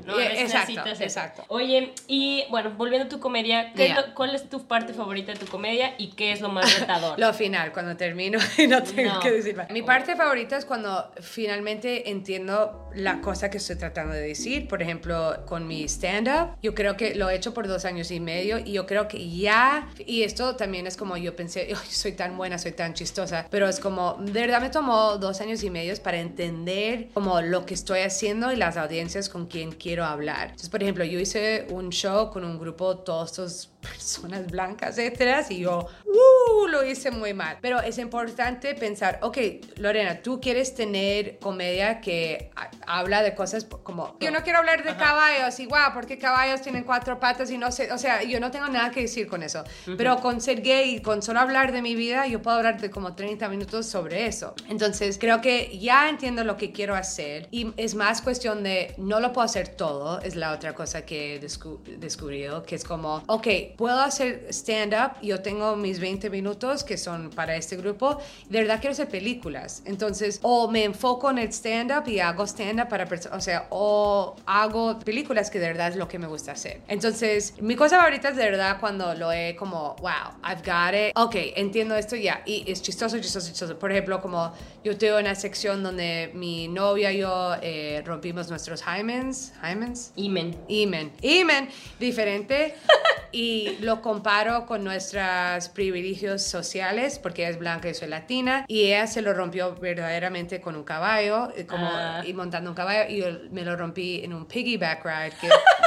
¿no? 0.06 0.14
A 0.14 0.18
veces 0.18 0.54
exacto, 0.54 0.90
exacto. 1.04 1.46
Oye, 1.48 1.94
y 2.08 2.44
bueno, 2.50 2.72
volviendo 2.78 3.06
a 3.06 3.10
tu 3.10 3.20
comedia, 3.20 3.74
¿qué 3.74 3.88
es 3.88 3.96
lo- 3.96 4.14
¿cuál 4.14 4.36
es 4.36 4.50
tu 4.50 4.68
parte 4.68 4.94
favorita 4.94 5.32
de 5.34 5.40
tu 5.40 5.46
comedia 5.48 5.94
y 5.98 6.12
qué 6.12 6.32
es 6.32 6.42
lo 6.42 6.50
más 6.50 6.80
retador? 6.80 7.18
Lo 7.20 7.34
final, 7.34 7.72
cuando 7.74 7.96
termino 7.98 8.40
y 8.58 8.68
no 8.68 8.82
tengo 8.84 9.14
No. 9.14 9.20
que 9.20 9.32
decir 9.32 9.56
más. 9.56 9.70
Mi 9.70 9.82
parte 9.82 10.16
favorita 10.16 10.58
es 10.58 10.66
cuando 10.66 11.12
finalmente 11.22 12.10
entiendo 12.10 12.90
la 12.96 13.22
cosa 13.22 13.50
que 13.50 13.58
estoy 13.58 13.76
tratando 13.76 14.14
de 14.14 14.22
decir. 14.22 14.68
Por 14.68 14.82
ejemplo, 14.82 15.44
con 15.46 15.68
mi 15.68 15.84
stand-up, 15.84 16.56
yo 16.62 16.74
creo 16.74 16.98
que 16.98 17.16
lo 17.16 17.30
he 17.30 17.36
hecho 17.36 17.54
por 17.54 17.68
dos 17.68 17.86
años 17.86 18.12
y 18.12 18.20
medio 18.20 18.58
y 18.60 18.74
yo 18.74 18.86
creo 18.86 19.08
que 19.08 19.30
ya, 19.30 19.90
y 20.06 20.24
esto 20.24 20.56
también 20.56 20.88
es 20.88 20.98
como 20.98 21.18
yo 21.18 21.36
pensé, 21.36 21.68
"Ay, 21.70 21.88
soy 21.90 22.14
tan 22.14 22.38
buena, 22.38 22.58
soy 22.58 22.72
tan 22.72 22.94
chistosa, 22.94 23.48
pero 23.50 23.68
es 23.68 23.80
como, 23.80 24.18
de 24.20 24.32
verdad 24.42 24.62
me 24.62 24.70
tomó 24.70 25.18
dos 25.18 25.42
años 25.42 25.64
y 25.64 25.70
medio 25.70 25.92
para 26.02 26.20
entender 26.20 27.10
como 27.14 27.42
lo 27.42 27.66
que 27.66 27.74
estoy 27.74 28.00
haciendo 28.00 28.52
y 28.52 28.56
las 28.56 28.78
audiencias 28.78 29.30
con 29.30 29.48
quien 29.48 29.72
quiero 29.72 30.06
hablar. 30.06 30.46
Entonces, 30.46 30.70
por 30.70 30.82
ejemplo, 30.82 31.04
yo 31.04 31.20
hice 31.20 31.68
un 31.70 31.90
show 31.90 32.30
con 32.32 32.46
un 32.46 32.58
grupo, 32.60 32.98
todos 32.98 33.32
estos 33.32 33.70
personas 33.82 34.48
blancas, 34.50 34.98
etcétera, 34.98 35.46
y 35.50 35.60
yo, 35.60 35.88
uh, 36.06 36.68
lo 36.68 36.84
hice 36.86 37.12
muy 37.12 37.34
mal. 37.34 37.58
Pero 37.62 37.82
es 37.82 37.98
importante 37.98 38.76
pensar, 38.76 39.20
ok, 39.22 39.38
Lorena, 39.78 40.22
tú 40.22 40.40
quieres 40.40 40.76
tener 40.76 41.40
comedia 41.40 42.00
que 42.02 42.52
ha- 42.56 42.70
habla 43.00 43.24
de 43.24 43.34
cosas 43.36 43.66
como, 43.66 44.18
yo 44.20 44.32
no 44.32 44.44
quiero 44.44 44.60
hablar 44.60 44.84
de 44.84 44.96
caballos 44.96 45.60
y 45.60 45.66
wow, 45.66 45.94
porque 45.94 46.18
caballos 46.18 46.62
tienen 46.62 46.84
cuatro 46.84 47.20
patas 47.20 47.50
y 47.52 47.58
no 47.58 47.72
sé, 47.72 47.92
o 47.92 47.98
sea, 47.98 48.24
yo 48.24 48.40
no 48.40 48.52
tengo 48.52 48.68
nada 48.68 48.92
que 48.92 49.02
decir 49.02 49.28
con 49.28 49.44
eso. 49.44 49.64
Pero 49.98 50.18
con 50.22 50.42
ser 50.42 50.62
gay 50.62 50.96
y 50.98 51.02
con 51.02 51.22
solo 51.22 51.40
hablar 51.40 51.72
de 51.72 51.82
mi 51.82 51.96
vida, 51.96 52.28
yo 52.28 52.42
puedo 52.42 52.58
hablar 52.58 52.80
de 52.80 52.90
como 52.92 53.16
30 53.16 53.50
minutos 53.50 53.86
sobre 53.88 54.28
eso. 54.28 54.54
Entonces, 54.70 55.18
creo 55.20 55.42
que 55.42 55.78
ya 55.80 56.10
entiendo 56.10 56.44
lo 56.44 56.58
que 56.58 56.72
quiero 56.72 56.96
hacer 56.96 57.48
y 57.52 57.74
es 57.78 57.96
más 57.96 58.22
cuestión 58.22 58.64
de, 58.64 58.94
no 58.98 59.20
lo 59.20 59.34
puedo 59.34 59.46
hacer 59.46 59.70
todo, 59.70 60.20
es 60.22 60.36
la 60.36 60.52
otra 60.52 60.74
cosa 60.74 61.06
que 61.06 61.36
he 61.36 61.42
descu- 61.42 61.82
descubrido, 61.98 62.64
que 62.64 62.76
es 62.76 62.84
como, 62.84 63.24
ok, 63.28 63.48
puedo 63.78 64.00
hacer 64.00 64.48
stand-up, 64.50 65.14
yo 65.22 65.42
tengo 65.42 65.76
mis 65.76 66.00
20 66.00 66.30
minutos 66.30 66.84
que 66.84 66.98
son 66.98 67.30
para 67.30 67.56
este 67.56 67.78
grupo, 67.78 68.18
de 68.50 68.60
verdad 68.60 68.80
quiero 68.80 68.94
hacer 68.94 69.10
películas. 69.10 69.82
Entonces, 69.86 70.40
o 70.42 70.70
me 70.70 70.84
enfoco 70.84 71.30
en 71.32 71.40
el 71.40 71.50
stand-up 71.50 72.08
y 72.08 72.20
hago 72.20 72.46
stand-up 72.46 72.88
para 72.90 73.06
personas, 73.06 73.38
o 73.38 73.42
sea, 73.42 73.68
o 73.70 74.36
hago 74.46 75.00
películas 75.00 75.50
que 75.50 75.60
de 75.60 75.68
verdad 75.68 75.90
es 75.90 75.96
lo 75.96 76.08
que 76.08 76.20
me 76.20 76.28
gusta 76.28 76.54
hacer. 76.54 76.82
Entonces, 76.88 77.54
mi 77.62 77.76
cosa 77.76 77.98
favorita 77.98 78.30
es 78.30 78.36
de 78.36 78.44
verdad 78.44 78.78
cuando 78.80 79.14
lo 79.16 79.32
he 79.32 79.56
como, 79.56 79.96
wow, 80.00 80.36
I've 80.44 80.62
got 80.64 80.94
it, 80.94 81.12
ok, 81.16 81.36
entiendo 81.56 81.96
esto 81.96 82.16
ya, 82.16 82.42
y 82.46 82.70
es 82.70 82.82
chistoso, 82.82 83.20
chistoso, 83.20 83.48
chistoso. 83.48 83.78
Por 83.78 83.92
ejemplo, 83.92 84.22
como 84.22 84.54
yo 84.84 84.98
tengo 84.98 85.18
una 85.18 85.36
sección 85.36 85.84
donde 85.84 86.32
mi 86.34 86.68
novia 86.68 87.12
y 87.12 87.20
yo 87.20 87.56
eh, 87.62 88.02
rompimos 88.06 88.50
nuestros 88.50 88.82
hymens, 88.82 89.54
hymens, 89.64 90.12
Imen. 90.16 90.56
Imen. 90.68 91.12
Imen, 91.22 91.70
diferente. 92.00 92.76
y 93.32 93.78
lo 93.82 94.02
comparo 94.02 94.66
con 94.66 94.84
nuestros 94.84 95.70
privilegios 95.70 96.42
sociales, 96.44 97.20
porque 97.20 97.42
ella 97.44 97.52
es 97.52 97.60
blanca 97.60 97.90
y 97.90 97.94
soy 97.94 98.08
latina. 98.10 98.66
Y 98.68 98.84
ella 98.88 99.08
se 99.08 99.22
lo 99.22 99.34
rompió 99.34 99.76
verdaderamente 99.76 100.62
con 100.62 100.76
un 100.76 100.84
caballo, 100.84 101.52
como, 101.68 101.88
Ah. 101.88 102.22
y 102.26 102.34
montando 102.34 102.70
un 102.70 102.76
caballo. 102.76 103.10
Y 103.10 103.18
yo 103.22 103.28
me 103.52 103.64
lo 103.64 103.76
rompí 103.76 104.22
en 104.24 104.34
un 104.34 104.46
piggyback 104.46 105.04
ride. 105.06 105.34
que- 105.40 105.50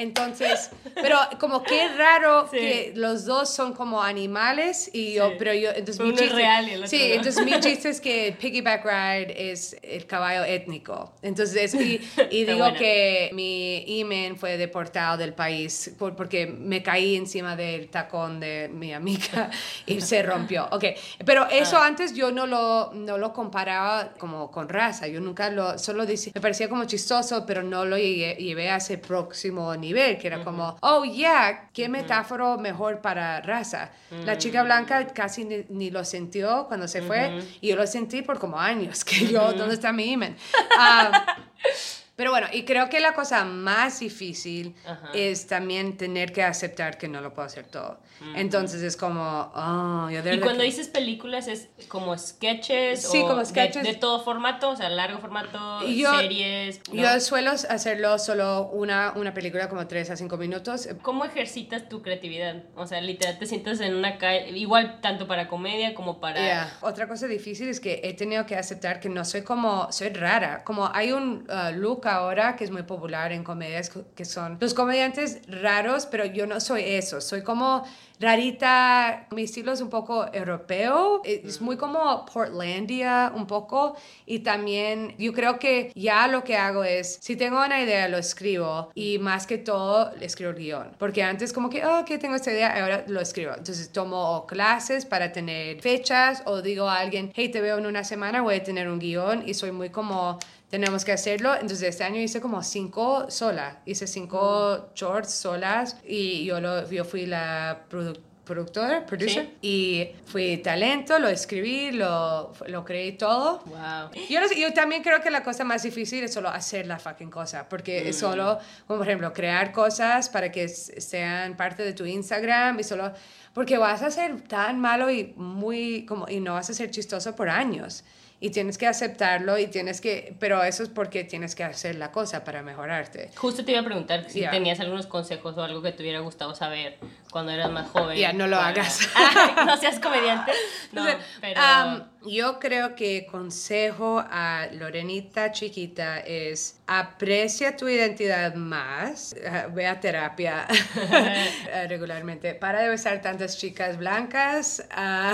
Entonces, 0.00 0.70
pero 0.94 1.16
como 1.38 1.62
que 1.62 1.88
raro 1.96 2.48
Sí. 2.50 2.56
que 2.58 2.92
los 2.96 3.24
dos 3.26 3.52
son 3.54 3.72
como 3.74 4.02
animales 4.02 4.90
y 4.92 5.14
yo, 5.14 5.28
Sí. 5.30 5.34
pero 5.38 5.54
yo, 5.54 5.70
entonces 5.70 5.98
Pero 5.98 6.10
mi 6.10 6.16
chiste, 6.16 6.34
real 6.34 6.68
y 6.68 6.70
el 6.72 6.76
otro 6.84 6.88
sí, 6.88 6.98
no. 7.08 7.14
entonces 7.16 7.44
mi 7.44 7.50
chiste 7.60 7.88
es 7.90 8.00
que 8.00 8.36
piggyback 8.40 8.84
ride 8.84 9.50
es 9.52 9.76
el 9.82 10.06
caballo 10.06 10.44
étnico. 10.44 11.12
Entonces, 11.22 11.74
y, 11.74 12.00
y 12.30 12.44
digo 12.44 12.58
buena. 12.58 12.78
que 12.78 13.30
mi 13.32 13.98
imen 14.00 14.36
fue 14.36 14.56
deportado 14.56 15.16
del 15.18 15.34
país 15.34 15.94
por- 15.98 16.16
porque 16.16 16.46
me 16.46 16.82
caí 16.82 17.16
encima 17.16 17.56
del 17.56 17.88
tacón 17.88 18.40
de 18.40 18.68
mi 18.72 18.92
amiga 18.94 19.50
y 19.86 20.00
se 20.00 20.22
rompió. 20.22 20.68
Ok, 20.72 20.84
pero 21.24 21.46
eso 21.50 21.76
Ah. 21.76 21.86
antes 21.86 22.14
yo 22.14 22.30
no 22.32 22.46
lo, 22.46 22.92
no 22.94 23.18
lo 23.18 23.32
comparaba 23.32 24.14
como 24.18 24.50
con 24.50 24.68
raza. 24.68 25.06
Yo 25.08 25.20
nunca 25.20 25.50
lo, 25.50 25.78
solo 25.78 26.06
decía, 26.06 26.32
me 26.34 26.40
parecía 26.40 26.68
como 26.68 26.84
chistoso, 26.84 27.44
pero 27.46 27.62
no 27.62 27.84
lo 27.84 27.96
llegué, 27.98 28.34
llevé 28.36 28.70
a 28.70 28.76
ese 28.76 28.98
próximo 28.98 29.74
nivel, 29.76 29.89
que 29.94 30.26
era 30.26 30.42
como, 30.44 30.76
oh, 30.80 31.04
yeah, 31.04 31.68
qué 31.72 31.88
metáfora 31.88 32.56
mejor 32.56 33.00
para 33.00 33.40
raza. 33.40 33.90
La 34.10 34.34
Mm. 34.34 34.38
chica 34.38 34.62
blanca 34.62 35.06
casi 35.08 35.44
ni, 35.44 35.64
ni 35.68 35.90
lo 35.90 36.04
sintió 36.04 36.66
cuando 36.68 36.88
se 36.88 37.02
fue 37.02 37.42
y 37.60 37.68
yo 37.68 37.76
lo 37.76 37.86
sentí 37.86 38.22
por 38.22 38.38
como 38.38 38.58
años, 38.58 39.04
que 39.04 39.26
yo, 39.26 39.52
¿dónde 39.52 39.74
está 39.74 39.92
mi 39.92 40.12
imen? 40.12 40.36
pero 42.20 42.32
bueno, 42.32 42.48
y 42.52 42.64
creo 42.66 42.90
que 42.90 43.00
la 43.00 43.14
cosa 43.14 43.46
más 43.46 44.00
difícil 44.00 44.74
Ajá. 44.86 45.08
es 45.14 45.46
también 45.46 45.96
tener 45.96 46.34
que 46.34 46.42
aceptar 46.42 46.98
que 46.98 47.08
no 47.08 47.22
lo 47.22 47.32
puedo 47.32 47.46
hacer 47.46 47.64
todo. 47.64 47.98
Entonces 48.36 48.82
es 48.82 48.98
como, 48.98 49.50
oh, 49.54 50.10
yo 50.10 50.22
de 50.22 50.34
Y 50.34 50.40
cuando 50.40 50.58
que- 50.60 50.66
dices 50.66 50.88
películas 50.88 51.48
es 51.48 51.70
como 51.88 52.18
sketches 52.18 53.00
Sí, 53.00 53.20
o 53.20 53.22
como 53.28 53.38
de- 53.38 53.46
sketches. 53.46 53.82
De, 53.82 53.94
todo 53.94 54.22
formato, 54.22 54.68
o 54.68 54.76
sea, 54.76 54.90
largo 54.90 55.18
formato, 55.20 55.86
Yo- 55.86 56.14
series. 56.18 56.82
¿no? 56.92 57.00
Yo 57.00 57.18
suelo 57.20 57.52
hacerlo 57.52 58.18
solo 58.18 58.66
una, 58.74 59.14
una 59.16 59.32
película 59.32 59.70
como 59.70 59.86
3 59.86 60.10
a 60.10 60.16
5 60.16 60.36
minutos. 60.36 60.86
¿Cómo 61.00 61.24
ejercitas 61.24 61.88
tu 61.88 62.02
creatividad? 62.02 62.56
O 62.76 62.86
sea, 62.86 63.00
literal 63.00 63.38
te 63.38 63.46
sientas 63.46 63.80
en 63.80 63.94
una 63.94 64.18
calle, 64.18 64.50
igual 64.50 65.00
tanto 65.00 65.26
para 65.26 65.48
comedia 65.48 65.94
como 65.94 66.20
para... 66.20 66.40
Yeah. 66.42 66.76
Otra 66.82 67.08
cosa 67.08 67.26
difícil 67.26 67.68
es 67.70 67.80
que 67.80 68.02
he 68.04 68.12
tenido 68.12 68.44
que 68.44 68.54
aceptar 68.56 69.00
que 69.00 69.08
no 69.08 69.24
soy 69.24 69.40
como, 69.40 69.90
soy 69.92 70.10
rara. 70.10 70.62
Como 70.64 70.90
hay 70.92 71.12
un 71.12 71.46
uh, 71.48 71.72
look 71.74 72.06
ahora 72.10 72.56
que 72.56 72.64
es 72.64 72.70
muy 72.70 72.82
popular 72.82 73.32
en 73.32 73.44
comedias 73.44 73.90
que 74.14 74.24
son 74.24 74.58
los 74.60 74.74
comediantes 74.74 75.40
raros, 75.48 76.06
pero 76.06 76.24
yo 76.24 76.46
no 76.46 76.60
soy 76.60 76.82
eso. 76.84 77.20
Soy 77.20 77.42
como 77.42 77.84
rarita. 78.20 79.26
Mi 79.30 79.42
estilo 79.42 79.72
es 79.72 79.80
un 79.80 79.88
poco 79.88 80.26
europeo. 80.32 81.22
Es 81.24 81.60
muy 81.60 81.76
como 81.76 82.24
Portlandia 82.26 83.32
un 83.34 83.46
poco. 83.46 83.96
Y 84.26 84.40
también 84.40 85.14
yo 85.18 85.32
creo 85.32 85.58
que 85.58 85.90
ya 85.94 86.28
lo 86.28 86.44
que 86.44 86.56
hago 86.56 86.84
es, 86.84 87.18
si 87.20 87.34
tengo 87.36 87.64
una 87.64 87.80
idea, 87.80 88.08
lo 88.08 88.18
escribo. 88.18 88.90
Y 88.94 89.18
más 89.18 89.46
que 89.46 89.58
todo, 89.58 90.12
escribo 90.20 90.50
el 90.50 90.56
guion. 90.56 90.92
Porque 90.98 91.22
antes 91.22 91.52
como 91.52 91.70
que, 91.70 91.84
oh, 91.84 92.04
que 92.04 92.18
tengo 92.18 92.36
esta 92.36 92.52
idea, 92.52 92.80
ahora 92.80 93.04
lo 93.08 93.20
escribo. 93.20 93.52
Entonces 93.56 93.90
tomo 93.90 94.46
clases 94.46 95.06
para 95.06 95.32
tener 95.32 95.80
fechas 95.80 96.42
o 96.44 96.62
digo 96.62 96.88
a 96.88 96.98
alguien, 96.98 97.32
hey, 97.34 97.48
te 97.48 97.60
veo 97.60 97.78
en 97.78 97.86
una 97.86 98.04
semana, 98.04 98.42
voy 98.42 98.56
a 98.56 98.62
tener 98.62 98.88
un 98.88 98.98
guion. 98.98 99.48
Y 99.48 99.54
soy 99.54 99.72
muy 99.72 99.90
como 99.90 100.38
tenemos 100.70 101.04
que 101.04 101.12
hacerlo. 101.12 101.54
Entonces, 101.54 101.82
este 101.82 102.04
año 102.04 102.20
hice 102.20 102.40
como 102.40 102.62
cinco 102.62 103.30
sola. 103.30 103.80
Hice 103.86 104.06
cinco 104.06 104.90
shorts 104.94 105.32
solas 105.32 105.96
y 106.06 106.44
yo, 106.44 106.60
lo, 106.60 106.88
yo 106.90 107.04
fui 107.04 107.26
la 107.26 107.84
produ- 107.90 108.18
productora, 108.44 109.06
producer, 109.06 109.44
Sí. 109.44 109.58
y 109.62 110.08
fui 110.26 110.56
talento, 110.56 111.20
lo 111.20 111.28
escribí, 111.28 111.92
lo, 111.92 112.52
lo 112.66 112.84
creí 112.84 113.12
todo. 113.12 113.60
Wow. 113.66 114.10
Yo, 114.28 114.40
no 114.40 114.48
sé, 114.48 114.60
yo 114.60 114.72
también 114.72 115.04
creo 115.04 115.20
que 115.20 115.30
la 115.30 115.44
cosa 115.44 115.62
más 115.62 115.84
difícil 115.84 116.24
es 116.24 116.32
solo 116.34 116.48
hacer 116.48 116.86
la 116.88 116.98
fucking 116.98 117.30
cosa, 117.30 117.68
porque 117.68 118.08
es 118.08 118.18
solo, 118.18 118.58
como 118.88 118.98
por 118.98 119.06
ejemplo, 119.06 119.32
crear 119.32 119.70
cosas 119.70 120.28
para 120.28 120.50
que 120.50 120.66
sean 120.68 121.56
parte 121.56 121.84
de 121.84 121.92
tu 121.92 122.04
Instagram 122.06 122.80
y 122.80 122.82
solo, 122.82 123.12
porque 123.54 123.78
vas 123.78 124.02
a 124.02 124.10
ser 124.10 124.40
tan 124.42 124.80
malo 124.80 125.10
y 125.12 125.32
muy, 125.36 126.04
como, 126.06 126.28
y 126.28 126.40
no 126.40 126.54
vas 126.54 126.70
a 126.70 126.74
ser 126.74 126.90
chistoso 126.90 127.36
por 127.36 127.48
años. 127.50 128.02
Y 128.42 128.50
tienes 128.50 128.78
que 128.78 128.86
aceptarlo 128.86 129.58
y 129.58 129.66
tienes 129.66 130.00
que, 130.00 130.34
pero 130.40 130.62
eso 130.64 130.82
es 130.82 130.88
porque 130.88 131.24
tienes 131.24 131.54
que 131.54 131.62
hacer 131.62 131.96
la 131.96 132.10
cosa 132.10 132.42
para 132.42 132.62
mejorarte. 132.62 133.30
Justo 133.36 133.66
te 133.66 133.72
iba 133.72 133.82
a 133.82 133.84
preguntar 133.84 134.24
si 134.30 134.40
Ya. 134.40 134.50
tenías 134.50 134.80
algunos 134.80 135.06
consejos 135.06 135.58
o 135.58 135.62
algo 135.62 135.82
que 135.82 135.92
te 135.92 136.02
hubiera 136.02 136.20
gustado 136.20 136.54
saber 136.54 136.98
cuando 137.30 137.52
eras 137.52 137.70
más 137.70 137.88
joven. 137.90 138.16
Ya, 138.16 138.32
no 138.32 138.46
lo 138.46 138.56
hagas. 138.56 139.00
Ay, 139.14 139.66
no 139.66 139.76
seas 139.76 140.00
comediante. 140.00 140.52
No, 140.92 141.04
pero... 141.40 141.60
Am, 141.60 142.08
yo 142.26 142.58
creo 142.58 142.94
que 142.94 143.26
consejo 143.30 144.22
a 144.28 144.66
Lorenita 144.72 145.52
chiquita 145.52 146.18
es 146.20 146.76
aprecia 146.86 147.76
tu 147.76 147.88
identidad 147.88 148.54
más, 148.54 149.32
eh, 149.32 149.66
ve 149.72 149.86
a 149.86 149.98
terapia 150.00 150.66
regularmente, 151.88 152.54
para 152.54 152.80
de 152.82 152.88
besar 152.88 153.22
tantas 153.22 153.58
chicas 153.58 153.96
blancas. 153.96 154.84
ah. 154.90 155.32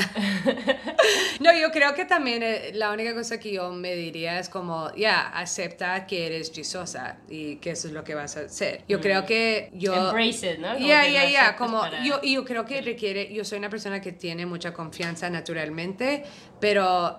no, 1.41 1.53
yo 1.59 1.71
creo 1.73 1.95
que 1.95 2.05
también 2.05 2.43
eh, 2.43 2.71
la 2.75 2.91
única 2.93 3.15
cosa 3.15 3.39
que 3.41 3.53
yo 3.53 3.73
me 3.73 3.95
diría 3.95 4.39
es 4.39 4.49
como, 4.49 4.95
ya, 4.95 5.29
acepta 5.29 6.07
que 6.07 6.27
eres 6.27 6.53
chisosa 6.53 7.19
y 7.29 7.57
que 7.57 7.71
eso 7.71 7.89
es 7.89 7.95
lo 7.95 8.05
que 8.05 8.15
vas 8.15 8.37
a 8.37 8.41
hacer. 8.41 8.83
Yo 8.89 9.01
creo 9.01 9.25
que 9.27 9.71
yo... 9.73 9.95
Embrace 10.11 10.53
it, 10.53 10.59
¿no? 10.59 10.75
Como 10.75 10.87
Ya, 10.87 11.03
que 11.05 11.13
ya, 11.13 11.25
lo 11.25 11.29
ya, 11.31 11.41
aceptas 11.41 11.57
como 11.57 11.81
para- 11.81 12.05
yo, 12.05 12.21
yo 12.23 12.45
creo 12.45 12.65
que 12.65 12.81
requiere, 12.83 13.33
yo 13.33 13.45
soy 13.45 13.59
una 13.59 13.71
persona 13.71 14.01
que 14.01 14.13
tiene 14.13 14.47
mucha 14.47 14.73
confianza 14.73 15.29
naturalmente, 15.31 16.25
pero 16.61 16.76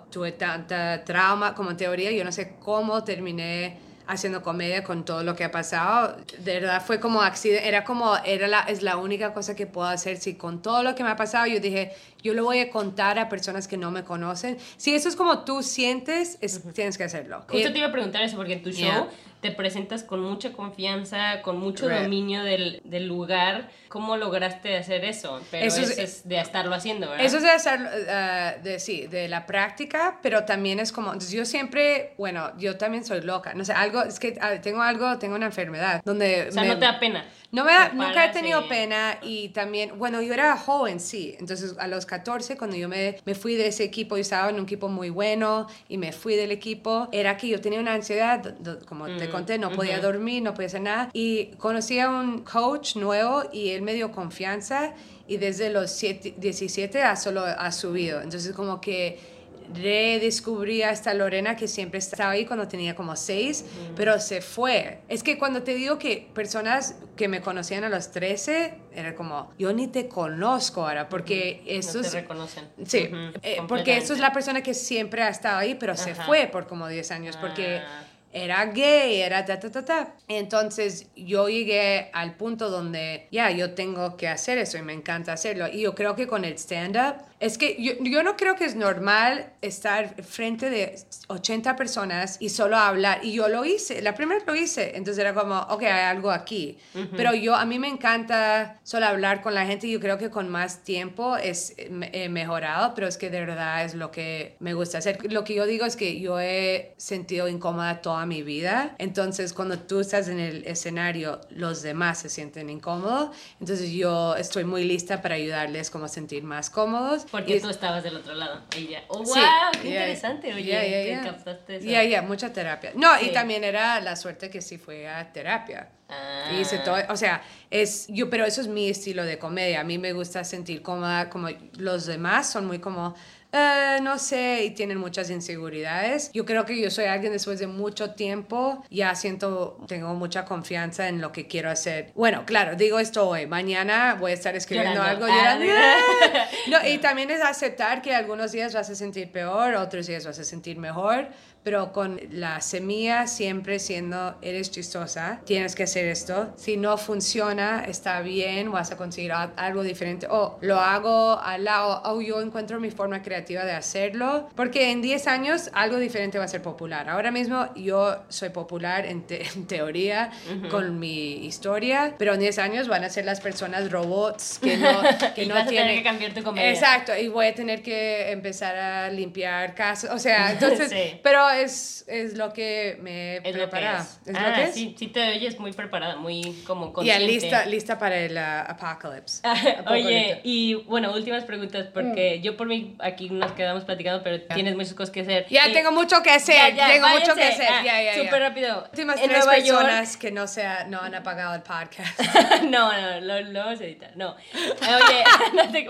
tuve 0.10 0.32
tanta 0.34 1.04
trauma, 1.04 1.54
como 1.56 1.76
teoría, 1.76 2.12
yo 2.12 2.24
no 2.24 2.32
sé 2.32 2.56
cómo 2.60 3.04
terminé 3.04 3.78
haciendo 4.08 4.42
comedia 4.42 4.84
con 4.84 5.04
todo 5.04 5.24
lo 5.24 5.36
que 5.36 5.44
ha 5.44 5.52
pasado. 5.52 6.18
De 6.40 6.60
verdad 6.60 6.82
fue 6.86 7.00
como 7.00 7.22
accidente, 7.22 7.68
era 7.68 7.84
como, 7.84 8.16
era 8.26 8.48
la, 8.48 8.62
es 8.62 8.82
la 8.82 8.98
única 8.98 9.34
cosa 9.34 9.56
que 9.56 9.68
puedo 9.68 9.88
hacer. 9.88 10.18
Si 10.18 10.36
con 10.36 10.62
todo 10.62 10.82
lo 10.82 10.96
que 10.96 11.04
me 11.04 11.10
ha 11.10 11.16
pasado, 11.16 11.46
yo 11.46 11.60
dije, 11.60 11.92
yo 12.24 12.34
lo 12.34 12.44
voy 12.44 12.60
a 12.60 12.70
contar 12.70 13.20
a 13.20 13.30
personas 13.30 13.68
que 13.68 13.78
no 13.78 13.92
me 13.92 14.04
conocen. 14.04 14.58
Si 14.78 14.96
eso 14.96 15.10
es 15.10 15.16
como 15.16 15.40
tú 15.40 15.62
sientes, 15.62 16.38
es, 16.42 16.62
tienes 16.74 16.98
que 16.98 17.04
hacerlo. 17.04 17.42
Justo 17.50 17.68
Eh, 17.68 17.72
te 17.72 17.78
iba 17.78 17.88
a 17.88 17.92
preguntar 17.92 18.24
eso 18.24 18.38
porque 18.38 18.54
en 18.54 18.64
tu 18.64 18.72
show 18.72 18.88
Yeah. 18.88 19.08
Te 19.50 19.56
presentas 19.56 20.04
con 20.04 20.20
mucha 20.22 20.52
confianza, 20.52 21.42
con 21.42 21.58
mucho 21.58 21.88
Right. 21.88 22.02
dominio 22.04 22.44
del, 22.44 22.82
del 22.84 23.08
lugar. 23.08 23.70
¿Cómo 23.88 24.18
lograste 24.18 24.76
hacer 24.78 25.06
eso? 25.06 25.42
Pero 25.52 25.66
Eso 25.66 25.82
es- 25.82 25.98
es, 25.98 26.28
de 26.28 26.40
estarlo 26.40 26.76
haciendo, 26.76 27.10
¿verdad? 27.10 27.26
Eso 27.26 27.38
es 27.38 27.44
de 27.44 27.52
hacer, 27.52 27.80
eh, 28.08 28.58
de, 28.62 28.80
sí, 28.80 29.08
de 29.08 29.28
la 29.30 29.46
práctica, 29.46 30.20
pero 30.22 30.44
también 30.44 30.80
es 30.80 30.92
como, 30.92 31.08
entonces 31.08 31.32
yo 31.32 31.46
siempre, 31.46 32.14
bueno, 32.18 32.52
yo 32.58 32.78
también 32.78 33.06
soy 33.06 33.22
loca, 33.22 33.54
no 33.54 33.64
sé, 33.64 33.72
algo, 33.74 34.04
es 34.04 34.20
que 34.20 34.38
tengo 34.62 34.82
algo, 34.82 35.18
tengo 35.18 35.36
una 35.36 35.46
enfermedad, 35.46 36.02
donde... 36.04 36.50
o 36.50 36.52
sea, 36.52 36.64
me- 36.64 36.70
no 36.70 36.76
te 36.80 36.86
da 36.86 37.00
pena. 37.00 37.26
No 37.52 37.64
me 37.64 37.72
da- 37.72 37.90
Te 37.90 37.96
nunca 37.96 38.26
he 38.26 38.30
tenido 38.34 38.68
pena 38.68 39.20
y 39.22 39.50
también, 39.50 39.98
bueno, 39.98 40.22
yo 40.22 40.34
era 40.34 40.58
joven, 40.58 41.00
sí, 41.00 41.36
entonces 41.40 41.76
a 41.80 41.88
los 41.88 42.06
14 42.06 42.58
cuando 42.58 42.76
yo 42.76 42.90
me, 42.90 43.18
me 43.26 43.36
fui 43.36 43.56
de 43.56 43.68
ese 43.68 43.84
equipo, 43.86 44.18
yo 44.18 44.22
estaba 44.22 44.50
en 44.50 44.56
un 44.58 44.64
equipo 44.64 44.90
muy 44.90 45.10
bueno 45.10 45.68
y 45.88 45.98
me 45.98 46.12
fui 46.12 46.36
del 46.36 46.52
equipo, 46.52 47.08
era 47.12 47.38
que 47.38 47.48
yo 47.48 47.62
tenía 47.62 47.80
una 47.80 47.94
ansiedad, 47.94 48.56
como 48.86 49.06
te 49.06 49.28
Mm, 49.28 49.32
conté, 49.32 49.58
no 49.58 49.72
podía 49.72 50.00
dormir, 50.00 50.44
no 50.44 50.54
podía 50.54 50.68
hacer 50.68 50.82
nada. 50.82 51.10
Y 51.14 51.46
conocí 51.58 52.00
a 52.00 52.10
un 52.10 52.44
coach 52.44 52.96
nuevo 52.98 53.44
y 53.54 53.70
él 53.70 53.82
me 53.82 53.94
dio 53.94 54.12
confianza 54.12 54.94
y 55.28 55.38
desde 55.38 55.70
los 55.70 55.90
siete- 55.92 56.34
17 56.38 57.02
ha 57.02 57.16
solo 57.16 57.44
ha 57.46 57.72
subido, 57.72 58.22
entonces 58.22 58.54
como 58.54 58.82
que 58.82 59.37
redescubrí 59.74 60.82
a 60.84 60.92
esta 60.92 61.14
Lorena 61.14 61.56
que 61.56 61.68
siempre 61.68 62.00
estaba 62.00 62.32
ahí 62.32 62.46
cuando 62.46 62.68
tenía 62.68 62.96
como 62.96 63.16
seis, 63.16 63.66
pero 63.96 64.20
se 64.20 64.42
fue. 64.42 65.00
Es 65.08 65.24
que 65.24 65.38
cuando 65.38 65.64
te 65.64 65.74
digo 65.76 65.98
que 65.98 66.30
personas 66.34 66.96
que 67.16 67.28
me 67.28 67.42
conocían 67.42 67.84
a 67.84 67.90
los 67.90 68.12
13, 68.12 68.74
era 68.94 69.16
como, 69.16 69.52
yo 69.58 69.74
ni 69.74 69.88
te 69.88 70.08
conozco 70.08 70.86
ahora, 70.86 71.10
porque 71.10 71.64
eso 71.66 72.02
no 72.02 72.04
te 72.04 72.10
reconocen. 72.22 72.66
Sí, 72.86 73.10
eh, 73.44 73.58
porque 73.68 73.98
eso 73.98 74.14
es 74.14 74.20
la 74.20 74.32
persona 74.34 74.62
que 74.62 74.74
siempre 74.74 75.24
ha 75.24 75.30
estado 75.30 75.58
ahí, 75.58 75.76
pero 75.76 75.96
se 75.96 76.16
fue 76.16 76.48
por 76.48 76.68
como 76.68 76.88
10 76.88 77.12
años, 77.12 77.38
porque 77.38 77.78
Ah. 77.78 78.04
era 78.34 78.66
gay, 78.66 79.22
era 79.22 79.46
ta, 79.46 79.60
ta, 79.60 79.72
ta, 79.72 79.84
ta. 79.86 80.14
Entonces 80.28 81.08
yo 81.16 81.48
llegué 81.50 82.10
al 82.14 82.36
punto 82.36 82.70
donde 82.70 83.28
ya 83.32 83.50
yo 83.52 83.74
tengo 83.74 84.16
que 84.18 84.28
hacer 84.28 84.58
eso 84.58 84.78
y 84.78 84.82
me 84.82 84.94
encanta 84.94 85.34
hacerlo. 85.34 85.68
Y 85.68 85.82
yo 85.82 85.96
creo 85.96 86.16
que 86.16 86.28
con 86.28 86.44
el 86.46 86.54
stand-up, 86.54 87.16
es 87.40 87.58
que 87.58 87.76
yo, 87.80 87.94
yo 88.04 88.24
no 88.24 88.36
creo 88.36 88.56
que 88.56 88.66
es 88.66 88.76
normal 88.76 89.52
estar 89.62 90.24
frente 90.24 90.70
de 90.70 91.00
80 91.28 91.76
personas 91.76 92.38
y 92.40 92.50
solo 92.50 92.78
hablar. 92.78 93.20
Y 93.24 93.34
yo 93.34 93.48
lo 93.48 93.66
hice, 93.66 94.02
la 94.02 94.16
primera 94.16 94.42
lo 94.46 94.56
hice, 94.56 94.96
entonces 94.96 95.20
era 95.20 95.34
como, 95.34 95.60
ok, 95.60 95.84
hay 95.84 96.06
algo 96.06 96.32
aquí. 96.32 96.78
Pero 97.16 97.34
yo, 97.34 97.56
a 97.56 97.66
mí 97.66 97.80
me 97.80 97.88
encanta 97.88 98.80
solo 98.84 99.06
hablar 99.06 99.42
con 99.42 99.54
la 99.54 99.66
gente 99.66 99.88
yo 99.90 100.00
creo 100.00 100.18
que 100.18 100.30
con 100.30 100.50
más 100.50 100.84
tiempo 100.84 101.38
es 101.38 101.76
he 101.78 102.30
mejorado, 102.30 102.94
pero 102.96 103.08
es 103.08 103.18
que 103.18 103.30
de 103.30 103.40
verdad 103.40 103.84
es 103.84 103.94
lo 103.94 104.12
que 104.12 104.56
me 104.60 104.74
gusta 104.74 104.98
hacer. 104.98 105.32
Lo 105.32 105.44
que 105.44 105.56
yo 105.56 105.66
digo 105.66 105.86
es 105.86 105.96
que 105.96 106.20
yo 106.20 106.40
he 106.40 106.94
sentido 106.98 107.48
incómoda 107.48 108.02
toda 108.02 108.26
mi 108.26 108.44
vida, 108.44 108.96
entonces 108.98 109.54
cuando 109.54 109.80
tú 109.80 110.00
estás 110.00 110.28
en 110.28 110.40
el 110.40 110.66
escenario, 110.66 111.42
los 111.50 111.82
demás 111.82 112.20
se 112.20 112.30
sienten 112.30 112.70
incómodos, 112.70 113.36
entonces 113.60 113.92
yo 113.92 114.36
estoy 114.36 114.64
muy 114.64 114.84
lista 114.84 115.22
para 115.22 115.36
ayudarles 115.36 115.90
como 115.90 116.06
a 116.06 116.10
sentir 116.10 116.44
más 116.44 116.70
cómodos. 116.70 117.27
Porque 117.32 117.60
tú 117.60 117.70
estabas 117.70 118.04
del 118.04 118.18
otro 118.18 118.34
lado. 118.36 118.62
Y 118.78 118.88
ya, 118.88 119.04
oh, 119.10 119.18
wow, 119.18 119.26
Sí, 119.26 119.40
qué 119.82 119.90
yeah, 119.90 120.02
interesante, 120.02 120.54
oye, 120.54 120.64
yeah, 120.64 120.86
yeah, 120.86 121.22
que 121.22 121.30
captaste. 121.30 121.80
Ya, 121.82 122.04
ya, 122.04 122.22
mucha 122.22 122.54
terapia. 122.54 122.92
No, 122.96 123.20
y 123.22 123.32
también 123.32 123.64
era 123.64 124.00
la 124.02 124.16
suerte 124.16 124.50
que 124.50 124.62
sí 124.62 124.78
fue 124.78 125.08
a 125.08 125.32
terapia. 125.32 125.90
Ah. 126.10 126.52
Y 126.54 126.62
hice 126.62 126.80
todo, 126.80 126.96
o 127.10 127.18
sea, 127.18 127.44
es 127.70 128.08
yo, 128.08 128.30
pero 128.30 128.46
eso 128.46 128.62
es 128.62 128.68
mi 128.68 128.90
estilo 128.90 129.26
de 129.26 129.38
comedia. 129.38 129.82
A 129.82 129.84
mí 129.84 129.98
me 129.98 130.14
gusta 130.14 130.44
sentir 130.44 130.82
cómoda, 130.82 131.30
como 131.30 131.50
los 131.78 132.06
demás 132.06 132.50
son 132.50 132.66
muy 132.66 132.80
como, 132.80 133.14
"Eh, 133.54 134.00
no 134.02 134.20
sé, 134.20 134.64
y 134.66 134.72
tienen 134.72 134.98
muchas 134.98 135.30
inseguridades. 135.30 136.32
Yo 136.34 136.46
creo 136.46 136.66
que 136.66 136.80
yo 136.80 136.92
soy 136.92 137.06
alguien 137.06 137.32
después 137.34 137.60
de 137.60 137.68
mucho 137.68 138.12
tiempo, 138.12 138.84
ya 138.90 139.16
siento, 139.16 139.78
tengo 139.88 140.14
mucha 140.16 140.46
confianza 140.46 141.08
en 141.08 141.22
lo 141.22 141.32
que 141.32 141.48
quiero 141.48 141.70
hacer. 141.70 142.12
Bueno, 142.16 142.46
claro, 142.46 142.76
digo 142.76 143.00
esto 143.00 143.28
hoy, 143.28 143.48
mañana 143.48 144.16
voy 144.20 144.32
a 144.32 144.34
estar 144.34 144.56
escribiendo 144.56 144.96
Llorando. 145.02 145.26
algo 145.26 145.34
Ah, 145.34 145.56
llorando. 145.58 145.66
mira. 146.30 146.48
No, 146.82 146.88
y 146.88 146.98
también 146.98 147.32
es 147.32 147.42
aceptar 147.42 148.02
que 148.02 148.14
algunos 148.14 148.52
días 148.52 148.74
vas 148.74 148.90
a 148.90 148.96
sentir 148.96 149.32
peor, 149.32 149.76
otros 149.76 150.08
días 150.08 150.26
vas 150.26 150.40
a 150.40 150.44
sentir 150.44 150.78
mejor, 150.78 151.30
pero 151.68 151.92
con 151.92 152.18
la 152.32 152.62
semilla 152.62 153.28
siempre 153.28 153.78
siendo, 153.80 154.38
eres 154.42 154.72
chistosa, 154.72 155.42
tienes 155.44 155.76
que 155.76 155.84
hacer 155.84 156.06
esto. 156.06 156.54
Si 156.56 156.78
no 156.78 156.98
funciona, 156.98 157.84
está 157.86 158.22
bien, 158.22 158.72
vas 158.72 158.90
a 158.94 158.96
conseguir 158.96 159.34
algo 159.34 159.84
diferente. 159.84 160.28
O 160.30 160.58
lo 160.62 160.80
hago 160.80 161.38
al 161.38 161.66
lado, 161.66 162.02
o 162.06 162.22
yo 162.22 162.40
encuentro 162.42 162.80
mi 162.80 162.90
forma 162.90 163.22
creativa 163.22 163.66
de 163.66 163.74
hacerlo, 163.74 164.48
porque 164.56 164.92
en 164.92 165.02
10 165.02 165.28
años 165.28 165.70
algo 165.74 165.98
diferente 165.98 166.38
va 166.40 166.46
a 166.46 166.48
ser 166.48 166.62
popular. 166.62 167.10
Ahora 167.10 167.32
mismo 167.32 167.68
yo 167.76 168.16
soy 168.30 168.48
popular 168.48 169.06
en, 169.06 169.28
te- 169.28 169.46
en 169.54 169.68
teoría 169.68 170.32
con 170.72 170.98
mi 171.02 171.46
historia, 171.46 172.16
pero 172.18 172.36
en 172.36 172.40
10 172.40 172.60
años 172.60 172.88
van 172.88 173.04
a 173.04 173.10
ser 173.10 173.26
las 173.26 173.42
personas 173.42 173.92
robots 173.92 174.58
que 174.64 174.78
no, 174.78 175.02
que 175.36 175.44
Y 175.44 175.48
no 175.48 175.56
vas 175.56 175.64
a 175.64 175.68
tener 175.68 175.84
tienen... 175.84 175.98
que 175.98 176.04
cambiar 176.04 176.34
tu 176.34 176.44
comedia. 176.44 176.70
Exacto, 176.70 177.12
y 177.14 177.28
voy 177.28 177.48
a 177.48 177.54
tener 177.54 177.82
que 177.84 178.32
empezar 178.32 178.78
a 178.78 179.10
limpiar 179.10 179.76
casas, 179.76 180.12
o 180.12 180.18
sea, 180.20 180.52
entonces, 180.54 180.88
Sí. 180.90 181.20
pero 181.22 181.50
es, 181.62 182.06
es 182.08 182.36
lo 182.38 182.54
que 182.54 182.98
me 183.02 183.38
Es 183.38 183.44
lo 183.44 183.52
que 183.52 183.58
preparado. 183.68 184.04
es. 184.04 184.20
Es 184.28 184.36
ah, 184.36 184.50
lo 184.50 184.56
que 184.56 184.64
es. 184.64 184.74
Sí, 184.76 184.96
sí 184.98 185.08
te 185.08 185.30
oyes 185.32 185.60
muy 185.60 185.72
preparada, 185.74 186.16
muy 186.16 186.42
como 186.66 186.88
Ya 186.88 186.94
consciente. 186.94 187.26
lista, 187.28 187.66
lista 187.66 188.00
para 188.00 188.18
el 188.18 188.36
uh, 188.38 188.72
apocalypse. 188.72 189.42
Oye, 189.90 190.42
y 190.44 190.76
bueno, 190.76 191.14
últimas 191.14 191.44
preguntas, 191.44 191.88
porque 191.94 192.40
yo 192.42 192.56
por 192.58 192.68
mí 192.68 192.96
aquí 193.00 193.30
nos 193.30 193.52
quedamos 193.54 193.84
platicando, 193.84 194.24
pero 194.24 194.42
tienes 194.54 194.76
muchas 194.76 194.94
cosas 194.94 195.12
que 195.12 195.22
hacer. 195.22 195.46
Ya 195.50 195.68
Y- 195.68 195.74
tengo 195.74 195.92
mucho 195.92 196.22
que 196.24 196.32
hacer, 196.32 196.56
Ya, 196.56 196.70
ya, 196.70 196.88
tengo 196.94 197.08
mucho 197.10 197.34
que 197.36 197.42
váyanse. 197.42 197.68
hacer. 197.68 197.90
Ah. 197.90 198.24
Súper 198.24 198.42
rápido. 198.42 198.84
Últimas 198.92 199.18
En 199.22 199.30
tres 199.30 199.46
Nueva 199.46 199.58
York- 199.60 199.80
personas 199.82 200.18
que 200.18 200.32
no, 200.32 200.48
sea, 200.48 200.86
no 200.88 201.00
han 201.02 201.16
apagado 201.16 201.56
el 201.56 201.62
podcast. 201.62 202.20
no, 202.70 202.92
no, 202.94 203.22
lo, 203.22 203.42
lo 203.42 203.60
vamos 203.60 203.80
a 203.82 203.84
editar. 203.84 204.12
No. 204.16 204.36
Oye, 204.36 205.24
no 205.56 205.72
te- 205.72 205.88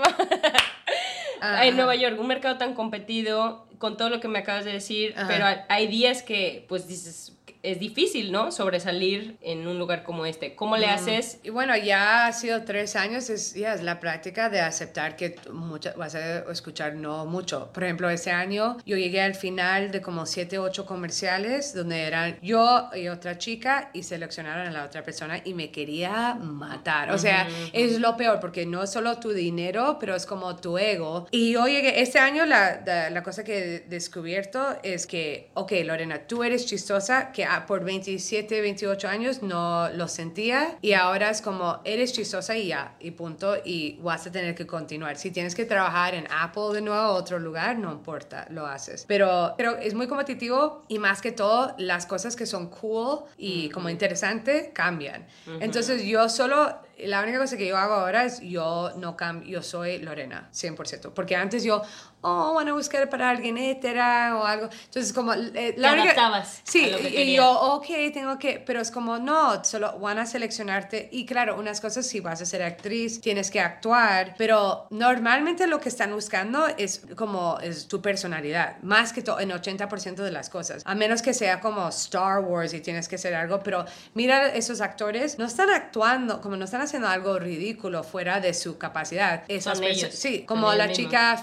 Ah, 1.39 1.65
en 1.68 1.76
Nueva 1.76 1.95
York, 1.95 2.20
un 2.20 2.28
mercado 2.28 2.57
tan 2.57 2.74
competido, 2.74 3.66
con 3.78 3.97
todo 3.97 4.09
lo 4.09 4.19
que 4.19 4.28
me 4.28 4.39
acabas 4.39 4.65
de 4.65 4.73
decir, 4.73 5.13
Ajá. 5.15 5.28
pero 5.28 5.45
hay- 5.45 5.57
hay 5.69 5.88
días 5.88 6.21
que, 6.23 6.65
pues 6.67 6.88
dices, 6.88 7.34
es 7.72 7.80
difícil, 7.80 8.32
¿no? 8.32 8.51
Sobresalir 8.51 9.38
en 9.41 9.68
un 9.68 9.78
lugar 9.80 10.03
como 10.03 10.26
este. 10.26 10.55
¿Cómo 10.55 10.78
le 10.78 10.88
haces? 10.88 11.39
Y 11.43 11.49
bueno, 11.49 11.76
ya 11.76 12.26
ha 12.28 12.34
sido 12.34 12.63
tres 12.63 12.95
años, 12.95 13.30
es, 13.30 13.53
ya 13.53 13.74
es 13.74 13.84
la 13.84 13.99
práctica 13.99 14.49
de 14.49 14.61
aceptar 14.61 15.15
que 15.15 15.36
mucha- 15.51 15.93
vas 15.93 16.15
a 16.15 16.49
escuchar 16.51 16.95
no 16.95 17.26
mucho. 17.26 17.70
Por 17.74 17.84
ejemplo, 17.84 18.09
ese 18.09 18.32
año 18.32 18.78
yo 18.86 18.95
llegué 18.97 19.22
al 19.22 19.36
final 19.36 19.91
de 19.91 20.01
como 20.01 20.26
siete, 20.26 20.57
ocho 20.59 20.86
comerciales 20.86 21.74
donde 21.74 22.03
eran 22.03 22.38
yo 22.41 22.89
y 22.95 23.07
otra 23.07 23.38
chica 23.38 23.89
y 23.93 24.03
seleccionaron 24.03 24.68
a 24.68 24.72
la 24.72 24.86
otra 24.86 25.03
persona 25.03 25.41
y 25.43 25.53
me 25.53 25.72
quería 25.72 26.36
matar. 26.36 27.11
O 27.11 27.18
sea, 27.18 27.47
es 27.74 27.99
lo 27.99 28.15
peor 28.18 28.39
porque 28.39 28.65
no 28.65 28.84
es 28.84 28.91
solo 28.91 29.18
tu 29.20 29.32
dinero, 29.32 29.97
pero 29.99 30.15
es 30.15 30.26
como 30.26 30.55
tu 30.55 30.78
ego. 30.78 31.28
Y 31.32 31.51
yo 31.53 31.68
llegué, 31.68 32.01
este 32.01 32.20
año 32.20 32.45
la, 32.45 32.82
la, 32.86 33.09
la 33.09 33.24
cosa 33.24 33.43
que 33.43 33.76
he 33.76 33.80
descubierto 33.82 34.78
es 34.84 35.05
que, 35.07 35.49
ok, 35.53 35.72
Lorena, 35.84 36.20
tú 36.28 36.43
eres 36.43 36.65
chistosa, 36.65 37.32
que 37.32 37.45
por 37.65 37.83
27, 37.83 38.61
28 38.61 39.07
años 39.07 39.41
no 39.41 39.89
lo 39.89 40.07
sentía 40.07 40.77
y 40.81 40.93
ahora 40.93 41.29
es 41.29 41.41
como, 41.41 41.81
eres 41.83 42.13
chistosa 42.13 42.55
y 42.55 42.67
ya, 42.67 42.95
y 42.99 43.11
punto, 43.11 43.55
y 43.63 43.97
vas 44.01 44.27
a 44.27 44.31
tener 44.31 44.55
que 44.55 44.67
continuar. 44.67 45.17
Si 45.17 45.31
tienes 45.31 45.55
que 45.55 45.65
trabajar 45.65 46.13
en 46.13 46.27
Apple 46.31 46.73
de 46.73 46.81
nuevo 46.81 47.07
o 47.07 47.13
otro 47.13 47.39
lugar, 47.39 47.77
no 47.77 47.91
importa, 47.91 48.47
lo 48.49 48.65
haces. 48.65 49.05
Pero, 49.07 49.53
pero 49.57 49.77
es 49.77 49.93
muy 49.93 50.07
competitivo 50.07 50.83
y 50.87 50.99
más 50.99 51.21
que 51.21 51.31
todo, 51.31 51.73
las 51.77 52.05
cosas 52.05 52.35
que 52.35 52.45
son 52.45 52.69
cool 52.69 53.23
y 53.37 53.69
como 53.69 53.89
interesante 53.89 54.71
cambian. 54.73 55.25
Entonces 55.59 56.03
yo 56.03 56.29
solo 56.29 56.87
la 56.99 57.21
única 57.21 57.37
cosa 57.37 57.57
que 57.57 57.67
yo 57.67 57.77
hago 57.77 57.93
ahora 57.93 58.25
es 58.25 58.41
yo 58.41 58.91
no 58.97 59.15
cambio, 59.15 59.49
yo 59.49 59.63
soy 59.63 59.99
Lorena, 59.99 60.49
100%. 60.51 61.11
Porque 61.13 61.35
antes 61.35 61.63
yo, 61.63 61.81
oh, 62.28 62.53
van 62.53 62.67
a 62.67 62.73
buscar 62.73 63.09
para 63.09 63.30
alguien 63.30 63.57
hetera 63.57 64.38
o 64.38 64.43
algo. 64.45 64.69
Entonces, 64.86 65.13
como. 65.13 65.34
eh, 65.34 65.73
la 65.78 65.93
Te 65.93 66.01
única- 66.01 66.45
Sí, 66.63 66.86
y 66.86 67.01
querían. 67.11 67.38
yo, 67.43 67.51
ok, 67.75 67.86
tengo 68.13 68.38
que. 68.39 68.59
Pero 68.65 68.82
es 68.82 68.91
como, 68.91 69.17
no, 69.17 69.63
solo 69.63 69.97
van 69.99 70.19
a 70.19 70.25
seleccionarte. 70.25 71.09
Y 71.11 71.25
claro, 71.25 71.57
unas 71.57 71.82
cosas, 71.82 72.05
si 72.05 72.19
vas 72.19 72.41
a 72.41 72.45
ser 72.45 72.63
actriz, 72.63 73.21
tienes 73.21 73.51
que 73.51 73.59
actuar. 73.59 74.36
Pero 74.38 74.88
normalmente 74.89 75.67
lo 75.67 75.80
que 75.80 75.89
están 75.89 76.13
buscando 76.13 76.67
es 76.78 77.01
como 77.15 77.59
es 77.59 77.88
tu 77.88 78.01
personalidad, 78.01 78.78
más 78.82 79.13
que 79.13 79.21
todo 79.21 79.39
en 79.39 79.49
80% 79.51 80.15
de 80.23 80.32
las 80.32 80.49
cosas. 80.49 80.82
A 80.86 80.95
menos 80.95 81.21
que 81.21 81.34
sea 81.34 81.59
como 81.59 81.88
Star 81.89 82.39
Wars 82.39 82.73
y 82.73 82.82
tienes 82.82 83.07
que 83.07 83.17
ser 83.17 83.36
algo. 83.36 83.59
Pero 83.61 83.86
mira, 84.13 84.47
esos 84.47 84.82
actores 84.82 85.38
no 85.39 85.45
están 85.45 85.69
actuando, 85.69 86.41
como 86.41 86.55
no 86.55 86.65
están 86.65 86.82
haciendo 86.82 87.07
algo 87.07 87.39
ridículo 87.39 88.03
fuera 88.03 88.39
de 88.39 88.53
su 88.53 88.78
capacidad. 88.78 89.43
Esas 89.47 89.78
Son 89.78 89.84
ellos. 89.88 90.13
Sí, 90.13 90.43
como 90.45 90.73
la 90.73 90.88
mismos. 90.88 90.97
chica 90.97 91.38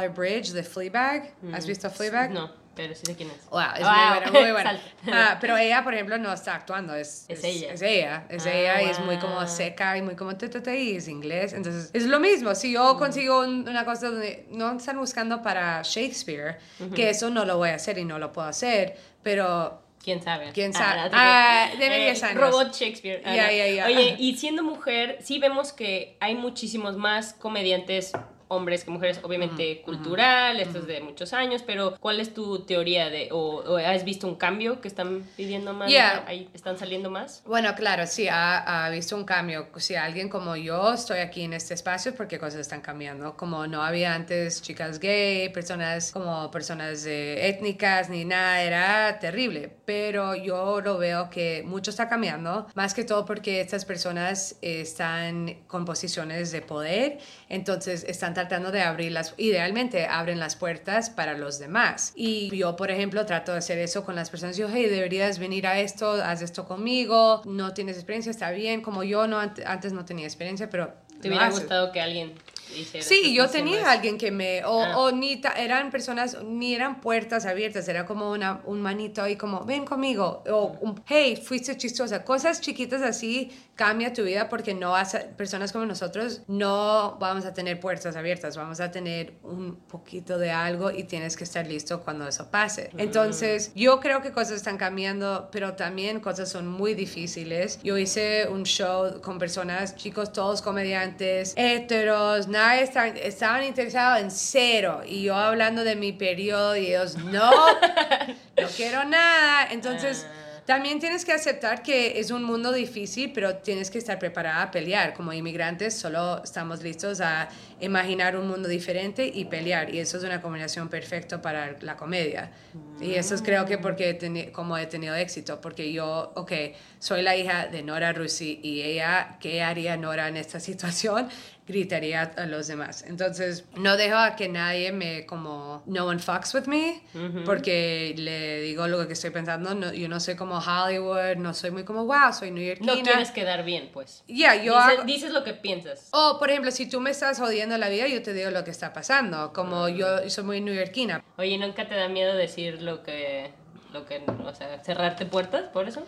Phoebe 0.00 0.12
Waller-Bridge 0.14 0.52
de 0.52 0.62
Fleabag. 0.62 1.32
¿Has 1.52 1.66
visto 1.66 1.90
Fleabag? 1.90 2.30
No, 2.30 2.50
pero 2.74 2.94
sí 2.94 3.02
sé 3.04 3.14
quién 3.14 3.30
es. 3.30 3.48
Wow, 3.50 3.60
es 3.76 3.82
Wow. 3.82 3.90
muy 3.92 4.08
buena, 4.08 4.30
muy 4.40 4.52
buena. 4.52 4.80
Ah, 5.12 5.38
pero 5.40 5.56
ella, 5.56 5.84
por 5.84 5.94
ejemplo, 5.94 6.18
no 6.18 6.32
está 6.32 6.54
actuando, 6.54 6.94
es, 6.94 7.26
Es 7.28 7.44
ella. 7.44 7.72
Es 7.72 7.82
ella, 7.82 8.24
es 8.28 8.46
Ah, 8.46 8.52
ella 8.52 8.82
y 8.82 8.90
es 8.90 8.98
muy 9.00 9.18
como 9.18 9.36
wow. 9.36 9.48
seca 9.48 9.96
y 9.96 10.02
muy 10.02 10.14
como 10.16 10.36
te, 10.36 10.48
te, 10.48 10.60
te, 10.60 10.78
y 10.80 10.96
es 10.96 11.08
inglés. 11.08 11.52
Entonces, 11.52 11.90
es 11.92 12.04
lo 12.06 12.20
mismo. 12.20 12.54
Si 12.54 12.72
yo 12.72 12.96
consigo 12.98 13.40
un- 13.40 13.68
una 13.68 13.84
cosa 13.84 14.08
donde 14.10 14.46
no 14.50 14.76
están 14.76 14.98
buscando 14.98 15.42
para 15.42 15.82
Shakespeare, 15.82 16.58
que 16.94 17.10
eso 17.10 17.30
no 17.30 17.44
lo 17.44 17.56
voy 17.58 17.70
a 17.70 17.74
hacer 17.74 17.98
y 17.98 18.04
no 18.04 18.18
lo 18.18 18.32
puedo 18.32 18.48
hacer, 18.48 18.96
pero 19.22 19.82
¿Quién 20.02 20.22
sabe? 20.22 20.50
¿Quién 20.54 20.72
Ah, 20.74 20.78
sabe? 20.78 21.10
te 21.10 21.16
Ah, 21.16 21.64
creas. 21.66 21.78
deme 21.78 21.96
Eh, 21.96 22.04
10 22.06 22.22
años. 22.22 22.40
Robot 22.40 22.72
Shakespeare. 22.74 23.22
Ah, 23.22 23.34
Ya, 23.36 23.46
no. 23.48 23.52
ya, 23.52 23.66
ya. 23.68 23.84
Oye, 23.86 24.16
y 24.18 24.34
siendo 24.38 24.62
mujer, 24.62 25.18
sí 25.22 25.38
vemos 25.38 25.74
que 25.74 26.16
hay 26.20 26.34
muchísimos 26.36 26.96
más 26.96 27.34
comediantes 27.34 28.12
hombres 28.50 28.84
que 28.84 28.90
mujeres, 28.90 29.20
obviamente 29.22 29.80
cultural, 29.82 30.60
esto 30.60 30.78
es 30.80 30.86
de 30.86 31.00
muchos 31.00 31.32
años, 31.32 31.62
pero 31.66 31.96
¿cuál 32.00 32.20
es 32.20 32.34
tu 32.34 32.60
teoría 32.66 33.08
de, 33.08 33.28
o, 33.32 33.62
o 33.64 33.76
has 33.78 34.04
visto 34.04 34.26
un 34.26 34.34
cambio 34.34 34.80
que 34.80 34.88
están 34.88 35.24
pidiendo 35.36 35.72
más, 35.72 35.88
Yeah. 35.90 36.24
ahí 36.26 36.48
están 36.52 36.76
saliendo 36.78 37.10
más? 37.10 37.42
Bueno, 37.46 37.74
claro, 37.74 38.06
sí, 38.06 38.28
ha, 38.28 38.84
ha 38.86 38.90
visto 38.90 39.16
un 39.16 39.24
cambio. 39.24 39.68
Si 39.76 39.94
alguien 39.94 40.28
como 40.28 40.56
yo 40.56 40.92
estoy 40.92 41.20
aquí 41.20 41.42
en 41.42 41.52
este 41.54 41.74
espacio, 41.74 42.14
porque 42.14 42.38
cosas 42.38 42.60
están 42.60 42.80
cambiando. 42.80 43.36
Como 43.36 43.66
no 43.66 43.82
había 43.82 44.14
antes 44.14 44.62
chicas 44.62 44.98
gay, 44.98 45.48
personas 45.50 46.10
como 46.12 46.50
personas 46.50 47.06
eh, 47.06 47.48
étnicas, 47.48 48.10
ni 48.10 48.24
nada, 48.24 48.62
era 48.62 49.18
terrible. 49.20 49.72
Pero 49.84 50.34
yo 50.34 50.80
lo 50.80 50.98
veo 50.98 51.30
que 51.30 51.62
mucho 51.64 51.90
está 51.90 52.08
cambiando, 52.08 52.66
más 52.74 52.94
que 52.94 53.04
todo 53.04 53.24
porque 53.24 53.60
estas 53.60 53.84
personas 53.84 54.56
eh, 54.62 54.80
están 54.80 55.62
con 55.66 55.84
posiciones 55.84 56.50
de 56.52 56.62
poder, 56.62 57.18
entonces 57.48 58.04
están 58.04 58.34
tratando 58.40 58.70
de 58.72 58.82
abrir 58.82 59.12
las, 59.12 59.34
idealmente 59.36 60.06
abren 60.06 60.38
las 60.40 60.56
puertas 60.56 61.10
para 61.10 61.36
los 61.36 61.58
demás. 61.58 62.12
Y 62.14 62.54
yo, 62.56 62.76
por 62.76 62.90
ejemplo, 62.90 63.26
trato 63.26 63.52
de 63.52 63.58
hacer 63.58 63.78
eso 63.78 64.04
con 64.04 64.14
las 64.14 64.30
personas. 64.30 64.56
Yo, 64.56 64.68
hey, 64.72 64.86
deberías 64.88 65.38
venir 65.38 65.66
a 65.66 65.78
esto, 65.78 66.12
haz 66.12 66.42
esto 66.42 66.66
conmigo, 66.66 67.42
no 67.44 67.74
tienes 67.74 67.96
experiencia, 67.96 68.30
está 68.30 68.50
bien. 68.50 68.80
Como 68.82 69.02
yo 69.04 69.26
no 69.26 69.40
ant- 69.40 69.62
antes 69.66 69.92
no 69.92 70.04
tenía 70.04 70.26
experiencia, 70.26 70.70
pero 70.70 70.92
¿Te 71.20 71.28
hubiera 71.28 71.46
haces. 71.46 71.60
gustado 71.60 71.92
que 71.92 72.00
alguien 72.00 72.32
hicieras 72.76 73.08
Sí, 73.08 73.34
yo 73.34 73.48
tenía 73.48 73.90
alguien 73.90 74.16
que 74.16 74.30
me, 74.30 74.64
o, 74.64 74.82
Ah. 74.84 74.96
o 74.98 75.10
ni 75.12 75.36
ta- 75.40 75.54
eran 75.54 75.90
personas, 75.90 76.36
ni 76.44 76.72
eran 76.74 77.00
puertas 77.00 77.44
abiertas, 77.44 77.88
era 77.88 78.06
como 78.06 78.30
una, 78.30 78.60
un 78.64 78.80
manito 78.80 79.22
ahí 79.22 79.34
como, 79.36 79.64
ven 79.64 79.84
conmigo, 79.84 80.44
o 80.48 80.76
un, 80.80 81.02
hey, 81.08 81.36
fuiste 81.44 81.76
chistosa, 81.76 82.22
cosas 82.24 82.60
chiquitas 82.60 83.02
así 83.02 83.50
cambia 83.74 84.12
tu 84.12 84.22
vida 84.24 84.48
porque 84.50 84.74
no 84.74 84.90
vas 84.90 85.14
a, 85.14 85.20
personas 85.36 85.72
como 85.72 85.86
nosotros 85.86 86.42
no 86.48 87.16
vamos 87.18 87.44
a 87.46 87.54
tener 87.54 87.80
puertas 87.80 88.14
abiertas, 88.14 88.54
vamos 88.56 88.78
a 88.78 88.90
tener 88.90 89.32
un 89.42 89.74
poquito 89.74 90.38
de 90.38 90.50
algo 90.50 90.90
y 90.90 91.04
tienes 91.04 91.34
que 91.36 91.44
estar 91.44 91.66
listo 91.66 92.02
cuando 92.02 92.28
eso 92.28 92.50
pase. 92.50 92.90
Entonces, 92.98 93.72
yo 93.74 93.98
creo 94.00 94.20
que 94.20 94.32
cosas 94.32 94.52
están 94.52 94.76
cambiando, 94.76 95.48
pero 95.50 95.72
también 95.74 96.20
cosas 96.20 96.50
son 96.50 96.68
muy 96.68 96.92
difíciles. 96.94 97.80
Yo 97.82 97.96
hice 97.96 98.46
un 98.48 98.64
show 98.64 99.20
con 99.22 99.38
personas, 99.38 99.96
chicos, 99.96 100.30
todos 100.32 100.60
comediantes, 100.62 101.09
heteros, 101.56 102.48
nadie 102.48 102.82
está- 102.82 103.08
estaban 103.08 103.64
interesados 103.64 104.20
en 104.20 104.30
cero. 104.30 105.02
Y 105.06 105.22
yo 105.22 105.34
hablando 105.36 105.84
de 105.84 105.96
mi 105.96 106.12
periodo 106.12 106.76
y 106.76 106.86
ellos, 106.88 107.16
no, 107.16 107.50
no 108.56 108.66
quiero 108.76 109.04
nada. 109.04 109.68
Entonces... 109.70 110.26
También 110.70 111.00
tienes 111.00 111.24
que 111.24 111.32
aceptar 111.32 111.82
que 111.82 112.20
es 112.20 112.30
un 112.30 112.44
mundo 112.44 112.70
difícil, 112.70 113.32
pero 113.32 113.56
tienes 113.56 113.90
que 113.90 113.98
estar 113.98 114.20
preparada 114.20 114.62
a 114.62 114.70
pelear. 114.70 115.14
Como 115.14 115.32
inmigrantes 115.32 115.98
solo 115.98 116.44
estamos 116.44 116.80
listos 116.84 117.20
a 117.20 117.48
imaginar 117.80 118.36
un 118.36 118.46
mundo 118.46 118.68
diferente 118.68 119.28
y 119.34 119.46
pelear. 119.46 119.92
Y 119.92 119.98
eso 119.98 120.18
es 120.18 120.22
una 120.22 120.40
combinación 120.40 120.88
perfecta 120.88 121.42
para 121.42 121.76
la 121.80 121.96
comedia. 121.96 122.52
Y 123.00 123.14
eso 123.14 123.34
es 123.34 123.42
creo 123.42 123.66
que 123.66 123.78
porque 123.78 124.10
he 124.10 124.52
como 124.52 124.78
he 124.78 124.86
tenido 124.86 125.16
éxito, 125.16 125.60
porque 125.60 125.92
yo, 125.92 126.32
ok, 126.36 126.52
soy 127.00 127.22
la 127.22 127.34
hija 127.34 127.66
de 127.66 127.82
Nora 127.82 128.12
Russi 128.12 128.60
y 128.62 128.82
ella, 128.82 129.38
¿qué 129.40 129.62
haría 129.62 129.96
Nora 129.96 130.28
en 130.28 130.36
esta 130.36 130.60
situación? 130.60 131.28
Gritaría 131.70 132.22
a 132.36 132.46
los 132.46 132.66
demás. 132.66 133.04
Entonces, 133.06 133.64
no 133.76 133.96
dejo 133.96 134.16
a 134.16 134.36
que 134.36 134.48
nadie 134.48 134.92
me 134.92 135.24
como, 135.26 135.82
no 135.86 136.04
one 136.06 136.18
fucks 136.18 136.52
with 136.54 136.66
me, 136.66 137.02
porque 137.44 138.14
le 138.16 138.60
digo 138.62 138.86
lo 138.88 139.06
que 139.06 139.12
estoy 139.14 139.30
pensando. 139.30 139.74
No, 139.74 139.92
yo 139.92 140.08
no 140.08 140.20
soy 140.20 140.34
como 140.36 140.58
Hollywood, 140.58 141.36
no 141.36 141.54
soy 141.54 141.70
muy 141.70 141.84
como, 141.84 142.04
wow, 142.06 142.32
soy 142.32 142.50
neoyorquina. 142.50 142.94
No 142.94 143.02
quieres 143.02 143.30
quedar 143.30 143.64
bien, 143.64 143.90
pues. 143.92 144.24
Ya, 144.28 144.54
yo 144.56 144.74
dices, 144.74 144.98
hago- 144.98 145.04
dices 145.04 145.32
lo 145.32 145.44
que 145.44 145.54
piensas. 145.54 146.08
O, 146.12 146.36
por 146.38 146.50
ejemplo, 146.50 146.70
si 146.70 146.88
tú 146.88 147.00
me 147.00 147.10
estás 147.10 147.38
jodiendo 147.38 147.76
la 147.78 147.88
vida, 147.88 148.06
yo 148.08 148.22
te 148.22 148.32
digo 148.32 148.50
lo 148.50 148.64
que 148.64 148.70
está 148.70 148.92
pasando. 148.92 149.52
Como 149.52 149.88
yo 149.88 150.28
soy 150.28 150.44
muy 150.44 150.60
neoyorquina. 150.60 151.22
Oye, 151.38 151.56
¿nunca 151.58 151.88
te 151.88 151.94
da 151.94 152.08
miedo 152.08 152.34
decir 152.34 152.82
lo 152.82 153.02
que, 153.02 153.50
lo 153.92 154.04
que, 154.06 154.22
o 154.44 154.54
sea, 154.54 154.78
cerrarte 154.80 155.26
puertas 155.26 155.64
por 155.68 155.88
eso? 155.88 156.04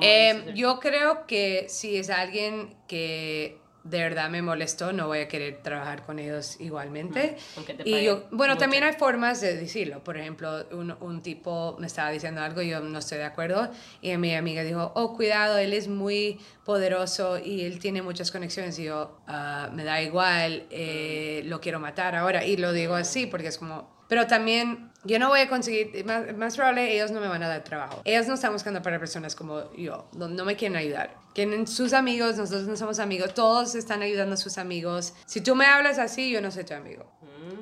Eh, 0.00 0.52
yo 0.54 0.80
creo 0.80 1.26
que 1.26 1.66
si 1.68 1.96
es 1.96 2.10
alguien 2.10 2.74
que 2.88 3.58
de 3.82 3.98
verdad 3.98 4.28
me 4.28 4.42
molestó, 4.42 4.92
no 4.92 5.06
voy 5.06 5.20
a 5.20 5.28
querer 5.28 5.62
trabajar 5.62 6.04
con 6.04 6.18
ellos 6.18 6.60
igualmente. 6.60 7.36
te 7.66 7.88
Y 7.88 8.04
yo, 8.04 8.24
bueno, 8.30 8.54
mucho. 8.54 8.60
también 8.60 8.84
hay 8.84 8.92
formas 8.94 9.40
de 9.40 9.56
decirlo. 9.56 10.04
Por 10.04 10.16
ejemplo, 10.18 10.66
un, 10.72 10.90
un 11.00 11.22
tipo 11.22 11.76
me 11.78 11.86
estaba 11.86 12.10
diciendo 12.10 12.40
algo 12.42 12.60
y 12.62 12.68
yo 12.70 12.80
no 12.80 12.98
estoy 12.98 13.18
de 13.18 13.24
acuerdo. 13.24 13.70
Y 14.02 14.16
mi 14.18 14.34
amiga 14.34 14.62
dijo, 14.64 14.92
oh, 14.94 15.16
cuidado, 15.16 15.56
él 15.58 15.72
es 15.72 15.88
muy 15.88 16.38
poderoso 16.64 17.38
y 17.38 17.62
él 17.64 17.78
tiene 17.78 18.02
muchas 18.02 18.30
conexiones. 18.30 18.78
Y 18.78 18.84
yo, 18.84 19.18
"Ah, 19.26 19.70
me 19.72 19.84
da 19.84 20.02
igual, 20.02 20.66
eh, 20.70 21.42
lo 21.46 21.60
quiero 21.60 21.80
matar 21.80 22.14
ahora. 22.16 22.44
Y 22.44 22.56
lo 22.56 22.72
digo 22.72 22.94
así 22.94 23.26
porque 23.26 23.48
es 23.48 23.58
como... 23.58 23.99
Pero 24.10 24.26
también 24.26 24.90
yo 25.04 25.20
no 25.20 25.28
voy 25.28 25.38
a 25.38 25.48
conseguir, 25.48 26.04
más, 26.04 26.36
más 26.36 26.56
probable 26.56 26.92
ellos 26.92 27.12
no 27.12 27.20
me 27.20 27.28
van 27.28 27.44
a 27.44 27.48
dar 27.48 27.62
trabajo. 27.62 28.02
Ellos 28.04 28.26
no 28.26 28.34
están 28.34 28.52
buscando 28.52 28.82
para 28.82 28.98
personas 28.98 29.36
como 29.36 29.72
yo, 29.74 30.10
no, 30.14 30.26
no 30.26 30.44
me 30.44 30.56
quieren 30.56 30.76
ayudar. 30.76 31.14
Quieren 31.32 31.68
sus 31.68 31.92
amigos, 31.92 32.36
nosotros 32.36 32.66
no 32.66 32.76
somos 32.76 32.98
amigos, 32.98 33.34
todos 33.34 33.76
están 33.76 34.02
ayudando 34.02 34.34
a 34.34 34.36
sus 34.36 34.58
amigos. 34.58 35.14
Si 35.26 35.40
tú 35.40 35.54
me 35.54 35.64
hablas 35.64 36.00
así, 36.00 36.28
yo 36.28 36.40
no 36.40 36.50
soy 36.50 36.64
tu 36.64 36.74
amigo. 36.74 37.06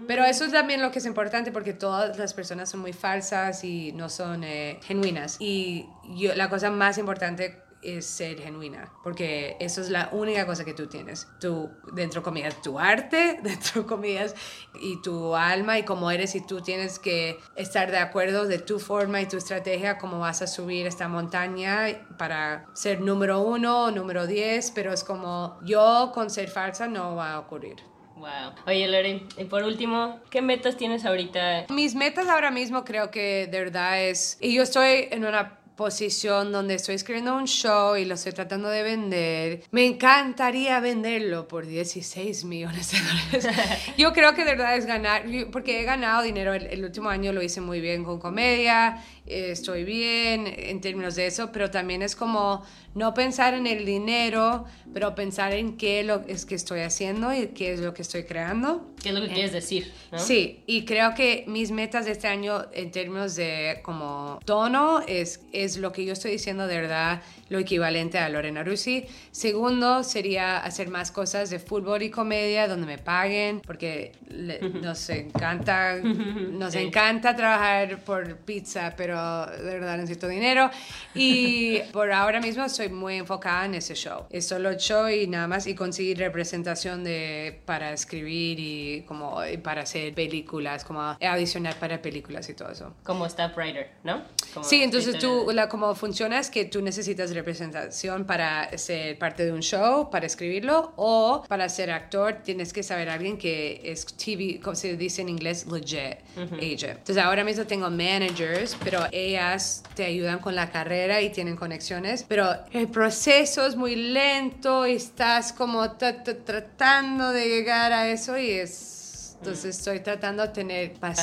Pero 0.07 0.25
eso 0.25 0.47
es 0.47 0.53
también 0.53 0.81
lo 0.81 0.91
que 0.91 1.01
es 1.01 1.05
importante 1.05 1.53
porque 1.53 1.75
todas 1.75 2.17
las 2.17 2.33
personas 2.33 2.71
son 2.71 2.81
muy 2.81 2.95
falsas 2.95 3.63
y 3.63 3.93
no 3.93 4.09
son 4.09 4.43
eh, 4.43 4.81
genuinas. 4.85 5.37
Y 5.39 5.87
yo, 6.17 6.35
la 6.35 6.49
cosa 6.49 6.71
más 6.71 6.97
importante 6.97 7.63
es 7.83 8.07
ser 8.07 8.41
genuina, 8.41 8.93
porque 9.03 9.57
eso 9.61 9.81
es 9.81 9.91
la 9.91 10.09
única 10.13 10.47
cosa 10.47 10.65
que 10.65 10.75
tú 10.75 10.87
tienes. 10.87 11.29
Tú, 11.41 11.71
dentro 11.93 12.23
comillas, 12.23 12.61
tu 12.63 12.79
arte, 12.79 13.39
dentro 13.43 13.87
comillas, 13.87 14.35
y 14.81 15.01
tu 15.03 15.35
alma 15.35 15.79
y 15.79 15.85
cómo 15.85 16.11
eres, 16.11 16.35
y 16.35 16.41
tú 16.41 16.61
tienes 16.61 16.99
que 16.99 17.39
estar 17.57 17.91
de 17.91 17.99
acuerdo 17.99 18.47
de 18.47 18.59
tu 18.59 18.79
forma 18.79 19.21
y 19.21 19.27
tu 19.27 19.37
estrategia, 19.37 19.99
cómo 19.99 20.19
vas 20.19 20.43
a 20.43 20.47
subir 20.47 20.87
esta 20.87 21.09
montaña 21.09 22.07
para 22.19 22.67
ser 22.75 23.01
número 23.01 23.41
uno 23.41 23.85
o 23.85 23.91
número 23.91 24.27
diez, 24.27 24.71
pero 24.71 24.93
es 24.93 25.05
como 25.05 25.59
yo 25.63 26.11
con 26.15 26.31
ser 26.31 26.49
falsa 26.49 26.87
no 26.87 27.17
va 27.17 27.33
a 27.33 27.39
ocurrir. 27.39 27.77
Wow. 28.19 28.53
Oye, 28.67 28.89
Lore, 28.89 29.23
y 29.37 29.45
por 29.45 29.63
último, 29.63 30.19
¿qué 30.29 30.43
metas 30.43 30.77
tienes 30.77 31.05
ahorita? 31.05 31.67
Mis 31.69 31.95
metas 31.95 32.27
ahora 32.27 32.51
mismo 32.51 32.85
creo 32.85 33.13
que 33.13 33.47
de 33.47 33.59
verdad 33.61 34.03
es, 34.03 34.39
y 34.41 34.55
yo 34.55 34.63
estoy 34.63 35.07
en 35.11 35.25
una 35.25 35.58
posición 35.79 36.51
donde 36.51 36.75
estoy 36.75 36.97
escribiendo 36.97 37.37
un 37.37 37.47
show 37.47 37.95
y 37.97 38.05
lo 38.05 38.15
estoy 38.15 38.33
tratando 38.33 38.69
de 38.69 38.83
vender. 38.83 39.63
Me 39.71 39.87
encantaría 39.87 40.81
venderlo 40.81 41.47
por 41.47 41.67
16 41.67 42.45
millones 42.47 42.91
de 42.91 42.99
dólares. 42.99 43.57
Yo 43.97 44.13
creo 44.13 44.35
que 44.35 44.45
de 44.45 44.57
verdad 44.57 44.77
es 44.77 44.87
ganar, 44.87 45.23
porque 45.53 45.81
he 45.81 45.85
ganado 45.85 46.23
dinero 46.23 46.53
el, 46.53 46.67
el 46.67 46.85
último 46.85 47.09
año, 47.09 47.33
lo 47.33 47.43
hice 47.43 47.61
muy 47.61 47.81
bien 47.81 48.03
con 48.03 48.19
comedia, 48.19 49.05
eh, 49.29 49.51
estoy 49.53 49.85
bien 49.85 50.53
en 50.57 50.81
términos 50.81 51.15
de 51.15 51.27
eso, 51.27 51.53
pero 51.53 51.71
también 51.71 52.01
es 52.01 52.17
como 52.17 52.65
no 52.95 53.13
pensar 53.13 53.53
en 53.53 53.67
el 53.67 53.85
dinero, 53.85 54.65
pero 54.95 55.15
pensar 55.15 55.53
en 55.53 55.77
qué 55.77 56.03
lo, 56.03 56.23
es 56.27 56.47
que 56.47 56.55
estoy 56.55 56.81
haciendo 56.81 57.35
y 57.35 57.49
qué 57.49 57.75
es 57.75 57.81
lo 57.81 57.93
que 57.93 58.01
estoy 58.01 58.25
creando. 58.25 58.89
¿Qué 59.03 59.11
es 59.11 59.15
lo 59.15 59.21
que 59.21 59.29
quieres 59.29 59.53
decir? 59.53 59.93
¿no? 60.11 60.19
Sí, 60.19 60.63
y 60.67 60.87
creo 60.87 61.15
que 61.15 61.45
mis 61.47 61.71
metas 61.71 62.07
de 62.07 62.13
este 62.13 62.27
año 62.27 62.67
en 62.73 62.91
términos 62.91 63.37
de 63.37 63.81
como 63.83 64.41
tono 64.47 65.01
es, 65.07 65.43
es 65.53 65.68
lo 65.77 65.93
que 65.93 66.05
yo 66.05 66.13
estoy 66.13 66.33
diciendo 66.33 66.67
de 66.67 66.81
verdad 66.81 67.23
lo 67.49 67.59
equivalente 67.59 68.19
a 68.19 68.29
Lorena 68.29 68.63
Rusi. 68.63 69.05
Segundo 69.31 70.03
sería 70.05 70.59
hacer 70.59 70.89
más 70.89 71.11
cosas 71.11 71.51
de 71.51 71.59
fútbol 71.59 72.03
y 72.03 72.11
comedia 72.11 72.69
donde 72.69 72.87
me 72.87 72.99
paguen 72.99 73.61
porque 73.61 74.13
le- 74.29 74.61
nos 74.61 75.09
encanta 75.11 75.97
nos 75.97 76.73
Sí. 76.73 76.79
encanta 76.81 77.35
trabajar 77.37 77.99
por 78.05 78.37
pizza, 78.39 78.95
pero 78.97 79.47
de 79.47 79.63
verdad 79.79 79.97
necesito 79.97 80.29
dinero 80.29 80.71
y 81.15 81.79
por 81.93 82.13
ahora 82.13 82.41
mismo 82.41 82.65
estoy 82.65 82.89
muy 82.89 83.17
enfocada 83.17 83.65
en 83.67 83.75
ese 83.75 83.95
show. 83.95 84.25
Es 84.31 84.47
solo 84.47 84.71
el 84.71 84.77
show 84.77 85.09
y 85.09 85.27
nada 85.27 85.47
más 85.49 85.67
y 85.67 85.75
conseguir 85.75 86.19
representación 86.19 87.05
de 87.05 87.61
para 87.65 87.93
escribir 87.93 88.59
y 88.61 89.03
como 89.07 89.45
y 89.45 89.57
para 89.57 89.83
hacer 89.83 90.15
películas, 90.15 90.85
como 90.85 91.01
audicionar 91.21 91.77
para 91.77 92.01
películas 92.03 92.49
y 92.49 92.55
todo 92.55 92.71
eso. 92.71 92.95
Como 93.05 93.27
staff 93.27 93.57
writer, 93.57 93.91
¿no? 94.05 94.23
Como 94.53 94.65
Sí, 94.67 94.83
entonces 94.83 95.19
tú, 95.19 95.47
la, 95.53 95.69
como 95.69 95.95
funciona 95.95 96.39
es 96.39 96.51
que 96.51 96.65
tú 96.65 96.83
necesitas 96.83 97.33
representación 97.39 98.25
para 98.25 98.77
ser 98.79 99.19
parte 99.19 99.45
de 99.45 99.53
un 99.53 99.61
show, 99.63 100.11
para 100.11 100.27
escribirlo, 100.27 100.93
o 100.97 101.45
para 101.49 101.69
ser 101.69 101.91
actor 101.91 102.39
tienes 102.45 102.73
que 102.73 102.83
saber 102.83 103.09
alguien 103.09 103.39
que 103.39 103.81
es 103.85 104.05
TV, 104.07 104.61
como 104.63 104.75
se 104.77 104.97
dice 104.97 105.23
en 105.23 105.29
inglés, 105.31 105.67
legit 105.67 106.19
agent. 106.37 106.99
Entonces 106.99 107.19
ahora 107.19 107.45
mismo 107.45 107.65
tengo 107.65 107.89
managers, 107.91 108.77
pero 108.85 109.01
ellas 109.13 109.83
te 109.95 110.05
ayudan 110.05 110.39
con 110.39 110.55
la 110.55 110.71
carrera 110.71 111.21
y 111.23 111.31
tienen 111.31 111.57
conexiones, 111.57 112.25
pero 112.29 112.45
el 112.73 112.89
proceso 112.89 113.67
es 113.67 113.77
muy 113.77 113.97
lento 113.97 114.87
y 114.87 114.95
estás 114.97 115.53
como 115.53 115.93
ta- 115.93 116.23
ta- 116.23 116.37
tratando 116.45 117.31
de 117.33 117.49
llegar 117.49 117.93
a 117.93 118.09
eso 118.09 118.37
y 118.39 118.51
es... 118.51 118.95
Entonces 119.39 119.77
estoy 119.79 120.01
tratando 120.01 120.43
de 120.43 120.49
tener 120.51 120.93
paciencia, 120.95 121.15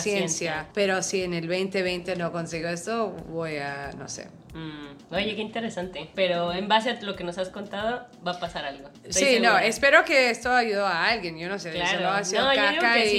Paciencia. 0.53 0.67
pero 0.73 1.01
si 1.03 1.23
en 1.23 1.33
el 1.33 1.47
2020 1.47 2.15
no 2.15 2.31
consigo 2.31 2.69
esto, 2.69 3.11
voy 3.29 3.57
a, 3.57 3.91
no 3.97 4.07
sé. 4.07 4.27
Mm, 4.53 5.13
Oye, 5.13 5.35
qué 5.35 5.41
interesante. 5.41 6.09
Pero 6.15 6.53
en 6.53 6.67
base 6.69 6.89
a 6.89 7.01
lo 7.01 7.15
que 7.15 7.23
nos 7.25 7.37
has 7.37 7.49
contado, 7.49 8.07
va 8.25 8.31
a 8.31 8.39
pasar 8.39 8.63
algo. 8.65 8.89
Estoy 9.03 9.11
Sí, 9.21 9.39
no, 9.39 9.49
segura. 9.49 9.65
espero 9.65 10.05
que 10.05 10.29
esto 10.29 10.51
ayudó 10.51 10.85
a 10.87 11.07
alguien, 11.09 11.37
yo 11.37 11.49
no 11.49 11.59
sé, 11.59 11.71
Claro. 11.71 11.97
solo 11.97 12.09
ha 12.09 12.23
sido 12.23 12.41
No, 12.47 12.55
caca 12.55 12.99
y, 12.99 13.09
sí. 13.09 13.17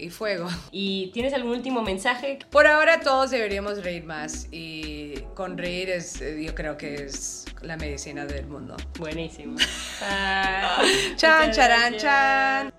y- 0.00 0.04
y 0.06 0.10
fuego. 0.10 0.48
¿Y 0.70 1.10
tienes 1.12 1.34
algún 1.34 1.50
último 1.52 1.82
mensaje? 1.82 2.38
Por 2.50 2.66
ahora 2.68 3.00
todos 3.00 3.30
deberíamos 3.32 3.82
reír 3.82 4.04
más 4.04 4.46
y 4.52 5.16
con 5.34 5.58
reír 5.58 5.90
es, 5.90 6.20
yo 6.20 6.54
creo 6.54 6.76
que 6.76 6.94
es 7.04 7.46
la 7.62 7.76
medicina 7.76 8.24
del 8.24 8.46
mundo. 8.46 8.76
Buenísimo. 8.98 9.56
Ah, 10.02 10.82
Chan, 11.16 11.50
gracias. 11.52 12.02
chan. 12.02 12.72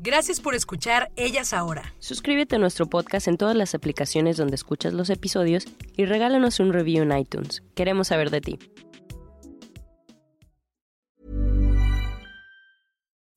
Gracias 0.00 0.40
por 0.40 0.54
escuchar 0.54 1.10
Ellas 1.16 1.52
Ahora. 1.52 1.92
Suscríbete 1.98 2.54
a 2.54 2.58
nuestro 2.60 2.86
podcast 2.86 3.26
en 3.26 3.36
todas 3.36 3.56
las 3.56 3.74
aplicaciones 3.74 4.36
donde 4.36 4.54
escuchas 4.54 4.92
los 4.92 5.10
episodios 5.10 5.66
y 5.96 6.04
regálanos 6.04 6.60
un 6.60 6.72
review 6.72 7.02
en 7.02 7.18
iTunes. 7.18 7.64
Queremos 7.74 8.08
saber 8.08 8.30
de 8.30 8.40
ti. 8.40 8.58